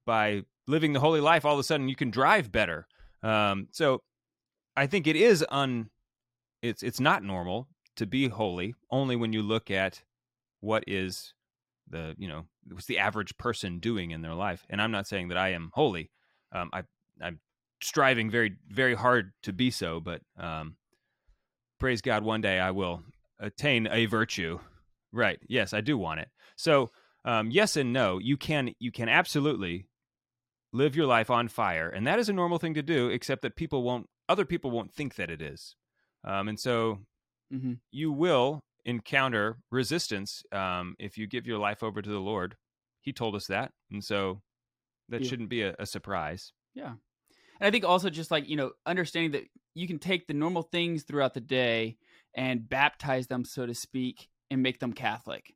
by 0.06 0.44
living 0.68 0.94
the 0.94 1.02
holy 1.02 1.20
life, 1.20 1.44
all 1.44 1.54
of 1.54 1.60
a 1.60 1.64
sudden 1.64 1.90
you 1.90 1.96
can 1.96 2.12
drive 2.12 2.50
better. 2.52 2.88
Um, 3.22 3.68
so 3.72 4.02
I 4.78 4.88
think 4.88 5.06
it 5.06 5.18
is 5.18 5.46
un, 5.50 5.90
it's, 6.62 6.82
it's 6.82 7.02
not 7.02 7.24
normal 7.24 7.68
to 7.98 8.06
be 8.06 8.30
holy 8.30 8.74
only 8.90 9.18
when 9.18 9.34
you 9.34 9.42
look 9.42 9.70
at 9.70 10.02
what 10.62 10.86
is 10.88 11.34
the 11.90 12.16
you 12.18 12.28
know 12.28 12.46
what's 12.72 12.86
the 12.86 13.00
average 13.00 13.38
person 13.38 13.80
doing 13.80 14.12
in 14.12 14.22
their 14.22 14.34
life 14.36 14.66
and 14.70 14.82
i'm 14.82 14.92
not 14.92 15.08
saying 15.08 15.30
that 15.30 15.38
i 15.38 15.50
am 15.50 15.72
holy 15.74 16.12
um, 16.52 16.70
i 16.74 16.84
i'm 17.22 17.40
striving 17.82 18.30
very 18.30 18.56
very 18.70 18.94
hard 18.94 19.32
to 19.44 19.54
be 19.54 19.72
so 19.72 20.00
but 20.00 20.22
um, 20.38 20.76
praise 21.80 22.02
god 22.02 22.24
one 22.24 22.42
day 22.42 22.60
i 22.60 22.72
will 22.72 23.02
attain 23.40 23.88
a 23.88 24.06
virtue. 24.06 24.60
Right 25.12 25.40
yes 25.48 25.74
i 25.74 25.82
do 25.82 25.98
want 25.98 26.20
it. 26.20 26.30
So 26.56 26.92
um, 27.26 27.50
yes 27.52 27.76
and 27.78 27.92
no 27.94 28.18
you 28.20 28.38
can 28.38 28.74
you 28.80 28.92
can 28.92 29.10
absolutely 29.10 29.88
live 30.72 30.96
your 30.96 31.08
life 31.08 31.32
on 31.32 31.48
fire 31.48 31.90
and 31.90 32.06
that 32.06 32.20
is 32.20 32.30
a 32.30 32.34
normal 32.34 32.60
thing 32.60 32.76
to 32.76 32.84
do 32.84 33.10
except 33.10 33.42
that 33.42 33.56
people 33.56 33.82
won't 33.82 34.08
other 34.28 34.46
people 34.46 34.70
won't 34.70 34.94
think 34.94 35.16
that 35.16 35.32
it 35.32 35.42
is. 35.42 35.76
Um, 36.24 36.48
and 36.48 36.60
so 36.60 37.00
hmm 37.52 37.74
you 37.92 38.12
will 38.12 38.64
encounter 38.86 39.58
resistance 39.72 40.44
um, 40.52 40.96
if 41.00 41.18
you 41.18 41.28
give 41.28 41.46
your 41.46 41.60
life 41.60 41.84
over 41.84 42.02
to 42.02 42.10
the 42.10 42.20
Lord. 42.20 42.56
He 43.02 43.14
told 43.14 43.36
us 43.36 43.48
that, 43.48 43.72
and 43.92 44.04
so 44.04 44.42
that 45.10 45.22
Yeah. 45.22 45.30
shouldn't 45.30 45.50
be 45.50 45.62
a, 45.64 45.76
a 45.80 45.86
surprise. 45.86 46.54
Yeah. 46.76 46.94
And 47.60 47.68
I 47.68 47.72
think 47.72 47.84
also 47.86 48.10
just 48.10 48.32
like, 48.32 48.48
you 48.48 48.56
know, 48.56 48.72
understanding 48.86 49.32
that 49.32 49.44
you 49.74 49.88
can 49.88 50.00
take 50.00 50.28
the 50.28 50.34
normal 50.34 50.62
things 50.62 51.04
throughout 51.04 51.34
the 51.34 51.42
day 51.42 51.98
and 52.36 52.68
baptize 52.70 53.28
them, 53.28 53.44
so 53.46 53.66
to 53.66 53.74
speak, 53.74 54.30
and 54.52 54.62
make 54.62 54.80
them 54.80 54.94
Catholic. 54.94 55.56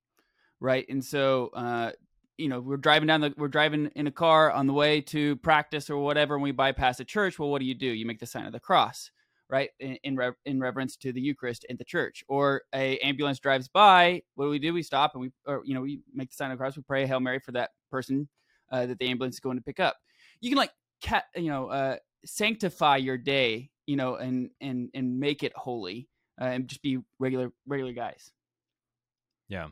Right. 0.60 0.86
And 0.90 1.04
so, 1.04 1.50
uh, 1.54 1.92
you 2.38 2.50
know, 2.50 2.60
we're 2.60 2.78
driving 2.78 3.08
down 3.08 3.22
the, 3.22 3.34
we're 3.38 3.48
driving 3.48 3.92
in 3.96 4.08
a 4.08 4.12
car 4.12 4.52
on 4.52 4.66
the 4.66 4.74
way 4.74 5.02
to 5.02 5.36
practice 5.38 5.90
or 5.90 5.98
whatever, 5.98 6.34
and 6.34 6.44
we 6.44 6.52
bypass 6.52 7.00
a 7.00 7.06
church. 7.06 7.38
Well, 7.38 7.50
what 7.50 7.60
do 7.60 7.66
you 7.66 7.76
do? 7.76 7.88
You 7.88 8.06
make 8.06 8.20
the 8.20 8.26
sign 8.26 8.46
of 8.46 8.54
the 8.54 8.60
cross, 8.60 9.12
right? 9.54 9.70
In, 9.80 9.98
in, 10.04 10.20
in 10.46 10.60
reverence 10.60 10.98
to 10.98 11.14
the 11.14 11.22
Eucharist 11.22 11.66
in 11.70 11.78
the 11.78 11.86
church. 11.86 12.24
Or 12.28 12.64
a 12.74 12.98
ambulance 13.00 13.40
drives 13.40 13.68
by. 13.68 14.24
What 14.36 14.46
do 14.46 14.50
we 14.50 14.60
do? 14.60 14.74
We 14.74 14.84
stop 14.84 15.14
and 15.14 15.22
we, 15.22 15.32
or, 15.46 15.62
you 15.64 15.76
know, 15.76 15.82
we 15.82 16.02
make 16.14 16.30
the 16.32 16.36
sign 16.36 16.52
of 16.52 16.58
the 16.58 16.62
cross. 16.62 16.76
We 16.76 16.84
pray 16.84 17.06
Hail 17.06 17.20
Mary 17.20 17.40
for 17.40 17.54
that 17.54 17.70
person 17.92 18.28
uh, 18.72 18.88
that 18.88 18.98
the 19.00 19.08
ambulance 19.08 19.36
is 19.36 19.40
going 19.40 19.58
to 19.58 19.64
pick 19.64 19.80
up. 19.80 19.96
You 20.42 20.50
can 20.50 20.58
like 20.58 20.72
cat 21.02 21.26
you 21.36 21.50
know 21.50 21.68
uh 21.68 21.98
sanctify 22.24 22.96
your 22.96 23.18
day 23.18 23.70
you 23.86 23.98
know 23.98 24.16
and 24.16 24.50
and 24.62 24.90
and 24.94 25.20
make 25.20 25.44
it 25.44 25.52
holy 25.54 26.08
uh, 26.42 26.46
and 26.46 26.68
just 26.70 26.82
be 26.82 26.98
regular 27.20 27.52
regular 27.68 27.92
guys 27.92 28.32
Yeah. 29.50 29.68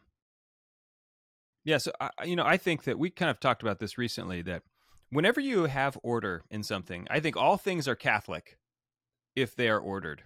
Yeah. 1.63 1.77
So, 1.77 1.91
I- 1.99 2.25
you 2.25 2.35
know, 2.35 2.45
I 2.45 2.57
think 2.57 2.83
that 2.83 2.99
we 2.99 3.09
kind 3.09 3.31
of 3.31 3.39
talked 3.39 3.61
about 3.61 3.79
this 3.79 3.97
recently 3.97 4.41
that 4.43 4.63
whenever 5.09 5.39
you 5.39 5.65
have 5.65 5.97
order 6.03 6.43
in 6.49 6.63
something, 6.63 7.07
I 7.09 7.19
think 7.19 7.37
all 7.37 7.57
things 7.57 7.87
are 7.87 7.95
Catholic 7.95 8.57
if 9.35 9.55
they 9.55 9.69
are 9.69 9.79
ordered. 9.79 10.23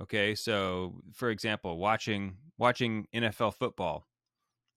Okay. 0.00 0.34
So, 0.34 1.00
for 1.12 1.30
example, 1.30 1.78
watching 1.78 2.36
watching 2.58 3.06
NFL 3.14 3.54
football, 3.54 4.06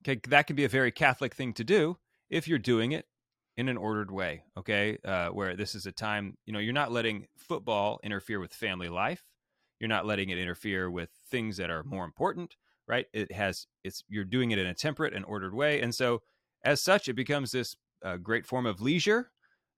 okay, 0.03 0.19
that 0.29 0.47
can 0.47 0.55
be 0.55 0.65
a 0.65 0.69
very 0.69 0.91
Catholic 0.91 1.33
thing 1.33 1.53
to 1.53 1.63
do 1.63 1.97
if 2.29 2.47
you're 2.47 2.59
doing 2.59 2.91
it 2.91 3.05
in 3.55 3.69
an 3.69 3.77
ordered 3.77 4.11
way. 4.11 4.43
Okay. 4.57 4.97
Uh, 5.03 5.29
where 5.29 5.55
this 5.55 5.75
is 5.75 5.85
a 5.85 5.91
time, 5.91 6.37
you 6.45 6.53
know, 6.53 6.59
you're 6.59 6.73
not 6.73 6.91
letting 6.91 7.27
football 7.37 7.99
interfere 8.03 8.39
with 8.39 8.53
family 8.53 8.89
life. 8.89 9.23
You're 9.79 9.89
not 9.89 10.05
letting 10.05 10.29
it 10.29 10.37
interfere 10.37 10.89
with 10.89 11.09
things 11.29 11.57
that 11.57 11.69
are 11.69 11.83
more 11.83 12.05
important 12.05 12.55
right 12.87 13.07
it 13.13 13.31
has 13.31 13.67
it's 13.83 14.03
you're 14.07 14.23
doing 14.23 14.51
it 14.51 14.59
in 14.59 14.67
a 14.67 14.73
temperate 14.73 15.13
and 15.13 15.25
ordered 15.25 15.53
way 15.53 15.81
and 15.81 15.93
so 15.93 16.21
as 16.63 16.81
such 16.81 17.07
it 17.07 17.13
becomes 17.13 17.51
this 17.51 17.75
uh, 18.03 18.17
great 18.17 18.45
form 18.45 18.65
of 18.65 18.81
leisure 18.81 19.31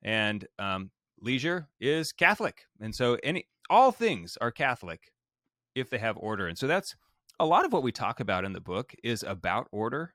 and 0.04 0.48
um, 0.60 0.92
leisure 1.20 1.68
is 1.80 2.12
catholic 2.12 2.66
and 2.80 2.94
so 2.94 3.18
any 3.24 3.46
all 3.70 3.92
things 3.92 4.38
are 4.42 4.52
catholic 4.52 5.12
if 5.76 5.90
they 5.90 5.98
have 5.98 6.18
order 6.18 6.48
and 6.48 6.58
so 6.58 6.68
that's 6.68 6.96
a 7.40 7.46
lot 7.46 7.66
of 7.66 7.72
what 7.72 7.84
we 7.84 7.92
talk 7.92 8.20
about 8.20 8.44
in 8.44 8.54
the 8.54 8.62
book 8.62 8.94
is 9.04 9.24
about 9.24 9.68
order 9.72 10.14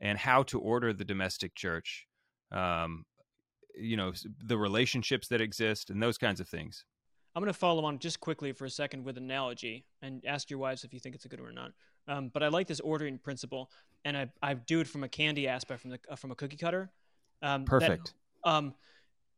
and 0.00 0.18
how 0.18 0.42
to 0.42 0.60
order 0.60 0.92
the 0.92 1.04
domestic 1.04 1.54
church 1.54 2.06
um, 2.52 3.04
you 3.74 3.96
know 3.96 4.12
the 4.44 4.58
relationships 4.58 5.28
that 5.28 5.40
exist 5.40 5.90
and 5.90 6.02
those 6.02 6.18
kinds 6.18 6.40
of 6.40 6.48
things 6.48 6.84
I'm 7.34 7.42
going 7.42 7.52
to 7.52 7.58
follow 7.58 7.84
on 7.84 8.00
just 8.00 8.18
quickly 8.18 8.50
for 8.50 8.64
a 8.64 8.70
second 8.70 9.04
with 9.04 9.16
analogy 9.16 9.84
and 10.02 10.24
ask 10.26 10.50
your 10.50 10.58
wives 10.58 10.82
if 10.82 10.92
you 10.92 10.98
think 10.98 11.14
it's 11.14 11.24
a 11.24 11.28
good 11.28 11.40
one 11.40 11.50
or 11.50 11.52
not. 11.52 11.72
Um, 12.08 12.30
but 12.34 12.42
I 12.42 12.48
like 12.48 12.66
this 12.66 12.80
ordering 12.80 13.16
principle, 13.16 13.70
and 14.04 14.16
I, 14.16 14.28
I 14.42 14.54
do 14.54 14.80
it 14.80 14.88
from 14.88 15.04
a 15.04 15.08
candy 15.08 15.46
aspect, 15.46 15.82
from 15.82 15.90
the 15.90 16.00
uh, 16.10 16.16
from 16.16 16.32
a 16.32 16.34
cookie 16.34 16.56
cutter. 16.56 16.90
Um, 17.40 17.64
that- 17.64 17.70
perfect 17.70 18.14
um, 18.44 18.74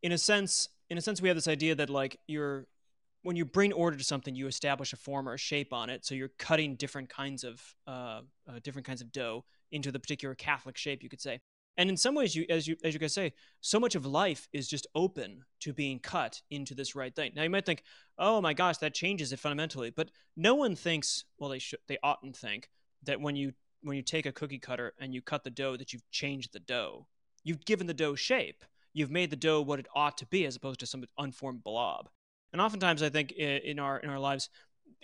in 0.01 0.11
a 0.11 0.17
sense, 0.17 0.69
in 0.89 0.97
a 0.97 1.01
sense, 1.01 1.21
we 1.21 1.27
have 1.27 1.37
this 1.37 1.47
idea 1.47 1.75
that 1.75 1.89
like 1.89 2.19
you're 2.27 2.65
when 3.23 3.35
you 3.35 3.45
bring 3.45 3.71
order 3.71 3.97
to 3.97 4.03
something, 4.03 4.35
you 4.35 4.47
establish 4.47 4.93
a 4.93 4.97
form 4.97 5.29
or 5.29 5.33
a 5.33 5.37
shape 5.37 5.73
on 5.73 5.89
it. 5.89 6.05
So 6.05 6.15
you're 6.15 6.31
cutting 6.39 6.75
different 6.75 7.09
kinds 7.09 7.43
of 7.43 7.61
uh, 7.87 8.21
uh, 8.47 8.59
different 8.63 8.87
kinds 8.87 9.01
of 9.01 9.11
dough 9.11 9.45
into 9.71 9.91
the 9.91 9.99
particular 9.99 10.35
Catholic 10.35 10.77
shape, 10.77 11.03
you 11.03 11.09
could 11.09 11.21
say. 11.21 11.39
And 11.77 11.89
in 11.89 11.95
some 11.95 12.15
ways, 12.15 12.35
you 12.35 12.45
as 12.49 12.67
you 12.67 12.75
as 12.83 12.93
you 12.93 12.99
guys 12.99 13.13
say, 13.13 13.33
so 13.61 13.79
much 13.79 13.95
of 13.95 14.05
life 14.05 14.47
is 14.51 14.67
just 14.67 14.87
open 14.93 15.45
to 15.61 15.73
being 15.73 15.99
cut 15.99 16.41
into 16.49 16.75
this 16.75 16.95
right 16.95 17.15
thing. 17.15 17.31
Now 17.35 17.43
you 17.43 17.49
might 17.49 17.65
think, 17.65 17.83
oh 18.17 18.41
my 18.41 18.53
gosh, 18.53 18.77
that 18.79 18.93
changes 18.93 19.31
it 19.31 19.39
fundamentally, 19.39 19.89
but 19.89 20.11
no 20.35 20.55
one 20.55 20.75
thinks. 20.75 21.23
Well, 21.39 21.49
they 21.49 21.59
should. 21.59 21.79
They 21.87 21.97
oughtn't 22.03 22.35
think 22.35 22.69
that 23.03 23.21
when 23.21 23.35
you 23.35 23.53
when 23.83 23.95
you 23.95 24.03
take 24.03 24.25
a 24.25 24.31
cookie 24.31 24.59
cutter 24.59 24.93
and 24.99 25.13
you 25.13 25.21
cut 25.21 25.43
the 25.43 25.49
dough, 25.49 25.77
that 25.77 25.93
you've 25.93 26.09
changed 26.11 26.53
the 26.53 26.59
dough. 26.59 27.07
You've 27.43 27.65
given 27.65 27.87
the 27.87 27.93
dough 27.93 28.15
shape. 28.15 28.63
You've 28.93 29.09
made 29.09 29.29
the 29.29 29.37
dough 29.37 29.61
what 29.61 29.79
it 29.79 29.87
ought 29.95 30.17
to 30.17 30.25
be, 30.25 30.45
as 30.45 30.57
opposed 30.57 30.81
to 30.81 30.85
some 30.85 31.05
unformed 31.17 31.63
blob. 31.63 32.09
And 32.53 32.61
oftentimes, 32.61 33.01
I 33.01 33.09
think 33.09 33.31
in 33.31 33.79
our 33.79 33.99
in 33.99 34.09
our 34.09 34.19
lives, 34.19 34.49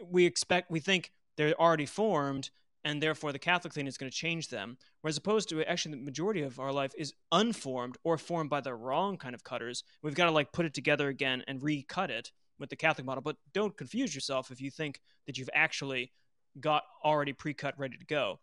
we 0.03 0.25
expect 0.25 0.71
we 0.71 0.79
think 0.79 1.11
they're 1.37 1.59
already 1.59 1.85
formed 1.85 2.49
and 2.87 3.03
therefore 3.03 3.33
the 3.33 3.39
Catholic 3.39 3.73
thing 3.73 3.85
is 3.85 3.97
going 3.97 4.09
to 4.09 4.17
change 4.17 4.47
them. 4.47 4.77
Whereas 5.01 5.17
opposed 5.17 5.49
to 5.49 5.61
actually 5.63 5.95
the 5.95 6.05
majority 6.05 6.41
of 6.41 6.57
our 6.57 6.71
life 6.71 6.93
is 6.97 7.13
unformed 7.33 7.97
or 8.05 8.17
formed 8.17 8.49
by 8.49 8.61
the 8.61 8.73
wrong 8.73 9.17
kind 9.17 9.35
of 9.35 9.43
cutters. 9.43 9.83
We've 10.01 10.15
got 10.15 10.25
to 10.25 10.31
like 10.31 10.53
put 10.53 10.65
it 10.65 10.73
together 10.73 11.09
again 11.09 11.43
and 11.47 11.61
recut 11.61 12.09
it 12.09 12.31
with 12.59 12.69
the 12.69 12.77
Catholic 12.77 13.05
model. 13.05 13.21
But 13.21 13.35
don't 13.53 13.75
confuse 13.75 14.15
yourself 14.15 14.51
if 14.51 14.61
you 14.61 14.71
think 14.71 15.01
that 15.25 15.37
you've 15.37 15.49
actually 15.53 16.13
got 16.61 16.83
already 17.03 17.33
pre-cut 17.33 17.77
ready 17.77 17.97
to 17.97 18.05
go. 18.05 18.39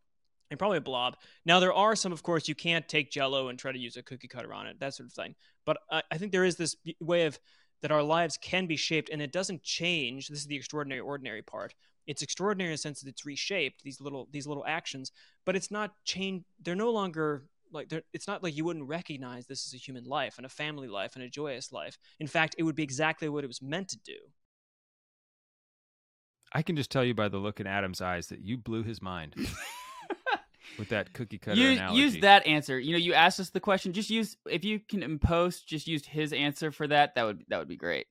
And 0.51 0.59
probably 0.59 0.79
a 0.79 0.83
blob. 0.83 1.17
Now 1.47 1.59
there 1.59 1.73
are 1.73 1.97
some, 1.97 2.13
of 2.13 2.23
course, 2.23 2.47
you 2.47 2.55
can't 2.55 2.87
take 2.87 3.11
Jello 3.11 3.49
and 3.49 3.59
try 3.59 3.73
to 3.73 3.79
use 3.79 3.97
a 3.97 4.03
cookie 4.03 4.29
cutter 4.29 4.53
on 4.53 4.67
it, 4.67 4.79
that 4.79 4.95
sort 4.95 5.09
of 5.09 5.15
thing. 5.15 5.35
But 5.65 5.79
I, 5.91 6.03
I 6.13 6.19
think 6.19 6.33
there 6.33 6.45
is 6.45 6.57
this 6.57 6.77
way 7.01 7.25
of 7.25 7.39
that 7.85 7.93
our 7.93 8.03
lives 8.03 8.39
can 8.39 8.65
be 8.65 8.77
shaped, 8.77 9.11
and 9.11 9.21
it 9.21 9.31
doesn't 9.31 9.63
change. 9.63 10.29
This 10.29 10.39
is 10.39 10.47
the 10.47 10.57
extraordinary, 10.57 11.03
ordinary 11.03 11.43
part. 11.43 11.75
It's 12.07 12.23
extraordinary 12.23 12.71
in 12.71 12.73
the 12.73 12.79
sense 12.79 13.03
that 13.03 13.11
it's 13.11 13.27
reshaped 13.27 13.83
these 13.83 14.01
little 14.01 14.27
these 14.31 14.47
little 14.47 14.65
actions 14.67 15.13
but 15.45 15.55
it's 15.55 15.71
not 15.71 15.93
chain 16.05 16.45
they're 16.63 16.75
no 16.75 16.91
longer 16.91 17.47
like 17.73 17.93
it's 18.15 18.27
not 18.27 18.43
like 18.43 18.57
you 18.57 18.65
wouldn't 18.65 18.89
recognize 18.89 19.47
this 19.47 19.67
as 19.67 19.75
a 19.75 19.79
human 19.79 20.05
life 20.05 20.37
and 20.39 20.47
a 20.47 20.49
family 20.49 20.89
life 20.89 21.15
and 21.15 21.25
a 21.25 21.29
joyous 21.29 21.73
life. 21.73 21.99
In 22.21 22.27
fact 22.27 22.55
it 22.57 22.63
would 22.63 22.75
be 22.75 22.83
exactly 22.83 23.29
what 23.29 23.45
it 23.45 23.49
was 23.49 23.61
meant 23.61 23.89
to 23.89 23.99
do. 23.99 24.19
I 26.55 26.63
can 26.63 26.77
just 26.77 26.91
tell 26.91 27.05
you 27.05 27.15
by 27.15 27.29
the 27.29 27.39
look 27.39 27.61
in 27.61 27.67
Adam's 27.67 28.01
eyes 28.01 28.29
that 28.29 28.41
you 28.41 28.57
blew 28.57 28.83
his 28.83 29.03
mind 29.03 29.35
with 30.79 30.89
that 30.91 31.13
cookie 31.13 31.39
cutter 31.39 31.61
use, 31.61 31.79
analogy. 31.79 32.01
use 32.01 32.21
that 32.21 32.47
answer. 32.47 32.79
You 32.79 32.93
know, 32.93 32.99
you 32.99 33.15
asked 33.15 33.41
us 33.41 33.51
the 33.51 33.61
question. 33.61 33.93
Just 33.93 34.11
use 34.11 34.37
if 34.49 34.65
you 34.65 34.81
can 34.81 35.03
in 35.03 35.19
post, 35.19 35.67
just 35.67 35.87
use 35.87 36.05
his 36.07 36.33
answer 36.33 36.71
for 36.71 36.87
that. 36.89 37.15
That 37.15 37.25
would 37.25 37.45
that 37.49 37.59
would 37.59 37.69
be 37.69 37.77
great. 37.77 38.07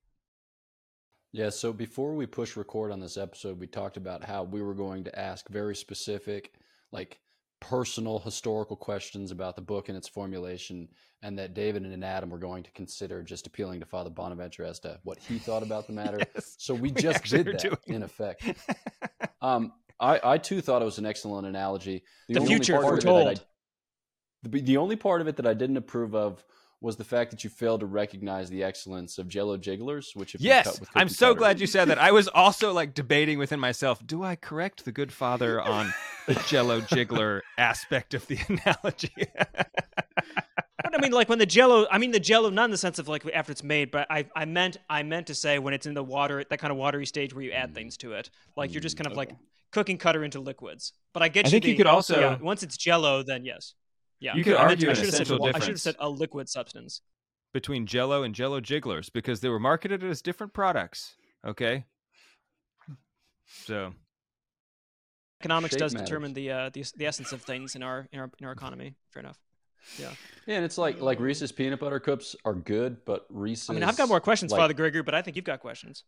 Yeah, 1.32 1.49
so 1.49 1.73
before 1.73 2.13
we 2.13 2.28
push 2.28 2.56
record 2.56 2.91
on 2.91 2.99
this 2.99 3.17
episode, 3.17 3.60
we 3.60 3.65
talked 3.65 3.97
about 3.97 4.23
how 4.23 4.43
we 4.43 4.62
were 4.62 4.76
going 4.76 5.04
to 5.06 5.19
ask 5.19 5.49
very 5.49 5.76
specific, 5.76 6.54
like 6.91 7.19
personal 7.60 8.19
historical 8.19 8.76
questions 8.76 9.32
about 9.32 9.56
the 9.56 9.62
book 9.62 9.89
and 9.89 9.97
its 9.97 10.08
formulation, 10.08 10.88
and 11.23 11.39
that 11.39 11.56
David 11.56 11.86
and 11.86 12.06
Adam 12.06 12.30
were 12.30 12.38
going 12.38 12.62
to 12.62 12.71
consider 12.71 13.23
just 13.23 13.47
appealing 13.47 13.80
to 13.80 13.86
Father 13.88 14.12
Bonaventure 14.12 14.63
as 14.63 14.80
to 14.82 14.99
what 15.04 15.17
he 15.17 15.39
thought 15.39 15.63
about 15.63 15.88
the 15.88 15.93
matter. 15.93 16.19
Yes, 16.36 16.56
so 16.60 16.76
we 16.76 16.82
we 16.82 16.91
just 16.91 17.23
did 17.23 17.47
that 17.47 17.60
doing 17.60 17.78
in 17.88 18.04
effect. 18.04 18.43
Um, 19.41 19.73
I, 20.04 20.34
I 20.34 20.38
too 20.38 20.60
thought 20.62 20.82
it 20.82 20.86
was 20.86 20.98
an 20.98 21.06
excellent 21.06 21.48
analogy. 21.48 22.04
The 22.28 22.39
only 22.39 22.56
future 22.56 22.74
part 22.74 22.86
of 22.86 23.00
it 23.00 23.04
foretold. 23.04 23.46
The, 24.44 24.62
the 24.62 24.78
only 24.78 24.98
part 24.98 25.22
of 25.22 25.28
it 25.28 25.38
that 25.38 25.48
I 25.48 25.54
didn't 25.54 25.78
approve 25.78 26.13
of 26.13 26.44
was 26.82 26.98
the 26.98 27.06
fact 27.06 27.32
that 27.32 27.46
you 27.46 27.50
failed 27.50 27.80
to 27.80 27.86
recognize 27.86 28.50
the 28.50 28.62
excellence 28.62 29.18
of 29.18 29.30
Jello 29.30 29.56
jigglers, 29.56 30.12
which 30.16 30.34
have 30.34 30.42
been 30.42 30.52
cut 30.52 30.66
Yes, 30.66 30.82
I'm 30.94 31.08
so 31.08 31.28
cutters. 31.28 31.39
glad 31.39 31.60
you 31.62 31.68
said 31.68 31.88
that. 31.88 31.98
I 31.98 32.12
was 32.12 32.28
also 32.28 32.74
like 32.74 32.94
debating 32.94 33.39
within 33.39 33.62
myself: 33.62 34.06
Do 34.06 34.22
I 34.24 34.36
correct 34.36 34.84
the 34.84 34.92
good 34.92 35.13
father 35.13 35.62
on 35.62 35.94
the 36.28 36.34
Jello 36.48 36.82
jiggler 36.82 37.39
aspect 37.58 38.13
of 38.13 38.28
the 38.28 38.38
analogy? 38.50 39.13
But 41.04 41.08
I 41.08 41.10
mean, 41.10 41.16
like 41.18 41.30
when 41.30 41.39
the 41.39 41.46
Jello, 41.46 41.86
I 41.92 41.98
mean 41.98 42.12
the 42.12 42.20
Jello, 42.20 42.50
not 42.50 42.66
in 42.66 42.72
the 42.72 42.78
sense 42.78 42.98
of 42.98 43.08
like 43.10 43.26
after 43.34 43.52
it's 43.52 43.63
made, 43.63 43.92
but 43.92 44.08
I, 44.10 44.26
I 44.36 44.46
meant, 44.46 44.78
I 44.89 45.04
meant 45.04 45.28
to 45.28 45.36
say 45.36 45.60
when 45.60 45.74
it's 45.74 45.86
in 45.86 45.94
the 45.94 46.04
water, 46.04 46.44
that 46.50 46.60
kind 46.60 46.72
of 46.72 46.78
watery 46.78 47.06
stage 47.06 47.34
where 47.34 47.44
you 47.44 47.52
add 47.52 47.74
things 47.76 47.98
to 47.98 48.13
it, 48.13 48.30
like 48.56 48.72
you're 48.74 48.82
just 48.82 48.96
kind 48.98 49.08
of 49.08 49.18
like 49.18 49.32
cooking 49.72 49.98
cutter 49.98 50.24
into 50.24 50.39
liquids. 50.39 50.94
But 51.13 51.24
I 51.24 51.28
get 51.28 51.46
you. 51.46 51.50
I 51.50 51.50
you. 51.50 51.52
think 51.52 51.66
you 51.66 51.76
could 51.76 51.88
also- 51.88 52.20
yeah, 52.20 52.38
once 52.42 52.63
it's 52.63 52.78
Jello, 52.78 53.22
then 53.24 53.44
yes, 53.44 53.74
yeah. 54.20 54.36
You 54.36 54.44
could 54.44 54.56
I 54.56 54.63
argue 54.70 54.88
I 54.88 54.92
an 54.92 54.96
should 54.96 55.06
have 55.06 55.13
said 55.13 55.22
essential 55.24 55.39
wa- 55.39 55.52
I 55.54 55.60
should 55.60 55.70
have 55.70 55.82
said 55.82 55.96
a 56.00 56.10
liquid 56.10 56.48
substance. 56.48 57.02
Between 57.54 57.86
Jello 57.86 58.24
and 58.24 58.34
Jello 58.34 58.62
jigglers, 58.62 59.10
because 59.10 59.42
they 59.42 59.50
were 59.50 59.60
marketed 59.60 60.04
as 60.04 60.22
different 60.22 60.54
products. 60.54 61.16
Okay, 61.46 61.84
so 63.66 63.94
Economics 65.42 65.74
Shape 65.74 65.80
does 65.80 65.94
matters. 65.94 66.08
determine 66.10 66.34
the, 66.34 66.50
uh, 66.52 66.70
the 66.70 66.86
the 66.96 67.06
essence 67.06 67.32
of 67.34 67.42
things 67.42 67.76
in 67.76 67.84
our 67.84 68.08
in 68.12 68.20
our 68.20 68.32
in 68.39 68.46
our 68.46 68.54
economy. 68.54 68.96
Fair 69.12 69.20
enough. 69.22 69.38
Yeah, 70.00 70.10
and 70.48 70.65
it's 70.65 70.78
like 70.78 71.00
like 71.02 71.19
Reese's 71.19 71.52
peanut 71.52 71.80
butter 71.80 72.00
cups 72.00 72.36
are 72.46 72.54
good, 72.54 73.04
but 73.06 73.26
Reese's. 73.30 73.69
I 73.69 73.74
mean, 73.74 73.84
I've 73.84 73.98
got 73.98 74.08
more 74.10 74.19
questions, 74.19 74.52
like, 74.52 74.60
Father 74.60 74.74
Gregory, 74.74 75.04
but 75.04 75.13
I 75.15 75.22
think 75.22 75.36
you've 75.36 75.46
got 75.46 75.60
questions. 75.60 76.04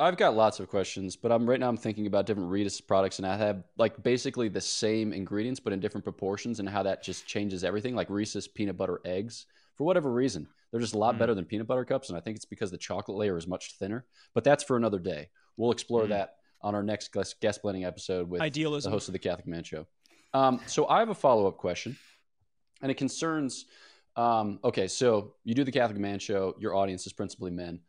I've 0.00 0.16
got 0.16 0.36
lots 0.36 0.60
of 0.60 0.68
questions, 0.68 1.16
but 1.16 1.32
I'm 1.32 1.48
right 1.48 1.58
now 1.58 1.68
I'm 1.68 1.76
thinking 1.76 2.06
about 2.06 2.24
different 2.26 2.50
Reese's 2.50 2.80
products, 2.80 3.18
and 3.18 3.26
I 3.26 3.36
have 3.36 3.64
like 3.76 4.00
basically 4.02 4.48
the 4.48 4.60
same 4.60 5.12
ingredients, 5.12 5.58
but 5.60 5.72
in 5.72 5.80
different 5.80 6.04
proportions, 6.04 6.60
and 6.60 6.68
how 6.68 6.82
that 6.84 7.02
just 7.02 7.26
changes 7.26 7.64
everything. 7.64 7.94
Like 7.96 8.08
Reese's 8.08 8.46
peanut 8.46 8.76
butter 8.76 9.00
eggs, 9.04 9.46
for 9.76 9.84
whatever 9.84 10.12
reason, 10.12 10.46
they're 10.70 10.80
just 10.80 10.94
a 10.94 10.98
lot 10.98 11.16
Mm. 11.16 11.18
better 11.18 11.34
than 11.34 11.44
peanut 11.44 11.66
butter 11.66 11.84
cups, 11.84 12.08
and 12.10 12.16
I 12.16 12.20
think 12.20 12.36
it's 12.36 12.44
because 12.44 12.70
the 12.70 12.78
chocolate 12.78 13.18
layer 13.18 13.36
is 13.36 13.46
much 13.48 13.74
thinner. 13.78 14.04
But 14.34 14.44
that's 14.44 14.62
for 14.62 14.76
another 14.76 15.00
day. 15.00 15.30
We'll 15.56 15.72
explore 15.72 16.04
Mm. 16.04 16.10
that 16.10 16.36
on 16.62 16.74
our 16.76 16.82
next 16.84 17.12
guest, 17.12 17.40
guest 17.40 17.62
blending 17.62 17.84
episode 17.84 18.28
with 18.28 18.40
Idealism. 18.40 18.90
the 18.90 18.94
host 18.94 19.08
of 19.08 19.12
the 19.12 19.18
Catholic 19.18 19.46
Man 19.48 19.64
Show. 19.64 19.86
Um, 20.34 20.60
so 20.66 20.86
I 20.86 20.98
have 21.00 21.08
a 21.08 21.14
follow 21.14 21.48
up 21.48 21.56
question, 21.56 21.96
and 22.80 22.90
it 22.90 22.96
concerns. 22.96 23.66
Um, 24.16 24.58
okay, 24.64 24.88
so 24.88 25.34
you 25.44 25.54
do 25.54 25.64
the 25.64 25.72
Catholic 25.72 25.98
Man 25.98 26.18
Show. 26.18 26.54
Your 26.58 26.74
audience 26.74 27.06
is 27.06 27.12
principally 27.12 27.50
men, 27.50 27.80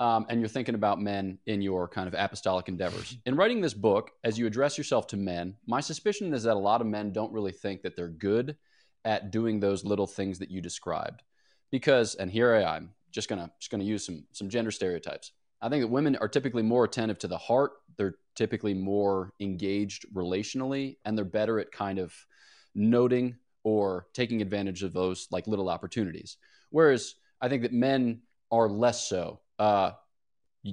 um, 0.00 0.26
and 0.28 0.40
you're 0.40 0.48
thinking 0.48 0.74
about 0.74 1.00
men 1.00 1.38
in 1.46 1.62
your 1.62 1.88
kind 1.88 2.08
of 2.08 2.14
apostolic 2.14 2.68
endeavors. 2.68 3.16
In 3.26 3.36
writing 3.36 3.60
this 3.60 3.74
book, 3.74 4.10
as 4.24 4.38
you 4.38 4.46
address 4.46 4.76
yourself 4.76 5.06
to 5.08 5.16
men, 5.16 5.56
my 5.66 5.80
suspicion 5.80 6.34
is 6.34 6.42
that 6.42 6.54
a 6.54 6.58
lot 6.58 6.80
of 6.80 6.86
men 6.86 7.12
don't 7.12 7.32
really 7.32 7.52
think 7.52 7.82
that 7.82 7.96
they're 7.96 8.08
good 8.08 8.56
at 9.04 9.30
doing 9.30 9.60
those 9.60 9.84
little 9.84 10.06
things 10.06 10.40
that 10.40 10.50
you 10.50 10.60
described. 10.60 11.22
Because, 11.70 12.14
and 12.16 12.30
here 12.30 12.54
I 12.54 12.76
am, 12.76 12.90
just 13.12 13.28
gonna 13.28 13.50
just 13.58 13.70
gonna 13.70 13.84
use 13.84 14.04
some 14.04 14.24
some 14.32 14.48
gender 14.50 14.70
stereotypes. 14.70 15.32
I 15.62 15.68
think 15.68 15.82
that 15.82 15.88
women 15.88 16.16
are 16.16 16.28
typically 16.28 16.62
more 16.62 16.84
attentive 16.84 17.18
to 17.20 17.28
the 17.28 17.38
heart. 17.38 17.72
They're 17.96 18.16
typically 18.34 18.74
more 18.74 19.32
engaged 19.40 20.04
relationally, 20.14 20.98
and 21.04 21.16
they're 21.16 21.24
better 21.24 21.58
at 21.58 21.72
kind 21.72 21.98
of 21.98 22.12
noting 22.74 23.36
or 23.66 24.06
taking 24.14 24.40
advantage 24.42 24.84
of 24.84 24.92
those 24.92 25.26
like 25.32 25.48
little 25.48 25.68
opportunities. 25.68 26.36
Whereas 26.70 27.16
I 27.40 27.48
think 27.48 27.62
that 27.62 27.72
men 27.72 28.20
are 28.52 28.68
less 28.68 29.08
so. 29.08 29.40
Uh, 29.58 29.90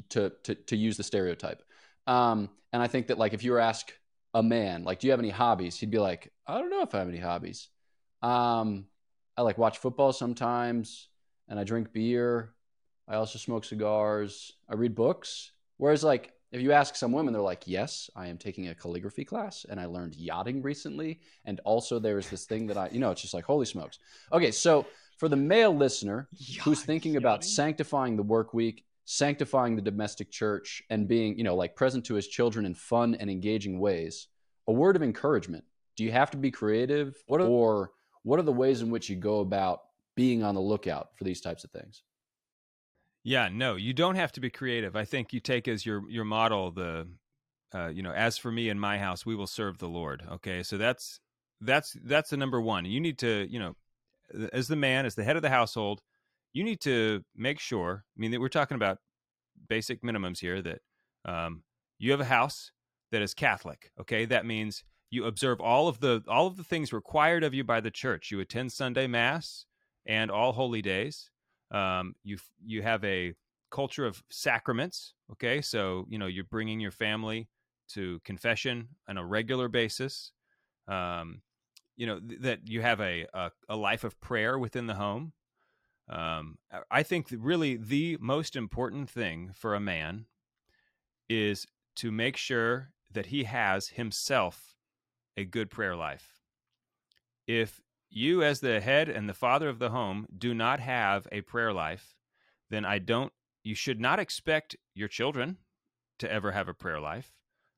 to 0.10 0.32
to 0.44 0.56
to 0.56 0.76
use 0.76 0.98
the 0.98 1.04
stereotype. 1.04 1.64
Um, 2.06 2.50
and 2.72 2.82
I 2.82 2.88
think 2.88 3.08
that 3.08 3.18
like 3.18 3.34
if 3.34 3.44
you 3.44 3.52
were 3.52 3.60
ask 3.60 3.92
a 4.34 4.44
man 4.44 4.84
like, 4.84 5.00
do 5.00 5.08
you 5.08 5.12
have 5.12 5.20
any 5.20 5.30
hobbies? 5.30 5.80
He'd 5.80 5.92
be 5.92 6.00
like, 6.00 6.32
I 6.48 6.60
don't 6.60 6.70
know 6.70 6.82
if 6.82 6.94
I 6.94 7.00
have 7.00 7.10
any 7.10 7.20
hobbies. 7.20 7.70
Um, 8.22 8.86
I 9.38 9.42
like 9.42 9.58
watch 9.58 9.80
football 9.80 10.14
sometimes, 10.14 11.08
and 11.48 11.60
I 11.60 11.64
drink 11.64 11.94
beer. 11.94 12.54
I 13.08 13.16
also 13.16 13.40
smoke 13.40 13.66
cigars. 13.66 14.54
I 14.70 14.76
read 14.76 14.96
books. 14.96 15.52
Whereas 15.78 16.04
like 16.04 16.33
if 16.54 16.62
you 16.62 16.72
ask 16.72 16.96
some 16.96 17.12
women, 17.12 17.34
they're 17.34 17.42
like, 17.42 17.64
yes, 17.66 18.12
I 18.16 18.28
am 18.28 18.38
taking 18.38 18.68
a 18.68 18.76
calligraphy 18.76 19.26
class, 19.26 19.66
and 19.68 19.80
I 19.80 19.86
learned 19.86 20.16
yachting 20.16 20.62
recently, 20.62 21.20
and 21.46 21.60
also 21.66 21.98
there 21.98 22.20
is 22.20 22.30
this 22.30 22.46
thing 22.46 22.68
that 22.68 22.78
I, 22.78 22.90
you 22.92 23.00
know, 23.00 23.10
it's 23.10 23.24
just 23.24 23.34
like 23.34 23.44
holy 23.44 23.66
smokes. 23.66 23.98
Okay, 24.32 24.52
so 24.52 24.86
for 25.18 25.28
the 25.28 25.36
male 25.36 25.76
listener, 25.76 26.30
who's 26.64 26.84
thinking 26.84 27.16
about 27.16 27.44
sanctifying 27.44 28.16
the 28.16 28.24
work 28.24 28.54
week, 28.54 28.86
sanctifying 29.06 29.76
the 29.76 29.82
domestic 29.82 30.30
church, 30.30 30.84
and 30.92 31.08
being, 31.08 31.36
you 31.40 31.44
know, 31.44 31.56
like 31.56 31.76
present 31.76 32.06
to 32.06 32.14
his 32.14 32.28
children 32.28 32.68
in 32.68 32.76
fun 32.76 33.16
and 33.16 33.32
engaging 33.32 33.80
ways, 33.80 34.28
a 34.68 34.72
word 34.72 34.96
of 34.96 35.02
encouragement. 35.02 35.64
Do 35.96 36.04
you 36.04 36.12
have 36.12 36.30
to 36.32 36.38
be 36.38 36.52
creative? 36.52 37.16
What 37.26 37.42
are, 37.42 37.48
or 37.48 37.92
what 38.22 38.40
are 38.40 38.44
the 38.44 38.54
ways 38.54 38.82
in 38.82 38.92
which 38.92 39.10
you 39.10 39.16
go 39.16 39.40
about 39.40 39.82
being 40.16 40.44
on 40.44 40.54
the 40.54 40.62
lookout 40.62 41.10
for 41.16 41.24
these 41.24 41.42
types 41.42 41.64
of 41.64 41.72
things? 41.72 42.04
Yeah, 43.24 43.50
no, 43.52 43.76
you 43.76 43.94
don't 43.94 44.16
have 44.16 44.34
to 44.34 44.42
be 44.42 44.50
creative. 44.50 44.96
I 44.96 45.06
think 45.06 45.32
you 45.32 45.40
take 45.40 45.68
as 45.68 45.86
your 45.86 46.10
your 46.10 46.26
model 46.26 46.72
the 46.72 47.08
uh, 47.74 47.88
you 47.88 48.04
know, 48.04 48.12
as 48.12 48.38
for 48.38 48.52
me 48.52 48.70
and 48.70 48.80
my 48.80 49.00
house, 49.00 49.26
we 49.26 49.36
will 49.36 49.48
serve 49.48 49.80
the 49.80 49.88
Lord. 49.88 50.24
Okay? 50.32 50.64
So 50.64 50.78
that's 50.78 51.20
that's 51.60 51.96
that's 52.04 52.30
the 52.30 52.38
number 52.38 52.62
1. 52.62 52.86
You 52.86 53.00
need 53.00 53.18
to, 53.20 53.48
you 53.50 53.60
know, 53.60 53.76
as 54.52 54.68
the 54.68 54.76
man, 54.76 55.06
as 55.06 55.16
the 55.16 55.24
head 55.24 55.36
of 55.36 55.42
the 55.42 55.50
household, 55.50 56.02
you 56.54 56.64
need 56.64 56.82
to 56.82 57.24
make 57.36 57.60
sure, 57.60 58.04
I 58.16 58.20
mean, 58.20 58.32
that 58.32 58.40
we're 58.40 58.50
talking 58.50 58.76
about 58.76 59.00
basic 59.68 60.04
minimums 60.04 60.40
here 60.40 60.62
that 60.62 60.80
um, 61.26 61.64
you 61.98 62.12
have 62.12 62.20
a 62.20 62.26
house 62.26 62.72
that 63.12 63.22
is 63.22 63.34
Catholic, 63.34 63.92
okay? 64.00 64.26
That 64.26 64.46
means 64.46 64.84
you 65.10 65.26
observe 65.26 65.60
all 65.60 65.88
of 65.88 66.00
the 66.00 66.24
all 66.28 66.48
of 66.48 66.58
the 66.58 66.64
things 66.64 66.94
required 66.94 67.44
of 67.44 67.54
you 67.54 67.64
by 67.64 67.82
the 67.82 67.92
church. 67.92 68.30
You 68.30 68.40
attend 68.40 68.72
Sunday 68.72 69.08
mass 69.08 69.66
and 70.06 70.30
all 70.30 70.52
holy 70.52 70.82
days 70.82 71.32
um, 71.74 72.16
you 72.24 72.38
you 72.66 72.82
have 72.84 73.04
a 73.06 73.36
culture 73.72 74.06
of 74.06 74.24
sacraments 74.32 75.16
okay? 75.34 75.62
So 75.62 76.06
you 76.10 76.18
know 76.20 76.28
you're 76.28 76.44
bringing 76.46 76.80
your 76.80 76.92
family 76.92 77.50
to 77.90 78.20
confession 78.24 78.90
on 79.10 79.18
a 79.18 79.26
regular 79.26 79.68
basis 79.68 80.32
um, 80.88 81.42
you 81.98 82.08
know 82.08 82.20
th- 82.20 82.42
that 82.42 82.60
you 82.68 82.82
have 82.82 83.02
a, 83.02 83.28
a 83.34 83.52
a 83.70 83.76
life 83.78 84.04
of 84.04 84.20
prayer 84.22 84.60
within 84.60 84.88
the 84.88 84.96
home. 84.96 85.34
Um, 86.10 86.58
I- 86.92 87.04
think 87.04 87.28
really 87.32 87.78
the 87.78 88.18
most 88.22 88.56
important 88.56 89.10
thing 89.10 89.52
for 89.56 89.76
a 89.76 89.80
man 89.80 90.26
is 91.30 91.66
to 91.96 92.12
make 92.12 92.38
sure 92.38 92.92
that 93.12 93.28
he 93.28 93.44
has 93.44 93.90
himself 93.90 94.76
a 95.38 95.46
good 95.46 95.70
prayer 95.70 95.96
life. 95.96 96.42
If 97.48 97.82
you 98.16 98.44
as 98.44 98.60
the 98.60 98.80
head 98.80 99.10
and 99.10 99.28
the 99.28 99.34
father 99.34 99.70
of 99.70 99.80
the 99.80 99.90
home 99.90 100.26
do 100.38 100.54
not 100.54 100.80
have 100.80 101.28
a 101.32 101.42
prayer 101.42 101.74
life 101.74 102.16
then 102.70 102.86
i 102.86 103.00
don't 103.00 103.34
you 103.64 103.76
should 103.76 104.00
not 104.00 104.20
expect 104.20 104.76
your 104.94 105.08
children 105.08 105.58
to 106.20 106.32
ever 106.32 106.52
have 106.52 106.68
a 106.68 106.74
prayer 106.74 107.00
life 107.00 107.34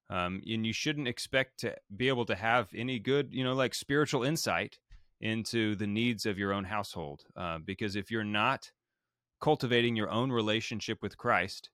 um, 0.09 0.41
and 0.47 0.65
you 0.65 0.73
shouldn't 0.73 1.07
expect 1.07 1.59
to 1.61 1.75
be 1.95 2.07
able 2.07 2.25
to 2.25 2.35
have 2.35 2.69
any 2.75 2.99
good, 2.99 3.29
you 3.31 3.43
know, 3.43 3.53
like 3.53 3.73
spiritual 3.73 4.23
insight 4.23 4.77
into 5.19 5.75
the 5.75 5.87
needs 5.87 6.25
of 6.25 6.37
your 6.37 6.53
own 6.53 6.65
household. 6.65 7.23
Uh, 7.35 7.57
because 7.63 7.95
if 7.95 8.11
you're 8.11 8.23
not 8.23 8.71
cultivating 9.41 9.95
your 9.95 10.09
own 10.09 10.31
relationship 10.31 10.99
with 11.01 11.17
Christ, 11.17 11.69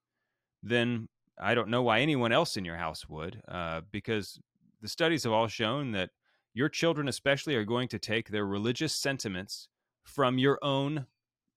then 0.64 1.10
I 1.40 1.56
don't 1.56 1.70
know 1.70 1.82
why 1.82 2.00
anyone 2.00 2.32
else 2.32 2.56
in 2.56 2.66
your 2.66 2.78
house 2.78 3.10
would, 3.10 3.42
uh, 3.48 3.82
because 3.92 4.40
the 4.82 4.88
studies 4.88 5.24
have 5.24 5.34
all 5.34 5.48
shown 5.48 5.92
that 5.92 6.12
your 6.54 6.70
children, 6.70 7.08
especially, 7.08 7.56
are 7.56 7.66
going 7.66 7.88
to 7.90 8.00
take 8.00 8.30
their 8.30 8.46
religious 8.46 8.94
sentiments 8.94 9.68
from 10.04 10.38
your 10.38 10.60
own 10.62 11.06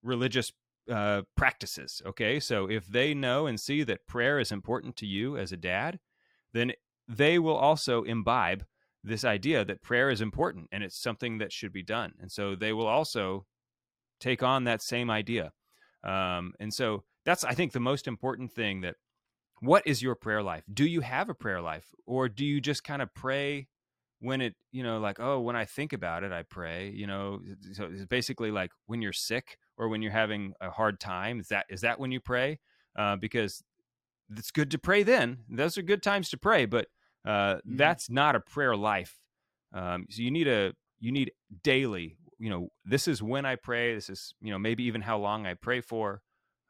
religious 0.03 0.53
uh, 0.91 1.23
practices. 1.37 2.03
Okay. 2.07 2.39
So 2.39 2.69
if 2.69 2.87
they 2.87 3.15
know 3.15 3.47
and 3.47 3.59
see 3.59 3.83
that 3.85 4.07
prayer 4.07 4.39
is 4.39 4.53
important 4.53 4.97
to 4.97 5.07
you 5.07 5.37
as 5.37 5.53
a 5.53 5.57
dad, 5.57 5.99
then 6.53 6.73
they 7.09 7.39
will 7.39 7.57
also 7.57 8.03
imbibe 8.03 8.65
this 9.03 9.25
idea 9.25 9.65
that 9.65 9.83
prayer 9.83 10.11
is 10.11 10.21
important 10.21 10.69
and 10.73 10.83
it's 10.83 10.97
something 10.97 11.39
that 11.39 11.53
should 11.53 11.73
be 11.73 11.83
done. 11.83 12.15
And 12.21 12.31
so 12.31 12.55
they 12.55 12.73
will 12.73 12.87
also 12.87 13.47
take 14.21 14.43
on 14.43 14.65
that 14.65 14.83
same 14.83 15.11
idea. 15.11 15.53
Um, 16.03 16.55
and 16.61 16.73
so 16.73 17.05
that's, 17.25 17.45
I 17.45 17.55
think, 17.55 17.73
the 17.73 17.81
most 17.81 18.07
important 18.07 18.53
thing 18.53 18.83
that 18.83 18.97
what 19.61 19.87
is 19.87 20.03
your 20.03 20.15
prayer 20.15 20.43
life? 20.43 20.65
Do 20.73 20.85
you 20.85 21.01
have 21.01 21.29
a 21.29 21.35
prayer 21.35 21.61
life 21.61 21.87
or 22.07 22.29
do 22.29 22.45
you 22.45 22.61
just 22.61 22.85
kind 22.85 23.03
of 23.03 23.15
pray 23.15 23.69
when 24.25 24.41
it, 24.41 24.55
you 24.73 24.83
know, 24.83 24.99
like, 24.99 25.21
oh, 25.21 25.39
when 25.41 25.55
I 25.55 25.67
think 25.67 25.93
about 25.93 26.25
it, 26.25 26.33
I 26.33 26.45
pray, 26.45 26.91
you 26.91 27.07
know, 27.07 27.41
so 27.73 27.91
it's 27.93 28.07
basically 28.07 28.51
like 28.51 28.71
when 28.87 29.03
you're 29.03 29.13
sick 29.13 29.59
or 29.77 29.89
when 29.89 30.01
you're 30.01 30.13
having 30.13 30.55
a 30.63 30.71
hard 30.71 30.99
time, 30.99 31.41
is 31.41 31.49
that, 31.49 31.67
is 31.69 31.83
that 31.83 32.01
when 32.01 32.11
you 32.11 32.21
pray? 32.21 32.59
Uh, 32.99 33.17
because 33.17 33.63
it's 34.31 34.51
good 34.51 34.71
to 34.71 34.79
pray 34.79 35.03
then. 35.03 35.41
Those 35.51 35.77
are 35.77 35.83
good 35.83 36.03
times 36.03 36.31
to 36.31 36.39
pray, 36.39 36.65
but 36.65 36.87
uh, 37.27 37.57
mm-hmm. 37.57 37.77
that's 37.77 38.09
not 38.09 38.35
a 38.35 38.41
prayer 38.41 38.75
life. 38.75 39.19
Um, 39.75 40.07
so 40.09 40.23
you 40.23 40.31
need 40.31 40.49
a 40.49 40.73
you 41.01 41.13
need 41.13 41.33
daily. 41.63 42.17
You 42.39 42.49
know, 42.49 42.69
this 42.85 43.07
is 43.09 43.23
when 43.23 43.45
I 43.45 43.57
pray. 43.57 43.95
This 43.95 44.09
is 44.09 44.35
you 44.41 44.53
know 44.53 44.59
maybe 44.59 44.85
even 44.85 45.03
how 45.03 45.19
long 45.19 45.47
I 45.47 45.55
pray 45.55 45.81
for. 45.81 46.23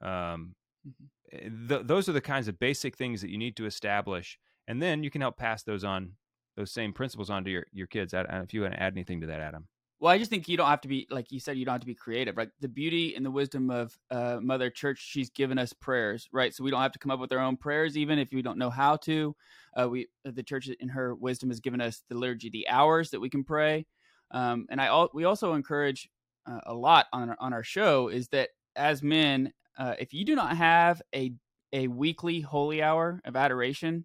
Um, 0.03 0.55
mm-hmm. 0.87 1.05
Eh, 1.33 1.49
th- 1.69 1.87
those 1.87 2.09
are 2.09 2.12
the 2.12 2.21
kinds 2.21 2.49
of 2.49 2.59
basic 2.59 2.97
things 2.97 3.21
that 3.21 3.31
you 3.31 3.38
need 3.38 3.57
to 3.57 3.67
establish, 3.67 4.38
and 4.67 4.83
then 4.83 5.05
you 5.05 5.11
can 5.11 5.21
help 5.21 5.37
pass 5.37 5.62
those 5.62 5.85
on 5.85 6.12
those 6.57 6.73
same 6.73 6.93
principles 6.93 7.31
onto 7.31 7.51
your 7.51 7.67
your 7.73 7.87
kids. 7.87 8.14
I 8.14 8.23
if 8.43 8.55
you 8.55 8.62
want 8.62 8.75
to 8.75 8.83
add 8.83 8.95
anything 8.95 9.21
to 9.21 9.27
that, 9.29 9.40
Adam. 9.40 9.69
Well, 10.01 10.12
I 10.12 10.19
just 10.19 10.31
think 10.31 10.49
you 10.49 10.57
don't 10.57 10.69
have 10.69 10.83
to 10.83 10.88
be 10.88 11.07
like 11.11 11.33
you 11.33 11.40
said. 11.40 11.57
You 11.57 11.64
don't 11.64 11.75
have 11.75 11.81
to 11.81 11.87
be 11.87 11.95
creative, 11.95 12.37
right? 12.37 12.51
The 12.61 12.69
beauty 12.69 13.14
and 13.14 13.25
the 13.25 13.31
wisdom 13.31 13.71
of 13.71 13.97
uh, 14.11 14.38
Mother 14.43 14.69
Church, 14.69 14.99
she's 15.01 15.31
given 15.31 15.59
us 15.59 15.73
prayers, 15.73 16.29
right? 16.33 16.53
So 16.53 16.62
we 16.64 16.71
don't 16.71 16.83
have 16.83 16.93
to 16.93 16.99
come 16.99 17.11
up 17.11 17.21
with 17.21 17.33
our 17.33 17.38
own 17.38 17.57
prayers, 17.57 17.97
even 17.97 18.19
if 18.19 18.29
we 18.33 18.43
don't 18.43 18.59
know 18.59 18.71
how 18.71 18.97
to. 18.97 19.35
Uh, 19.75 19.88
we 19.88 20.09
the 20.25 20.43
church 20.43 20.69
in 20.69 20.88
her 20.88 21.14
wisdom 21.14 21.49
has 21.49 21.61
given 21.61 21.81
us 21.81 22.03
the 22.09 22.17
liturgy, 22.17 22.51
the 22.51 22.69
hours 22.69 23.11
that 23.11 23.21
we 23.21 23.31
can 23.31 23.45
pray, 23.45 23.87
um, 24.33 24.67
and 24.69 24.81
I 24.81 25.07
we 25.14 25.25
also 25.25 25.55
encourage 25.55 26.09
uh, 26.47 26.61
a 26.67 26.75
lot 26.75 27.07
on 27.12 27.31
our, 27.31 27.37
on 27.40 27.53
our 27.53 27.64
show 27.64 28.09
is 28.09 28.29
that 28.29 28.51
as 28.77 29.03
men, 29.03 29.53
uh, 29.79 29.95
if 29.99 30.12
you 30.12 30.25
do 30.25 30.35
not 30.35 30.57
have 30.57 31.01
a 31.14 31.33
a 31.73 31.88
weekly 31.88 32.40
holy 32.40 32.83
hour 32.83 33.21
of 33.25 33.37
adoration, 33.37 34.05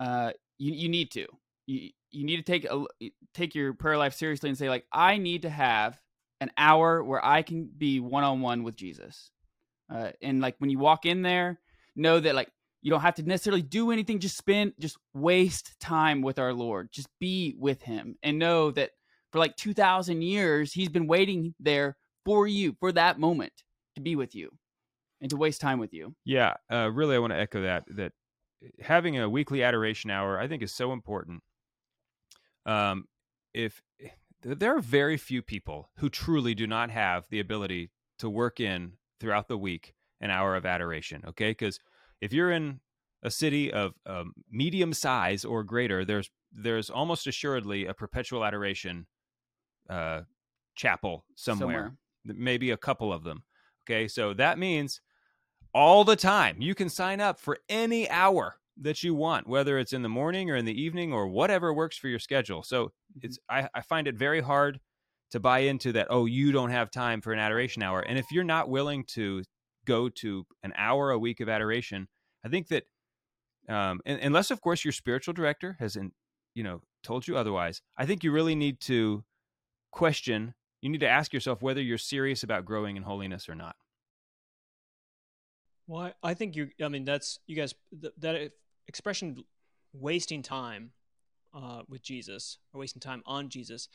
uh, 0.00 0.32
you 0.58 0.72
you 0.72 0.88
need 0.88 1.10
to. 1.12 1.26
You, 1.66 1.90
you 2.10 2.24
need 2.24 2.36
to 2.36 2.42
take 2.42 2.64
a 2.64 2.84
take 3.32 3.54
your 3.54 3.74
prayer 3.74 3.98
life 3.98 4.14
seriously 4.14 4.48
and 4.48 4.58
say 4.58 4.68
like 4.68 4.84
I 4.92 5.18
need 5.18 5.42
to 5.42 5.50
have 5.50 5.98
an 6.40 6.50
hour 6.56 7.02
where 7.02 7.24
I 7.24 7.42
can 7.42 7.68
be 7.76 8.00
one 8.00 8.24
on 8.24 8.40
one 8.40 8.62
with 8.62 8.76
Jesus. 8.76 9.30
Uh, 9.92 10.10
and 10.22 10.40
like 10.40 10.56
when 10.58 10.70
you 10.70 10.78
walk 10.78 11.06
in 11.06 11.22
there, 11.22 11.60
know 11.96 12.20
that 12.20 12.34
like 12.34 12.50
you 12.82 12.90
don't 12.90 13.00
have 13.00 13.14
to 13.14 13.22
necessarily 13.22 13.62
do 13.62 13.90
anything. 13.90 14.18
Just 14.18 14.36
spend, 14.36 14.74
just 14.78 14.98
waste 15.14 15.78
time 15.80 16.22
with 16.22 16.38
our 16.38 16.52
Lord. 16.52 16.90
Just 16.92 17.08
be 17.18 17.54
with 17.58 17.82
Him, 17.82 18.16
and 18.22 18.38
know 18.38 18.70
that 18.72 18.90
for 19.32 19.38
like 19.38 19.56
two 19.56 19.74
thousand 19.74 20.22
years 20.22 20.72
He's 20.72 20.90
been 20.90 21.06
waiting 21.06 21.54
there 21.58 21.96
for 22.24 22.46
you 22.46 22.76
for 22.80 22.92
that 22.92 23.18
moment 23.18 23.52
to 23.96 24.00
be 24.00 24.16
with 24.16 24.34
you 24.34 24.50
and 25.20 25.30
to 25.30 25.36
waste 25.36 25.60
time 25.60 25.78
with 25.78 25.92
you. 25.92 26.14
Yeah, 26.24 26.54
uh, 26.70 26.90
really, 26.92 27.16
I 27.16 27.18
want 27.18 27.32
to 27.32 27.38
echo 27.38 27.62
that. 27.62 27.84
That 27.88 28.12
having 28.80 29.18
a 29.18 29.28
weekly 29.28 29.62
adoration 29.62 30.10
hour, 30.10 30.38
I 30.38 30.48
think, 30.48 30.62
is 30.62 30.72
so 30.72 30.92
important 30.92 31.42
um, 32.66 33.06
if 33.52 33.82
eh, 34.02 34.08
there 34.42 34.76
are 34.76 34.80
very 34.80 35.16
few 35.16 35.42
people 35.42 35.90
who 35.98 36.08
truly 36.08 36.54
do 36.54 36.66
not 36.66 36.90
have 36.90 37.26
the 37.30 37.40
ability 37.40 37.90
to 38.18 38.28
work 38.28 38.60
in 38.60 38.92
throughout 39.20 39.48
the 39.48 39.58
week 39.58 39.94
an 40.20 40.30
hour 40.30 40.56
of 40.56 40.66
adoration. 40.66 41.22
Okay, 41.28 41.50
because 41.50 41.80
if 42.20 42.32
you're 42.32 42.50
in 42.50 42.80
a 43.22 43.30
city 43.30 43.72
of 43.72 43.94
um, 44.06 44.34
medium 44.50 44.92
size 44.92 45.44
or 45.44 45.62
greater, 45.62 46.04
there's 46.04 46.30
there's 46.52 46.90
almost 46.90 47.26
assuredly 47.26 47.86
a 47.86 47.94
perpetual 47.94 48.44
adoration 48.44 49.06
uh, 49.90 50.22
chapel 50.76 51.24
somewhere. 51.34 51.66
somewhere. 51.66 51.96
Maybe 52.24 52.70
a 52.70 52.76
couple 52.76 53.12
of 53.12 53.24
them. 53.24 53.42
Okay, 53.84 54.08
so 54.08 54.32
that 54.34 54.58
means 54.58 55.00
all 55.74 56.04
the 56.04 56.16
time 56.16 56.56
you 56.60 56.74
can 56.74 56.88
sign 56.88 57.20
up 57.20 57.38
for 57.38 57.58
any 57.68 58.08
hour 58.08 58.56
that 58.80 59.02
you 59.02 59.14
want, 59.14 59.46
whether 59.46 59.78
it's 59.78 59.92
in 59.92 60.02
the 60.02 60.08
morning 60.08 60.50
or 60.50 60.56
in 60.56 60.64
the 60.64 60.80
evening 60.80 61.12
or 61.12 61.28
whatever 61.28 61.72
works 61.72 61.96
for 61.96 62.08
your 62.08 62.18
schedule. 62.18 62.62
So 62.62 62.86
mm-hmm. 62.86 63.20
it's 63.22 63.38
I, 63.48 63.68
I 63.74 63.80
find 63.82 64.08
it 64.08 64.16
very 64.16 64.40
hard 64.40 64.80
to 65.30 65.40
buy 65.40 65.60
into 65.60 65.92
that, 65.92 66.08
oh, 66.10 66.26
you 66.26 66.52
don't 66.52 66.70
have 66.70 66.90
time 66.90 67.20
for 67.20 67.32
an 67.32 67.38
adoration 67.38 67.82
hour. 67.82 68.00
And 68.00 68.18
if 68.18 68.26
you're 68.30 68.44
not 68.44 68.68
willing 68.68 69.04
to 69.14 69.42
go 69.84 70.08
to 70.08 70.46
an 70.62 70.72
hour 70.76 71.10
a 71.10 71.18
week 71.18 71.40
of 71.40 71.48
adoration, 71.48 72.08
I 72.44 72.48
think 72.48 72.68
that 72.68 72.84
um, 73.68 74.00
and, 74.04 74.20
unless 74.20 74.50
of 74.50 74.60
course 74.60 74.84
your 74.84 74.92
spiritual 74.92 75.34
director 75.34 75.76
has 75.78 75.96
in, 75.96 76.12
you 76.54 76.62
know 76.62 76.82
told 77.02 77.28
you 77.28 77.36
otherwise, 77.36 77.82
I 77.96 78.06
think 78.06 78.24
you 78.24 78.32
really 78.32 78.54
need 78.54 78.80
to 78.82 79.24
question, 79.92 80.54
you 80.80 80.90
need 80.90 81.00
to 81.00 81.08
ask 81.08 81.32
yourself 81.32 81.62
whether 81.62 81.80
you're 81.80 81.98
serious 81.98 82.42
about 82.42 82.64
growing 82.64 82.96
in 82.96 83.02
holiness 83.02 83.48
or 83.48 83.54
not. 83.54 83.76
Well, 85.86 86.12
I 86.22 86.34
think 86.34 86.56
you. 86.56 86.70
I 86.82 86.88
mean, 86.88 87.04
that's 87.04 87.38
you 87.46 87.56
guys. 87.56 87.74
That 88.18 88.52
expression 88.88 89.44
wasting 89.92 90.42
time 90.42 90.92
uh, 91.54 91.82
with 91.88 92.02
Jesus 92.02 92.58
or 92.72 92.80
wasting 92.80 93.00
time 93.00 93.22
on 93.26 93.48
Jesus. 93.48 93.88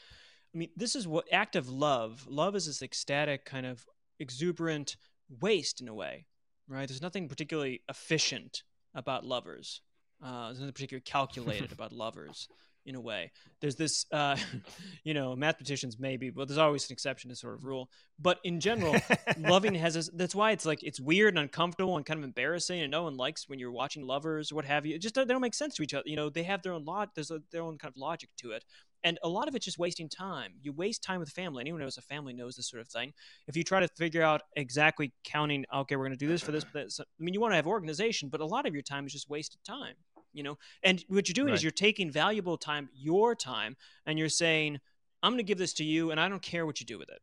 I 0.54 0.58
mean, 0.58 0.70
this 0.76 0.96
is 0.96 1.08
what 1.08 1.26
act 1.32 1.56
of 1.56 1.70
love. 1.70 2.26
Love 2.28 2.56
is 2.56 2.66
this 2.66 2.82
ecstatic 2.82 3.46
kind 3.46 3.66
of 3.66 3.86
exuberant 4.20 4.96
waste 5.42 5.82
in 5.82 5.88
a 5.88 5.94
way, 5.94 6.26
right? 6.68 6.88
There's 6.88 7.02
nothing 7.02 7.28
particularly 7.28 7.82
efficient 7.90 8.64
about 8.96 9.26
lovers. 9.26 9.82
Uh, 10.24 10.48
there's 10.48 10.60
nothing 10.60 10.74
particularly 10.74 11.04
calculated 11.04 11.72
about 11.74 11.94
lovers 11.94 12.48
in 12.90 12.96
a 12.96 13.02
way. 13.02 13.32
There's 13.62 13.76
this, 13.76 14.06
uh, 14.12 14.36
you 15.04 15.14
know, 15.14 15.36
mathematicians 15.36 15.98
maybe, 16.00 16.30
but 16.30 16.48
there's 16.48 16.58
always 16.58 16.90
an 16.90 16.94
exception 16.94 17.30
to 17.30 17.36
sort 17.36 17.54
of 17.54 17.64
rule. 17.64 17.90
But 18.20 18.40
in 18.44 18.60
general, 18.60 18.96
loving 19.38 19.76
has 19.76 19.94
this, 19.94 20.10
that's 20.14 20.36
why 20.36 20.52
it's 20.52 20.66
like 20.66 20.84
it's 20.84 21.00
weird 21.00 21.30
and 21.30 21.40
uncomfortable 21.40 21.96
and 21.96 22.06
kind 22.06 22.18
of 22.18 22.24
embarrassing, 22.24 22.82
and 22.82 22.92
no 22.92 23.04
one 23.04 23.16
likes 23.16 23.48
when 23.48 23.60
you're 23.60 23.72
watching 23.72 24.04
lovers 24.04 24.52
or 24.52 24.56
what 24.56 24.66
have 24.66 24.86
you. 24.86 24.96
It 24.96 25.00
just 25.00 25.16
they 25.16 25.24
don't 25.24 25.42
make 25.42 25.54
sense 25.54 25.76
to 25.76 25.84
each 25.84 25.94
other. 25.94 26.04
You 26.06 26.16
know, 26.16 26.30
they 26.30 26.44
have 26.44 26.64
their 26.64 26.74
own 26.74 26.84
lot. 26.84 27.16
There's 27.16 27.32
a, 27.32 27.42
their 27.52 27.62
own 27.62 27.78
kind 27.78 27.94
of 27.94 27.98
logic 27.98 28.30
to 28.38 28.52
it. 28.52 28.66
And 29.04 29.18
a 29.24 29.30
lot 29.30 29.48
of 29.48 29.56
it's 29.56 29.64
just 29.64 29.80
wasting 29.80 30.10
time. 30.10 30.54
You 30.62 30.74
waste 30.74 31.04
time 31.04 31.22
with 31.22 31.30
family. 31.30 31.62
Anyone 31.62 31.80
who 31.80 31.86
knows 31.86 31.98
a 31.98 32.02
family 32.02 32.34
knows 32.34 32.56
this 32.56 32.70
sort 32.70 32.82
of 32.82 32.90
thing. 32.90 33.14
If 33.48 33.56
you 33.56 33.64
try 33.64 33.80
to 33.80 33.88
figure 33.96 34.22
out 34.22 34.42
exactly 34.58 35.14
counting, 35.24 35.66
okay, 35.74 35.96
we're 35.96 36.04
going 36.06 36.18
to 36.18 36.26
do 36.26 36.28
this 36.28 36.42
for 36.42 36.52
this, 36.52 36.66
this, 36.74 37.00
I 37.00 37.06
mean, 37.18 37.34
you 37.34 37.40
want 37.40 37.54
to 37.54 37.56
have 37.56 37.68
organization, 37.68 38.28
but 38.28 38.42
a 38.42 38.46
lot 38.46 38.66
of 38.66 38.74
your 38.74 38.84
time 38.84 39.06
is 39.06 39.14
just 39.14 39.30
wasted 39.30 39.64
time 39.64 39.96
you 40.34 40.44
know? 40.44 40.58
And 40.84 41.04
what 41.08 41.28
you're 41.28 41.34
doing 41.34 41.48
right. 41.48 41.56
is 41.56 41.64
you're 41.64 41.72
taking 41.72 42.12
valuable 42.12 42.58
time 42.58 42.90
your 42.94 43.36
time 43.36 43.76
and 44.06 44.18
you're 44.18 44.30
saying 44.30 44.80
i'm 45.22 45.32
going 45.32 45.38
to 45.38 45.44
give 45.44 45.58
this 45.58 45.74
to 45.74 45.84
you 45.84 46.12
and 46.12 46.20
i 46.20 46.30
don't 46.30 46.42
care 46.42 46.66
what 46.66 46.80
you 46.80 46.86
do 46.86 46.98
with 46.98 47.10
it. 47.10 47.22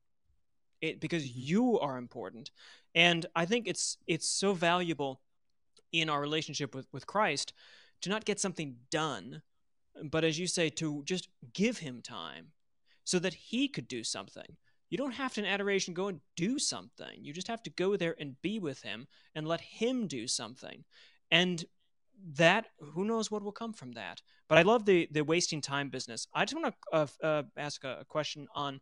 It 0.81 1.01
because 1.01 1.25
mm-hmm. 1.25 1.41
you 1.41 1.81
are 1.81 1.99
important. 1.99 2.51
And 2.95 3.27
i 3.35 3.45
think 3.45 3.67
it's 3.67 3.99
it's 4.07 4.29
so 4.29 4.53
valuable 4.53 5.21
in 5.93 6.11
our 6.11 6.21
relationship 6.21 6.75
with 6.75 6.87
with 6.93 7.07
christ 7.07 7.53
to 8.03 8.11
not 8.11 8.25
get 8.25 8.41
something 8.41 8.77
done 8.91 9.43
but 10.05 10.25
as 10.25 10.39
you 10.39 10.47
say 10.47 10.69
to 10.69 11.03
just 11.05 11.29
give 11.53 11.79
him 11.79 12.03
time 12.03 12.49
so 13.05 13.19
that 13.21 13.35
he 13.35 13.69
could 13.69 13.89
do 13.89 14.05
something. 14.05 14.57
You 14.91 14.99
don't 14.99 15.13
have 15.13 15.35
to 15.35 15.41
in 15.41 15.47
adoration 15.47 15.95
go 15.95 16.09
and 16.09 16.21
do 16.37 16.59
something. 16.59 17.23
You 17.25 17.33
just 17.33 17.49
have 17.49 17.63
to 17.65 17.71
go 17.71 17.97
there 17.97 18.15
and 18.19 18.41
be 18.43 18.59
with 18.59 18.83
him 18.83 19.07
and 19.35 19.49
let 19.49 19.61
him 19.61 20.07
do 20.07 20.27
something. 20.27 20.85
And 21.31 21.65
that 22.35 22.67
who 22.81 23.05
knows 23.05 23.31
what 23.31 23.43
will 23.43 23.53
come 23.53 23.73
from 23.73 23.93
that. 23.93 24.21
But 24.49 24.59
i 24.59 24.63
love 24.63 24.85
the 24.85 25.09
the 25.11 25.23
wasting 25.23 25.61
time 25.61 25.89
business. 25.89 26.27
I 26.35 26.45
just 26.45 26.61
want 26.61 26.75
to 26.75 26.97
uh, 26.97 27.07
uh, 27.23 27.43
ask 27.57 27.85
a, 27.85 28.05
question 28.09 28.47
on 28.55 28.81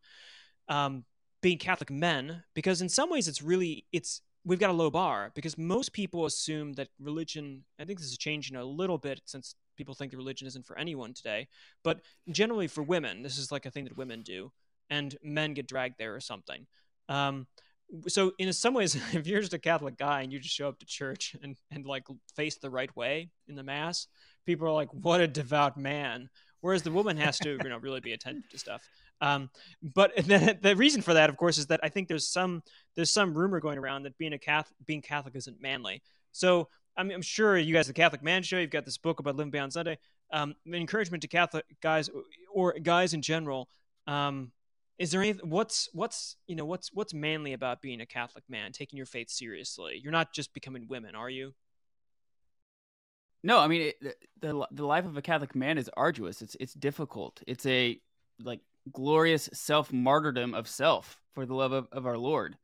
um, 0.69 1.05
being 1.43 1.59
catholic 1.59 1.91
men 1.91 2.43
because 2.55 2.81
in 2.81 2.89
some 2.89 3.11
ways 3.11 3.29
it's 3.29 3.43
really 3.43 3.85
it's 3.93 4.23
we've 4.47 4.59
got 4.59 4.71
a 4.71 4.75
low 4.75 4.91
bar 4.91 5.31
because 5.35 5.59
most 5.59 5.93
people 5.93 6.25
assume 6.25 6.73
that 6.73 6.89
religion 6.99 7.65
i 7.79 7.85
think 7.85 7.99
this 7.99 8.09
is 8.09 8.17
changing 8.17 8.57
a 8.57 8.65
little 8.65 8.97
bit 8.97 9.21
since 9.27 9.55
people 9.77 9.95
think 9.95 10.11
that 10.11 10.17
religion 10.17 10.47
isn't 10.47 10.65
for 10.65 10.79
anyone 10.79 11.13
today 11.13 11.47
but 11.83 12.01
generally 12.31 12.67
for 12.67 12.83
women 12.83 13.23
this 13.23 13.37
is 13.37 13.53
like 13.53 13.67
a 13.67 13.71
thing 13.71 13.85
that 13.85 13.95
women 13.95 14.23
do 14.23 14.51
and 14.91 15.17
men 15.23 15.55
get 15.55 15.67
dragged 15.67 15.97
there 15.99 16.15
or 16.15 16.21
something. 16.21 16.67
Um, 17.09 17.47
so 18.09 18.33
in 18.39 18.53
some 18.53 18.75
ways, 18.75 18.95
if 19.15 19.27
you're 19.27 19.41
just 19.41 19.55
a 19.55 19.59
Catholic 19.59 19.97
guy 19.97 20.23
and 20.23 20.33
you 20.33 20.39
just 20.39 20.55
show 20.55 20.69
up 20.69 20.79
to 20.81 20.87
church 20.87 21.37
and 21.43 21.57
and 21.71 21.87
like 21.87 22.05
face 22.37 22.57
the 22.59 22.71
right 22.71 22.95
way 22.97 23.31
in 23.49 23.55
the 23.55 23.63
mass, 23.63 24.07
people 24.47 24.67
are 24.67 24.73
like, 24.73 24.93
"What 24.93 25.21
a 25.21 25.29
devout 25.29 25.77
man." 25.77 26.29
Whereas 26.61 26.83
the 26.83 26.91
woman 26.91 27.19
has 27.19 27.39
to, 27.41 27.59
you 27.63 27.69
know, 27.69 27.77
really 27.77 28.01
be 28.01 28.15
attentive 28.15 28.49
to 28.49 28.59
stuff. 28.59 28.89
Um, 29.21 29.51
but 29.83 30.17
the, 30.17 30.59
the 30.63 30.75
reason 30.75 31.03
for 31.03 31.13
that, 31.13 31.29
of 31.29 31.37
course, 31.37 31.59
is 31.59 31.67
that 31.67 31.81
I 31.83 31.91
think 31.91 32.09
there's 32.09 32.29
some 32.29 32.63
there's 32.97 33.11
some 33.11 33.35
rumor 33.35 33.61
going 33.61 33.79
around 33.79 34.05
that 34.05 34.17
being 34.17 34.33
a 34.33 34.39
Catholic 34.39 34.75
being 34.87 35.03
Catholic 35.03 35.37
isn't 35.37 35.61
manly. 35.61 36.03
So 36.33 36.69
I 36.97 37.03
mean, 37.03 37.13
I'm 37.13 37.23
sure 37.23 37.59
you 37.59 37.75
guys, 37.75 37.87
the 37.87 37.93
Catholic 37.93 38.23
Man 38.23 38.43
Show, 38.43 38.59
you've 38.59 38.71
got 38.71 38.85
this 38.85 38.99
book 38.99 39.21
about 39.21 39.37
living 39.37 39.51
beyond 39.51 39.73
Sunday. 39.73 39.99
Um, 40.33 40.55
encouragement 40.67 41.23
to 41.23 41.29
Catholic 41.29 41.65
guys 41.83 42.09
or 42.53 42.75
guys 42.83 43.15
in 43.15 43.23
general. 43.23 43.69
Um, 44.07 44.53
is 44.99 45.11
there 45.11 45.23
any 45.23 45.33
what's 45.43 45.89
what's 45.93 46.37
you 46.47 46.57
know 46.57 46.65
what's 46.65 46.91
what's 46.93 47.15
manly 47.15 47.53
about 47.53 47.83
being 47.83 48.01
a 48.01 48.07
Catholic 48.07 48.45
man, 48.49 48.73
taking 48.73 48.97
your 48.97 49.07
faith 49.07 49.31
seriously? 49.31 50.01
You're 50.03 50.13
not 50.13 50.33
just 50.33 50.55
becoming 50.55 50.87
women, 50.89 51.15
are 51.15 51.31
you? 51.31 51.55
No, 53.43 53.59
I 53.59 53.67
mean 53.67 53.93
it, 54.01 54.17
the 54.41 54.67
the 54.71 54.87
life 54.87 55.05
of 55.05 55.17
a 55.17 55.23
Catholic 55.23 55.55
man 55.55 55.79
is 55.79 55.91
arduous. 55.97 56.43
It's 56.43 56.57
it's 56.61 56.75
difficult. 56.75 57.43
It's 57.47 57.67
a 57.67 58.01
like 58.43 58.61
glorious 58.93 59.49
self 59.53 59.93
martyrdom 59.93 60.55
of 60.55 60.69
self 60.69 61.21
for 61.35 61.47
the 61.47 61.55
love 61.55 61.73
of, 61.73 61.89
of 61.93 62.07
our 62.07 62.19
Lord. 62.19 62.57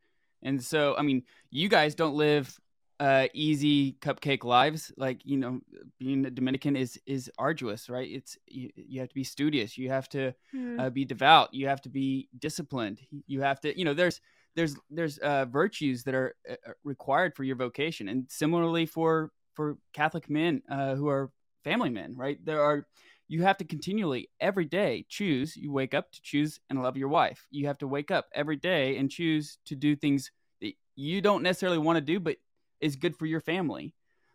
And 0.42 0.62
so, 0.62 0.96
I 0.96 1.02
mean, 1.02 1.24
you 1.50 1.68
guys 1.68 1.94
don't 1.94 2.14
live 2.14 2.58
uh, 3.00 3.26
easy 3.32 3.94
cupcake 3.94 4.44
lives. 4.44 4.92
Like 4.96 5.22
you 5.24 5.38
know, 5.38 5.60
being 5.98 6.24
a 6.26 6.30
Dominican 6.30 6.76
is 6.76 7.00
is 7.06 7.30
arduous, 7.38 7.88
right? 7.88 8.08
It's 8.08 8.36
you, 8.46 8.70
you 8.76 9.00
have 9.00 9.08
to 9.08 9.14
be 9.14 9.24
studious. 9.24 9.78
You 9.78 9.88
have 9.88 10.08
to 10.10 10.34
mm. 10.54 10.78
uh, 10.78 10.90
be 10.90 11.04
devout. 11.06 11.52
You 11.52 11.66
have 11.66 11.80
to 11.82 11.88
be 11.88 12.28
disciplined. 12.38 13.00
You 13.26 13.40
have 13.40 13.60
to, 13.62 13.76
you 13.76 13.86
know, 13.86 13.94
there's 13.94 14.20
there's 14.54 14.76
there's 14.90 15.18
uh, 15.18 15.46
virtues 15.46 16.04
that 16.04 16.14
are 16.14 16.34
uh, 16.48 16.54
required 16.84 17.34
for 17.34 17.42
your 17.42 17.56
vocation, 17.56 18.08
and 18.08 18.26
similarly 18.28 18.84
for 18.84 19.32
for 19.54 19.78
Catholic 19.94 20.28
men 20.28 20.62
uh, 20.70 20.94
who 20.94 21.08
are 21.08 21.30
family 21.64 21.90
men, 21.90 22.14
right? 22.16 22.38
There 22.44 22.62
are 22.62 22.86
you 23.28 23.42
have 23.44 23.56
to 23.58 23.64
continually 23.64 24.28
every 24.40 24.66
day 24.66 25.06
choose. 25.08 25.56
You 25.56 25.72
wake 25.72 25.94
up 25.94 26.12
to 26.12 26.20
choose 26.20 26.60
and 26.68 26.82
love 26.82 26.98
your 26.98 27.08
wife. 27.08 27.46
You 27.50 27.66
have 27.68 27.78
to 27.78 27.86
wake 27.86 28.10
up 28.10 28.26
every 28.34 28.56
day 28.56 28.98
and 28.98 29.10
choose 29.10 29.56
to 29.66 29.74
do 29.74 29.96
things 29.96 30.30
that 30.60 30.72
you 30.96 31.22
don't 31.22 31.42
necessarily 31.42 31.78
want 31.78 31.96
to 31.96 32.00
do, 32.02 32.20
but 32.20 32.36
is 32.80 32.96
good 32.96 33.16
for 33.16 33.26
your 33.26 33.40
family. 33.40 33.94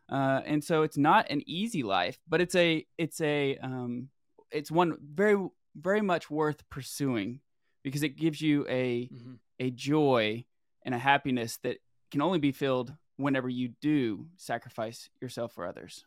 Uh, 0.10 0.42
and 0.46 0.64
so 0.64 0.84
it's 0.84 0.98
not 0.98 1.30
an 1.30 1.42
easy 1.46 1.84
life, 1.84 2.20
but 2.28 2.42
it's 2.42 2.56
a 2.56 2.86
it's 2.98 3.22
a 3.22 3.58
um, 3.58 4.10
it's 4.52 4.72
one 4.72 4.98
very 5.02 5.48
very 5.76 6.02
much 6.02 6.30
worth 6.30 6.68
pursuing 6.70 7.40
because 7.84 8.04
it 8.04 8.16
gives 8.16 8.42
you 8.42 8.66
a 8.70 9.10
mm-hmm. 9.12 9.34
a 9.60 9.72
joy 9.72 10.46
and 10.84 10.94
a 10.94 11.00
happiness 11.00 11.58
that 11.64 11.78
can 12.12 12.22
only 12.22 12.40
be 12.40 12.52
filled 12.52 12.94
whenever 13.18 13.50
you 13.50 13.70
do 13.82 14.28
sacrifice 14.38 15.10
yourself 15.22 15.54
for 15.54 15.66
others. 15.66 16.06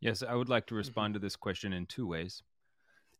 Yes, 0.00 0.22
I 0.22 0.34
would 0.34 0.48
like 0.48 0.66
to 0.66 0.74
respond 0.74 1.12
mm-hmm. 1.12 1.20
to 1.20 1.26
this 1.26 1.36
question 1.36 1.72
in 1.72 1.86
two 1.86 2.06
ways. 2.06 2.42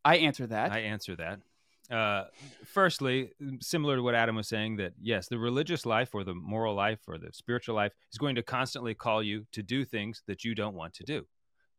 I 0.04 0.16
answer 0.18 0.46
that. 0.46 0.72
I 0.72 0.80
answer 0.80 1.16
that. 1.16 1.40
Uh, 1.90 2.24
firstly, 2.66 3.30
similar 3.60 3.96
to 3.96 4.02
what 4.02 4.14
Adam 4.14 4.36
was 4.36 4.46
saying, 4.46 4.76
that 4.76 4.92
yes, 5.00 5.28
the 5.28 5.38
religious 5.38 5.86
life 5.86 6.14
or 6.14 6.22
the 6.22 6.34
moral 6.34 6.74
life 6.74 7.00
or 7.08 7.16
the 7.16 7.30
spiritual 7.32 7.74
life 7.74 7.92
is 8.12 8.18
going 8.18 8.34
to 8.34 8.42
constantly 8.42 8.94
call 8.94 9.22
you 9.22 9.46
to 9.52 9.62
do 9.62 9.84
things 9.84 10.22
that 10.26 10.44
you 10.44 10.54
don't 10.54 10.74
want 10.74 10.92
to 10.94 11.04
do, 11.04 11.26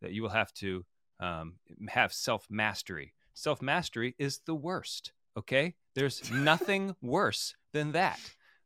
that 0.02 0.12
you 0.12 0.24
will 0.24 0.30
have 0.30 0.52
to 0.54 0.84
um, 1.20 1.56
have 1.90 2.12
self 2.12 2.48
mastery. 2.50 3.14
Self 3.34 3.62
mastery 3.62 4.16
is 4.18 4.40
the 4.46 4.56
worst. 4.56 5.12
Okay, 5.38 5.76
there's 5.96 6.30
nothing 6.32 6.96
worse 7.02 7.54
than 7.72 7.92
that. 7.92 8.20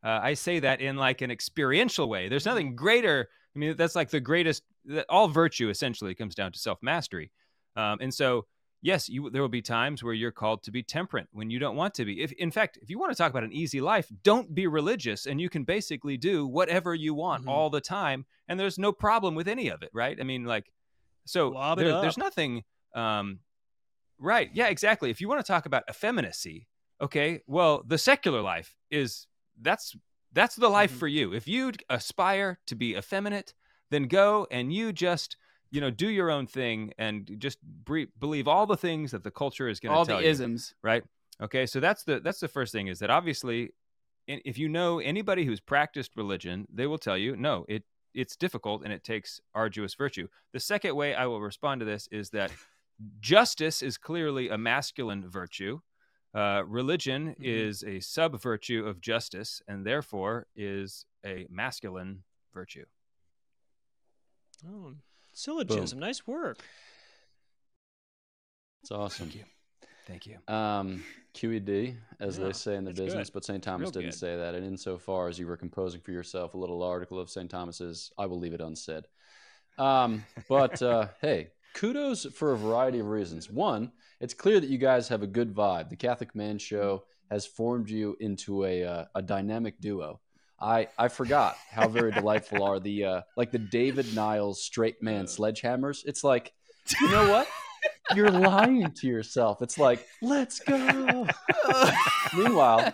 Uh, 0.03 0.19
I 0.21 0.33
say 0.33 0.59
that 0.59 0.81
in 0.81 0.95
like 0.95 1.21
an 1.21 1.31
experiential 1.31 2.09
way. 2.09 2.29
There's 2.29 2.45
nothing 2.45 2.75
greater. 2.75 3.29
I 3.55 3.59
mean, 3.59 3.75
that's 3.75 3.95
like 3.95 4.09
the 4.09 4.19
greatest. 4.21 4.63
All 5.09 5.27
virtue 5.27 5.69
essentially 5.69 6.15
comes 6.15 6.35
down 6.35 6.53
to 6.53 6.59
self 6.59 6.79
mastery, 6.81 7.31
um, 7.75 7.97
and 7.99 8.13
so 8.13 8.45
yes, 8.83 9.09
you, 9.09 9.31
there 9.31 9.41
will 9.41 9.49
be 9.49 9.61
times 9.61 10.03
where 10.03 10.13
you're 10.13 10.31
called 10.31 10.61
to 10.63 10.71
be 10.71 10.83
temperate 10.83 11.27
when 11.31 11.49
you 11.49 11.57
don't 11.57 11.75
want 11.75 11.95
to 11.95 12.05
be. 12.05 12.21
If, 12.21 12.33
in 12.33 12.51
fact, 12.51 12.77
if 12.81 12.89
you 12.89 12.99
want 12.99 13.11
to 13.11 13.17
talk 13.17 13.31
about 13.31 13.43
an 13.43 13.53
easy 13.53 13.81
life, 13.81 14.07
don't 14.23 14.53
be 14.53 14.67
religious, 14.67 15.25
and 15.25 15.41
you 15.41 15.49
can 15.49 15.63
basically 15.63 16.17
do 16.17 16.45
whatever 16.45 16.93
you 16.93 17.15
want 17.15 17.41
mm-hmm. 17.41 17.49
all 17.49 17.71
the 17.71 17.81
time, 17.81 18.25
and 18.47 18.59
there's 18.59 18.77
no 18.77 18.91
problem 18.91 19.33
with 19.33 19.47
any 19.47 19.69
of 19.69 19.81
it, 19.81 19.89
right? 19.93 20.17
I 20.19 20.23
mean, 20.23 20.43
like, 20.43 20.71
so 21.25 21.73
there, 21.77 22.01
there's 22.01 22.17
nothing. 22.17 22.63
Um, 22.93 23.39
right? 24.19 24.49
Yeah, 24.53 24.67
exactly. 24.67 25.09
If 25.09 25.21
you 25.21 25.27
want 25.27 25.43
to 25.43 25.49
talk 25.49 25.65
about 25.65 25.83
effeminacy, 25.89 26.67
okay, 27.01 27.41
well, 27.47 27.83
the 27.87 27.97
secular 27.97 28.41
life 28.41 28.75
is 28.91 29.25
that's 29.61 29.95
that's 30.33 30.55
the 30.55 30.69
life 30.69 30.91
mm-hmm. 30.91 30.99
for 30.99 31.07
you. 31.07 31.33
If 31.33 31.47
you 31.47 31.71
aspire 31.89 32.59
to 32.67 32.75
be 32.75 32.95
effeminate, 32.95 33.53
then 33.91 34.07
go 34.07 34.47
and 34.51 34.73
you 34.73 34.91
just 34.91 35.37
you 35.73 35.81
know, 35.81 35.89
do 35.89 36.07
your 36.07 36.29
own 36.29 36.45
thing 36.45 36.93
and 36.99 37.35
just 37.39 37.57
bre- 37.63 38.11
believe 38.19 38.47
all 38.47 38.67
the 38.67 38.77
things 38.77 39.09
that 39.09 39.23
the 39.23 39.31
culture 39.31 39.67
is 39.67 39.79
going 39.79 39.91
to 39.91 40.05
tell 40.05 40.05
you. 40.05 40.13
All 40.17 40.21
the 40.21 40.29
isms, 40.29 40.75
right? 40.83 41.03
Okay, 41.41 41.65
so 41.65 41.79
that's 41.79 42.03
the 42.03 42.19
that's 42.19 42.39
the 42.39 42.47
first 42.47 42.71
thing 42.71 42.87
is 42.87 42.99
that 42.99 43.09
obviously, 43.09 43.71
if 44.27 44.59
you 44.59 44.69
know 44.69 44.99
anybody 44.99 45.45
who's 45.45 45.59
practiced 45.59 46.15
religion, 46.15 46.67
they 46.71 46.85
will 46.85 46.99
tell 46.99 47.17
you 47.17 47.35
no, 47.35 47.65
it 47.67 47.83
it's 48.13 48.35
difficult 48.35 48.83
and 48.83 48.93
it 48.93 49.03
takes 49.03 49.41
arduous 49.55 49.95
virtue. 49.95 50.27
The 50.53 50.59
second 50.59 50.95
way 50.95 51.15
I 51.15 51.25
will 51.25 51.41
respond 51.41 51.79
to 51.81 51.85
this 51.85 52.07
is 52.11 52.29
that 52.29 52.51
justice 53.19 53.81
is 53.81 53.97
clearly 53.97 54.49
a 54.49 54.57
masculine 54.59 55.27
virtue. 55.27 55.79
Uh, 56.35 56.61
religion 56.67 57.29
mm-hmm. 57.29 57.43
is 57.43 57.83
a 57.83 57.99
sub 57.99 58.39
virtue 58.39 58.85
of 58.85 59.01
justice 59.01 59.59
and 59.67 59.87
therefore 59.87 60.45
is 60.55 61.07
a 61.25 61.47
masculine 61.49 62.21
virtue. 62.53 62.85
Oh, 64.67 64.93
Syllogism. 65.33 65.99
Boom. 65.99 66.07
Nice 66.07 66.25
work. 66.25 66.59
It's 68.81 68.91
awesome. 68.91 69.27
Thank 69.27 69.35
you. 69.35 69.45
Thank 70.05 70.27
you. 70.27 70.37
Um, 70.53 71.03
QED, 71.33 71.95
as 72.19 72.37
yeah, 72.37 72.45
they 72.45 72.53
say 72.53 72.75
in 72.75 72.83
the 72.83 72.91
business, 72.91 73.29
good. 73.29 73.33
but 73.33 73.45
St. 73.45 73.63
Thomas 73.63 73.85
Real 73.87 73.91
didn't 73.91 74.09
good. 74.11 74.19
say 74.19 74.35
that. 74.35 74.55
And 74.55 74.65
insofar 74.65 75.29
as 75.29 75.39
you 75.39 75.47
were 75.47 75.57
composing 75.57 76.01
for 76.01 76.11
yourself 76.11 76.53
a 76.53 76.57
little 76.57 76.83
article 76.83 77.19
of 77.19 77.29
St. 77.29 77.49
Thomas's, 77.49 78.11
I 78.17 78.25
will 78.25 78.39
leave 78.39 78.53
it 78.53 78.61
unsaid. 78.61 79.05
Um, 79.77 80.25
but 80.49 80.81
uh, 80.81 81.07
hey, 81.21 81.49
kudos 81.73 82.25
for 82.25 82.51
a 82.51 82.57
variety 82.57 82.99
of 82.99 83.07
reasons. 83.07 83.49
One, 83.49 83.91
it's 84.19 84.33
clear 84.33 84.59
that 84.59 84.69
you 84.69 84.77
guys 84.77 85.07
have 85.07 85.23
a 85.23 85.27
good 85.27 85.53
vibe. 85.53 85.89
The 85.89 85.95
Catholic 85.95 86.35
Man 86.35 86.57
Show 86.57 87.05
has 87.31 87.45
formed 87.45 87.89
you 87.89 88.17
into 88.19 88.65
a, 88.65 88.83
uh, 88.83 89.05
a 89.15 89.21
dynamic 89.21 89.79
duo. 89.79 90.19
I 90.63 90.87
I 90.97 91.09
forgot 91.09 91.57
how 91.69 91.89
very 91.89 92.11
delightful 92.11 92.63
are 92.63 92.79
the 92.79 93.03
uh, 93.03 93.21
like 93.35 93.51
the 93.51 93.59
David 93.59 94.15
Niles 94.15 94.63
straight 94.63 95.03
man 95.03 95.25
sledgehammers. 95.25 96.03
It's 96.05 96.23
like, 96.23 96.53
you 97.01 97.09
know 97.11 97.29
what? 97.29 97.47
You're 98.15 98.31
lying 98.31 98.89
to 98.91 99.07
yourself. 99.07 99.61
It's 99.61 99.77
like, 99.77 100.05
let's 100.21 100.59
go. 100.59 101.27
Meanwhile, 102.37 102.93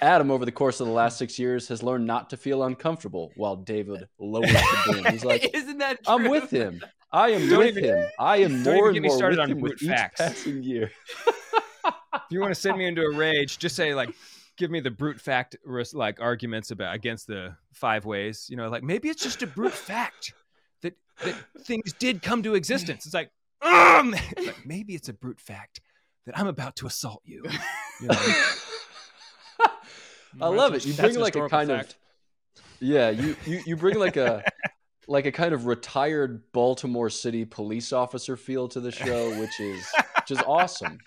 Adam, 0.00 0.30
over 0.30 0.44
the 0.44 0.52
course 0.52 0.80
of 0.80 0.86
the 0.86 0.92
last 0.92 1.18
six 1.18 1.38
years, 1.38 1.66
has 1.68 1.82
learned 1.82 2.06
not 2.06 2.30
to 2.30 2.36
feel 2.36 2.62
uncomfortable 2.64 3.32
while 3.36 3.56
David 3.56 4.08
lowers 4.20 4.50
the 4.52 4.92
beam. 5.02 5.12
He's 5.12 5.24
like, 5.24 5.50
Isn't 5.54 5.78
that 5.78 6.04
true? 6.04 6.14
I'm 6.14 6.28
with 6.28 6.50
him. 6.50 6.82
I 7.10 7.30
am 7.30 7.48
don't 7.48 7.58
with 7.58 7.78
even, 7.78 7.84
him. 7.84 8.06
I 8.18 8.38
am 8.38 8.62
more 8.62 8.90
and 8.90 9.02
more 9.02 9.16
started 9.16 9.38
with 9.38 9.44
on 9.44 9.50
him 9.50 9.60
with 9.60 9.80
facts. 9.80 10.20
each 10.20 10.26
passing 10.26 10.62
year. 10.62 10.90
if 11.26 12.22
you 12.30 12.40
want 12.40 12.54
to 12.54 12.60
send 12.60 12.78
me 12.78 12.86
into 12.86 13.02
a 13.02 13.14
rage, 13.14 13.58
just 13.58 13.74
say 13.74 13.94
like, 13.94 14.10
give 14.58 14.70
me 14.70 14.80
the 14.80 14.90
brute 14.90 15.20
fact 15.20 15.56
like 15.94 16.20
arguments 16.20 16.70
about 16.70 16.94
against 16.94 17.26
the 17.26 17.56
five 17.72 18.04
ways. 18.04 18.46
You 18.50 18.56
know, 18.56 18.68
like 18.68 18.82
maybe 18.82 19.08
it's 19.08 19.22
just 19.22 19.42
a 19.42 19.46
brute 19.46 19.72
fact 19.72 20.34
that 20.82 20.94
that 21.22 21.34
things 21.60 21.92
did 21.94 22.22
come 22.22 22.42
to 22.42 22.54
existence. 22.54 23.06
It's 23.06 23.14
like, 23.14 23.30
um, 23.62 24.10
like 24.36 24.66
maybe 24.66 24.94
it's 24.94 25.08
a 25.08 25.14
brute 25.14 25.40
fact 25.40 25.80
that 26.26 26.38
I'm 26.38 26.48
about 26.48 26.76
to 26.76 26.86
assault 26.86 27.22
you. 27.24 27.44
you 28.00 28.08
know? 28.08 28.18
I 30.40 30.48
love 30.48 30.74
it. 30.74 30.84
You 30.84 30.92
bring 30.92 31.18
like 31.18 31.36
a 31.36 31.48
kind 31.48 31.70
fact. 31.70 31.96
of 32.56 32.62
yeah. 32.80 33.10
You 33.10 33.36
you 33.46 33.60
you 33.64 33.76
bring 33.76 33.98
like 33.98 34.16
a 34.16 34.44
like 35.08 35.24
a 35.26 35.32
kind 35.32 35.54
of 35.54 35.66
retired 35.66 36.42
Baltimore 36.52 37.10
City 37.10 37.44
police 37.44 37.92
officer 37.92 38.36
feel 38.36 38.68
to 38.68 38.80
the 38.80 38.92
show, 38.92 39.30
which 39.38 39.58
is 39.60 39.86
which 40.16 40.30
is 40.32 40.38
awesome. 40.46 40.98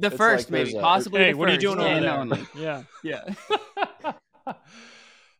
The 0.00 0.06
it's 0.06 0.16
first, 0.16 0.50
like 0.50 0.64
maybe, 0.64 0.76
a, 0.76 0.80
possibly. 0.80 1.20
Hey, 1.20 1.34
what 1.34 1.48
are 1.48 1.52
you 1.52 1.58
doing 1.58 1.78
over 1.78 2.00
there? 2.00 2.18
Only. 2.18 2.46
Yeah, 2.56 2.84
yeah. 3.02 3.34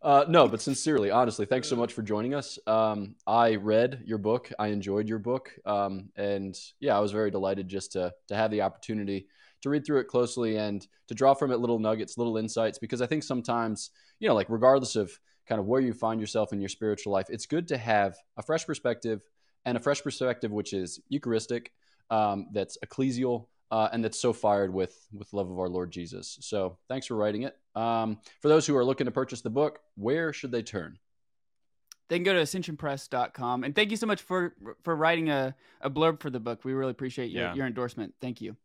Uh, 0.02 0.24
no, 0.30 0.48
but 0.48 0.62
sincerely, 0.62 1.10
honestly, 1.10 1.44
thanks 1.44 1.68
so 1.68 1.76
much 1.76 1.92
for 1.92 2.00
joining 2.00 2.32
us. 2.32 2.58
Um, 2.66 3.16
I 3.26 3.56
read 3.56 4.02
your 4.06 4.16
book. 4.16 4.50
I 4.58 4.68
enjoyed 4.68 5.06
your 5.06 5.18
book, 5.18 5.52
um, 5.66 6.08
and 6.16 6.58
yeah, 6.80 6.96
I 6.96 7.00
was 7.00 7.12
very 7.12 7.30
delighted 7.30 7.68
just 7.68 7.92
to 7.92 8.14
to 8.28 8.34
have 8.34 8.50
the 8.50 8.62
opportunity 8.62 9.26
to 9.60 9.68
read 9.68 9.84
through 9.84 10.00
it 10.00 10.08
closely 10.08 10.56
and 10.56 10.86
to 11.08 11.14
draw 11.14 11.34
from 11.34 11.52
it 11.52 11.58
little 11.58 11.78
nuggets, 11.78 12.16
little 12.16 12.38
insights. 12.38 12.78
Because 12.78 13.02
I 13.02 13.06
think 13.06 13.22
sometimes, 13.22 13.90
you 14.20 14.28
know, 14.28 14.34
like 14.34 14.48
regardless 14.48 14.96
of 14.96 15.12
kind 15.46 15.60
of 15.60 15.66
where 15.66 15.82
you 15.82 15.92
find 15.92 16.18
yourself 16.18 16.54
in 16.54 16.60
your 16.60 16.70
spiritual 16.70 17.12
life, 17.12 17.26
it's 17.28 17.44
good 17.44 17.68
to 17.68 17.76
have 17.76 18.16
a 18.38 18.42
fresh 18.42 18.64
perspective 18.64 19.20
and 19.66 19.76
a 19.76 19.80
fresh 19.80 20.02
perspective 20.02 20.50
which 20.50 20.72
is 20.72 20.98
Eucharistic, 21.10 21.72
um, 22.08 22.46
that's 22.52 22.78
ecclesial, 22.84 23.46
uh, 23.70 23.88
and 23.92 24.04
that's 24.04 24.18
so 24.20 24.32
fired 24.32 24.72
with 24.72 25.06
with 25.12 25.32
love 25.32 25.50
of 25.50 25.58
our 25.58 25.68
Lord 25.68 25.90
Jesus. 25.90 26.38
So 26.40 26.78
thanks 26.88 27.06
for 27.06 27.16
writing 27.16 27.42
it, 27.44 27.56
Um, 27.74 28.18
for 28.40 28.48
those 28.48 28.66
who 28.66 28.76
are 28.76 28.84
looking 28.84 29.04
to 29.06 29.10
purchase 29.10 29.40
the 29.40 29.50
book, 29.50 29.80
where 29.96 30.32
should 30.32 30.50
they 30.52 30.62
turn? 30.62 30.98
They 32.08 32.16
can 32.16 32.24
go 32.24 32.32
to 32.32 32.40
ascensionpress.com. 32.40 33.62
And 33.64 33.74
thank 33.74 33.90
you 33.92 33.96
so 33.96 34.06
much 34.06 34.22
for 34.22 34.54
for 34.82 34.96
writing 34.96 35.30
a, 35.30 35.54
a 35.80 35.88
blurb 35.90 36.20
for 36.20 36.30
the 36.30 36.40
book. 36.40 36.64
We 36.64 36.72
really 36.72 36.90
appreciate 36.90 37.30
your, 37.30 37.42
Yeah. 37.44 37.54
your 37.54 37.66
endorsement. 37.66 38.14
Thank 38.20 38.40
you. 38.40 38.56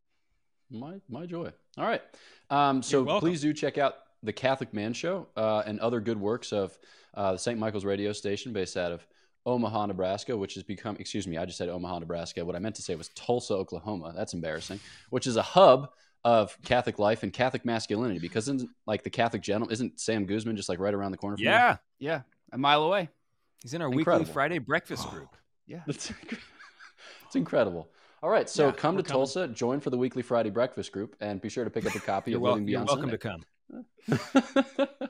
My 0.71 0.95
my 1.07 1.25
joy. 1.27 1.51
All 1.77 1.85
right. 1.85 2.01
Um, 2.49 2.81
so 2.81 3.19
please 3.19 3.41
do 3.41 3.53
check 3.53 3.77
out 3.77 3.95
the 4.23 4.33
Catholic 4.33 4.73
Man 4.73 4.93
Show 4.93 5.27
uh, 5.37 5.61
and 5.67 5.79
other 5.79 5.99
good 5.99 6.19
works 6.19 6.51
of 6.51 6.77
uh, 7.13 7.33
the 7.33 7.37
St. 7.37 7.59
Michael's 7.59 7.85
radio 7.85 8.11
station 8.13 8.51
based 8.53 8.75
out 8.77 8.91
of 8.91 9.05
Omaha, 9.45 9.85
Nebraska, 9.87 10.35
which 10.35 10.55
has 10.55 10.63
become, 10.63 10.95
excuse 10.99 11.27
me, 11.27 11.37
I 11.37 11.45
just 11.45 11.57
said 11.57 11.69
Omaha, 11.69 11.99
Nebraska. 11.99 12.43
What 12.43 12.55
I 12.55 12.59
meant 12.59 12.75
to 12.75 12.81
say 12.81 12.95
was 12.95 13.09
Tulsa, 13.09 13.53
Oklahoma. 13.53 14.13
That's 14.15 14.33
embarrassing, 14.33 14.79
which 15.11 15.27
is 15.27 15.35
a 15.37 15.41
hub 15.43 15.89
of 16.23 16.57
Catholic 16.63 16.97
life 16.97 17.21
and 17.21 17.31
Catholic 17.31 17.63
masculinity 17.65 18.19
because 18.19 18.47
isn't 18.47 18.67
like 18.87 19.03
the 19.03 19.11
Catholic 19.11 19.43
gentleman, 19.43 19.71
isn't 19.71 19.99
Sam 19.99 20.25
Guzman 20.25 20.55
just 20.55 20.69
like 20.69 20.79
right 20.79 20.93
around 20.93 21.11
the 21.11 21.17
corner 21.17 21.37
from 21.37 21.43
you? 21.43 21.49
Yeah, 21.51 21.77
Yeah, 21.99 22.21
a 22.51 22.57
mile 22.57 22.81
away. 22.83 23.09
he's 23.61 23.75
in 23.75 23.81
our 23.83 23.87
Incredible. 23.91 24.21
weekly 24.21 24.33
Friday 24.33 24.57
breakfast 24.59 25.09
group. 25.09 25.29
Yeah. 25.67 25.81
It's, 25.87 26.11
it's 27.25 27.35
incredible. 27.35 27.89
All 28.21 28.29
right, 28.29 28.47
so 28.47 28.67
Yeah, 28.67 28.71
come 28.73 28.97
to 28.97 29.03
coming. 29.03 29.17
Tulsa, 29.17 29.47
join 29.47 29.79
for 29.79 29.89
the 29.89 29.97
weekly 29.97 30.21
Friday 30.21 30.51
breakfast 30.51 30.91
group, 30.91 31.15
and 31.21 31.41
be 31.41 31.49
sure 31.49 31.63
to 31.63 31.71
pick 31.71 31.87
up 31.87 31.95
a 31.95 31.99
copy 31.99 32.29
You're, 32.31 32.37
of 32.37 32.41
wel- 32.43 32.53
Living 32.53 32.67
you're 32.67 32.83
welcome 32.83 33.09
Sunday. 33.09 33.17
to 34.07 34.17
come. 34.77 35.09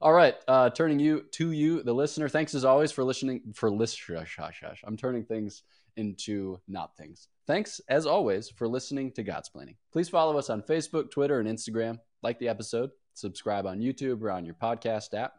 All 0.00 0.12
right, 0.12 0.36
uh, 0.46 0.70
turning 0.70 1.00
you 1.00 1.24
to 1.32 1.50
you, 1.50 1.82
the 1.82 1.92
listener. 1.92 2.28
Thanks 2.28 2.54
as 2.54 2.64
always 2.64 2.92
for 2.92 3.02
listening. 3.02 3.40
For 3.52 3.68
list, 3.68 3.98
shush, 3.98 4.28
shush, 4.28 4.60
shush. 4.60 4.84
I'm 4.86 4.96
turning 4.96 5.24
things 5.24 5.64
into 5.96 6.60
not 6.68 6.96
things. 6.96 7.26
Thanks 7.48 7.80
as 7.88 8.06
always 8.06 8.48
for 8.48 8.68
listening 8.68 9.10
to 9.14 9.24
Godsplaining. 9.24 9.74
Please 9.92 10.08
follow 10.08 10.38
us 10.38 10.50
on 10.50 10.62
Facebook, 10.62 11.10
Twitter, 11.10 11.40
and 11.40 11.48
Instagram. 11.48 11.98
Like 12.22 12.38
the 12.38 12.46
episode, 12.46 12.90
subscribe 13.14 13.66
on 13.66 13.80
YouTube 13.80 14.22
or 14.22 14.30
on 14.30 14.44
your 14.44 14.54
podcast 14.54 15.14
app, 15.14 15.32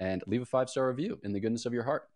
and 0.00 0.24
leave 0.26 0.42
a 0.42 0.46
five 0.46 0.68
star 0.68 0.88
review 0.88 1.20
in 1.22 1.32
the 1.32 1.38
goodness 1.38 1.64
of 1.64 1.72
your 1.72 1.84
heart. 1.84 2.08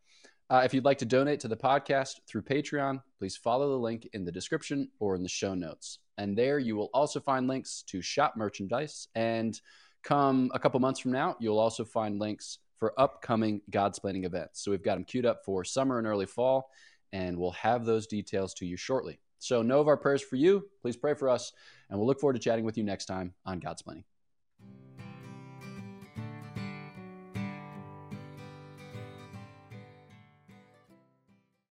Uh, 0.50 0.62
if 0.64 0.74
you'd 0.74 0.84
like 0.84 0.98
to 0.98 1.04
donate 1.04 1.38
to 1.40 1.48
the 1.48 1.56
podcast 1.56 2.14
through 2.26 2.42
Patreon, 2.42 3.00
please 3.20 3.36
follow 3.36 3.70
the 3.70 3.78
link 3.78 4.08
in 4.14 4.24
the 4.24 4.32
description 4.32 4.88
or 4.98 5.14
in 5.14 5.22
the 5.22 5.28
show 5.28 5.54
notes. 5.54 6.00
And 6.18 6.36
there 6.36 6.58
you 6.58 6.74
will 6.74 6.90
also 6.92 7.20
find 7.20 7.46
links 7.46 7.84
to 7.86 8.02
shop 8.02 8.34
merchandise. 8.36 9.06
And 9.14 9.60
come 10.04 10.50
a 10.54 10.58
couple 10.58 10.78
months 10.78 11.00
from 11.00 11.12
now, 11.12 11.36
you'll 11.40 11.58
also 11.58 11.84
find 11.84 12.20
links 12.20 12.58
for 12.78 12.98
upcoming 13.00 13.60
Godsplaining 13.70 14.24
events. 14.24 14.62
So 14.62 14.70
we've 14.70 14.82
got 14.82 14.94
them 14.94 15.04
queued 15.04 15.26
up 15.26 15.44
for 15.44 15.64
summer 15.64 15.98
and 15.98 16.06
early 16.06 16.26
fall, 16.26 16.70
and 17.12 17.38
we'll 17.38 17.52
have 17.52 17.84
those 17.84 18.06
details 18.06 18.54
to 18.54 18.66
you 18.66 18.76
shortly. 18.76 19.18
So 19.38 19.62
know 19.62 19.80
of 19.80 19.88
our 19.88 19.96
prayers 19.96 20.22
for 20.22 20.36
you. 20.36 20.68
Please 20.82 20.96
pray 20.96 21.14
for 21.14 21.28
us, 21.28 21.52
and 21.88 21.98
we'll 21.98 22.06
look 22.06 22.20
forward 22.20 22.34
to 22.34 22.38
chatting 22.38 22.64
with 22.64 22.78
you 22.78 22.84
next 22.84 23.06
time 23.06 23.34
on 23.44 23.60
Godsplaining. 23.60 24.04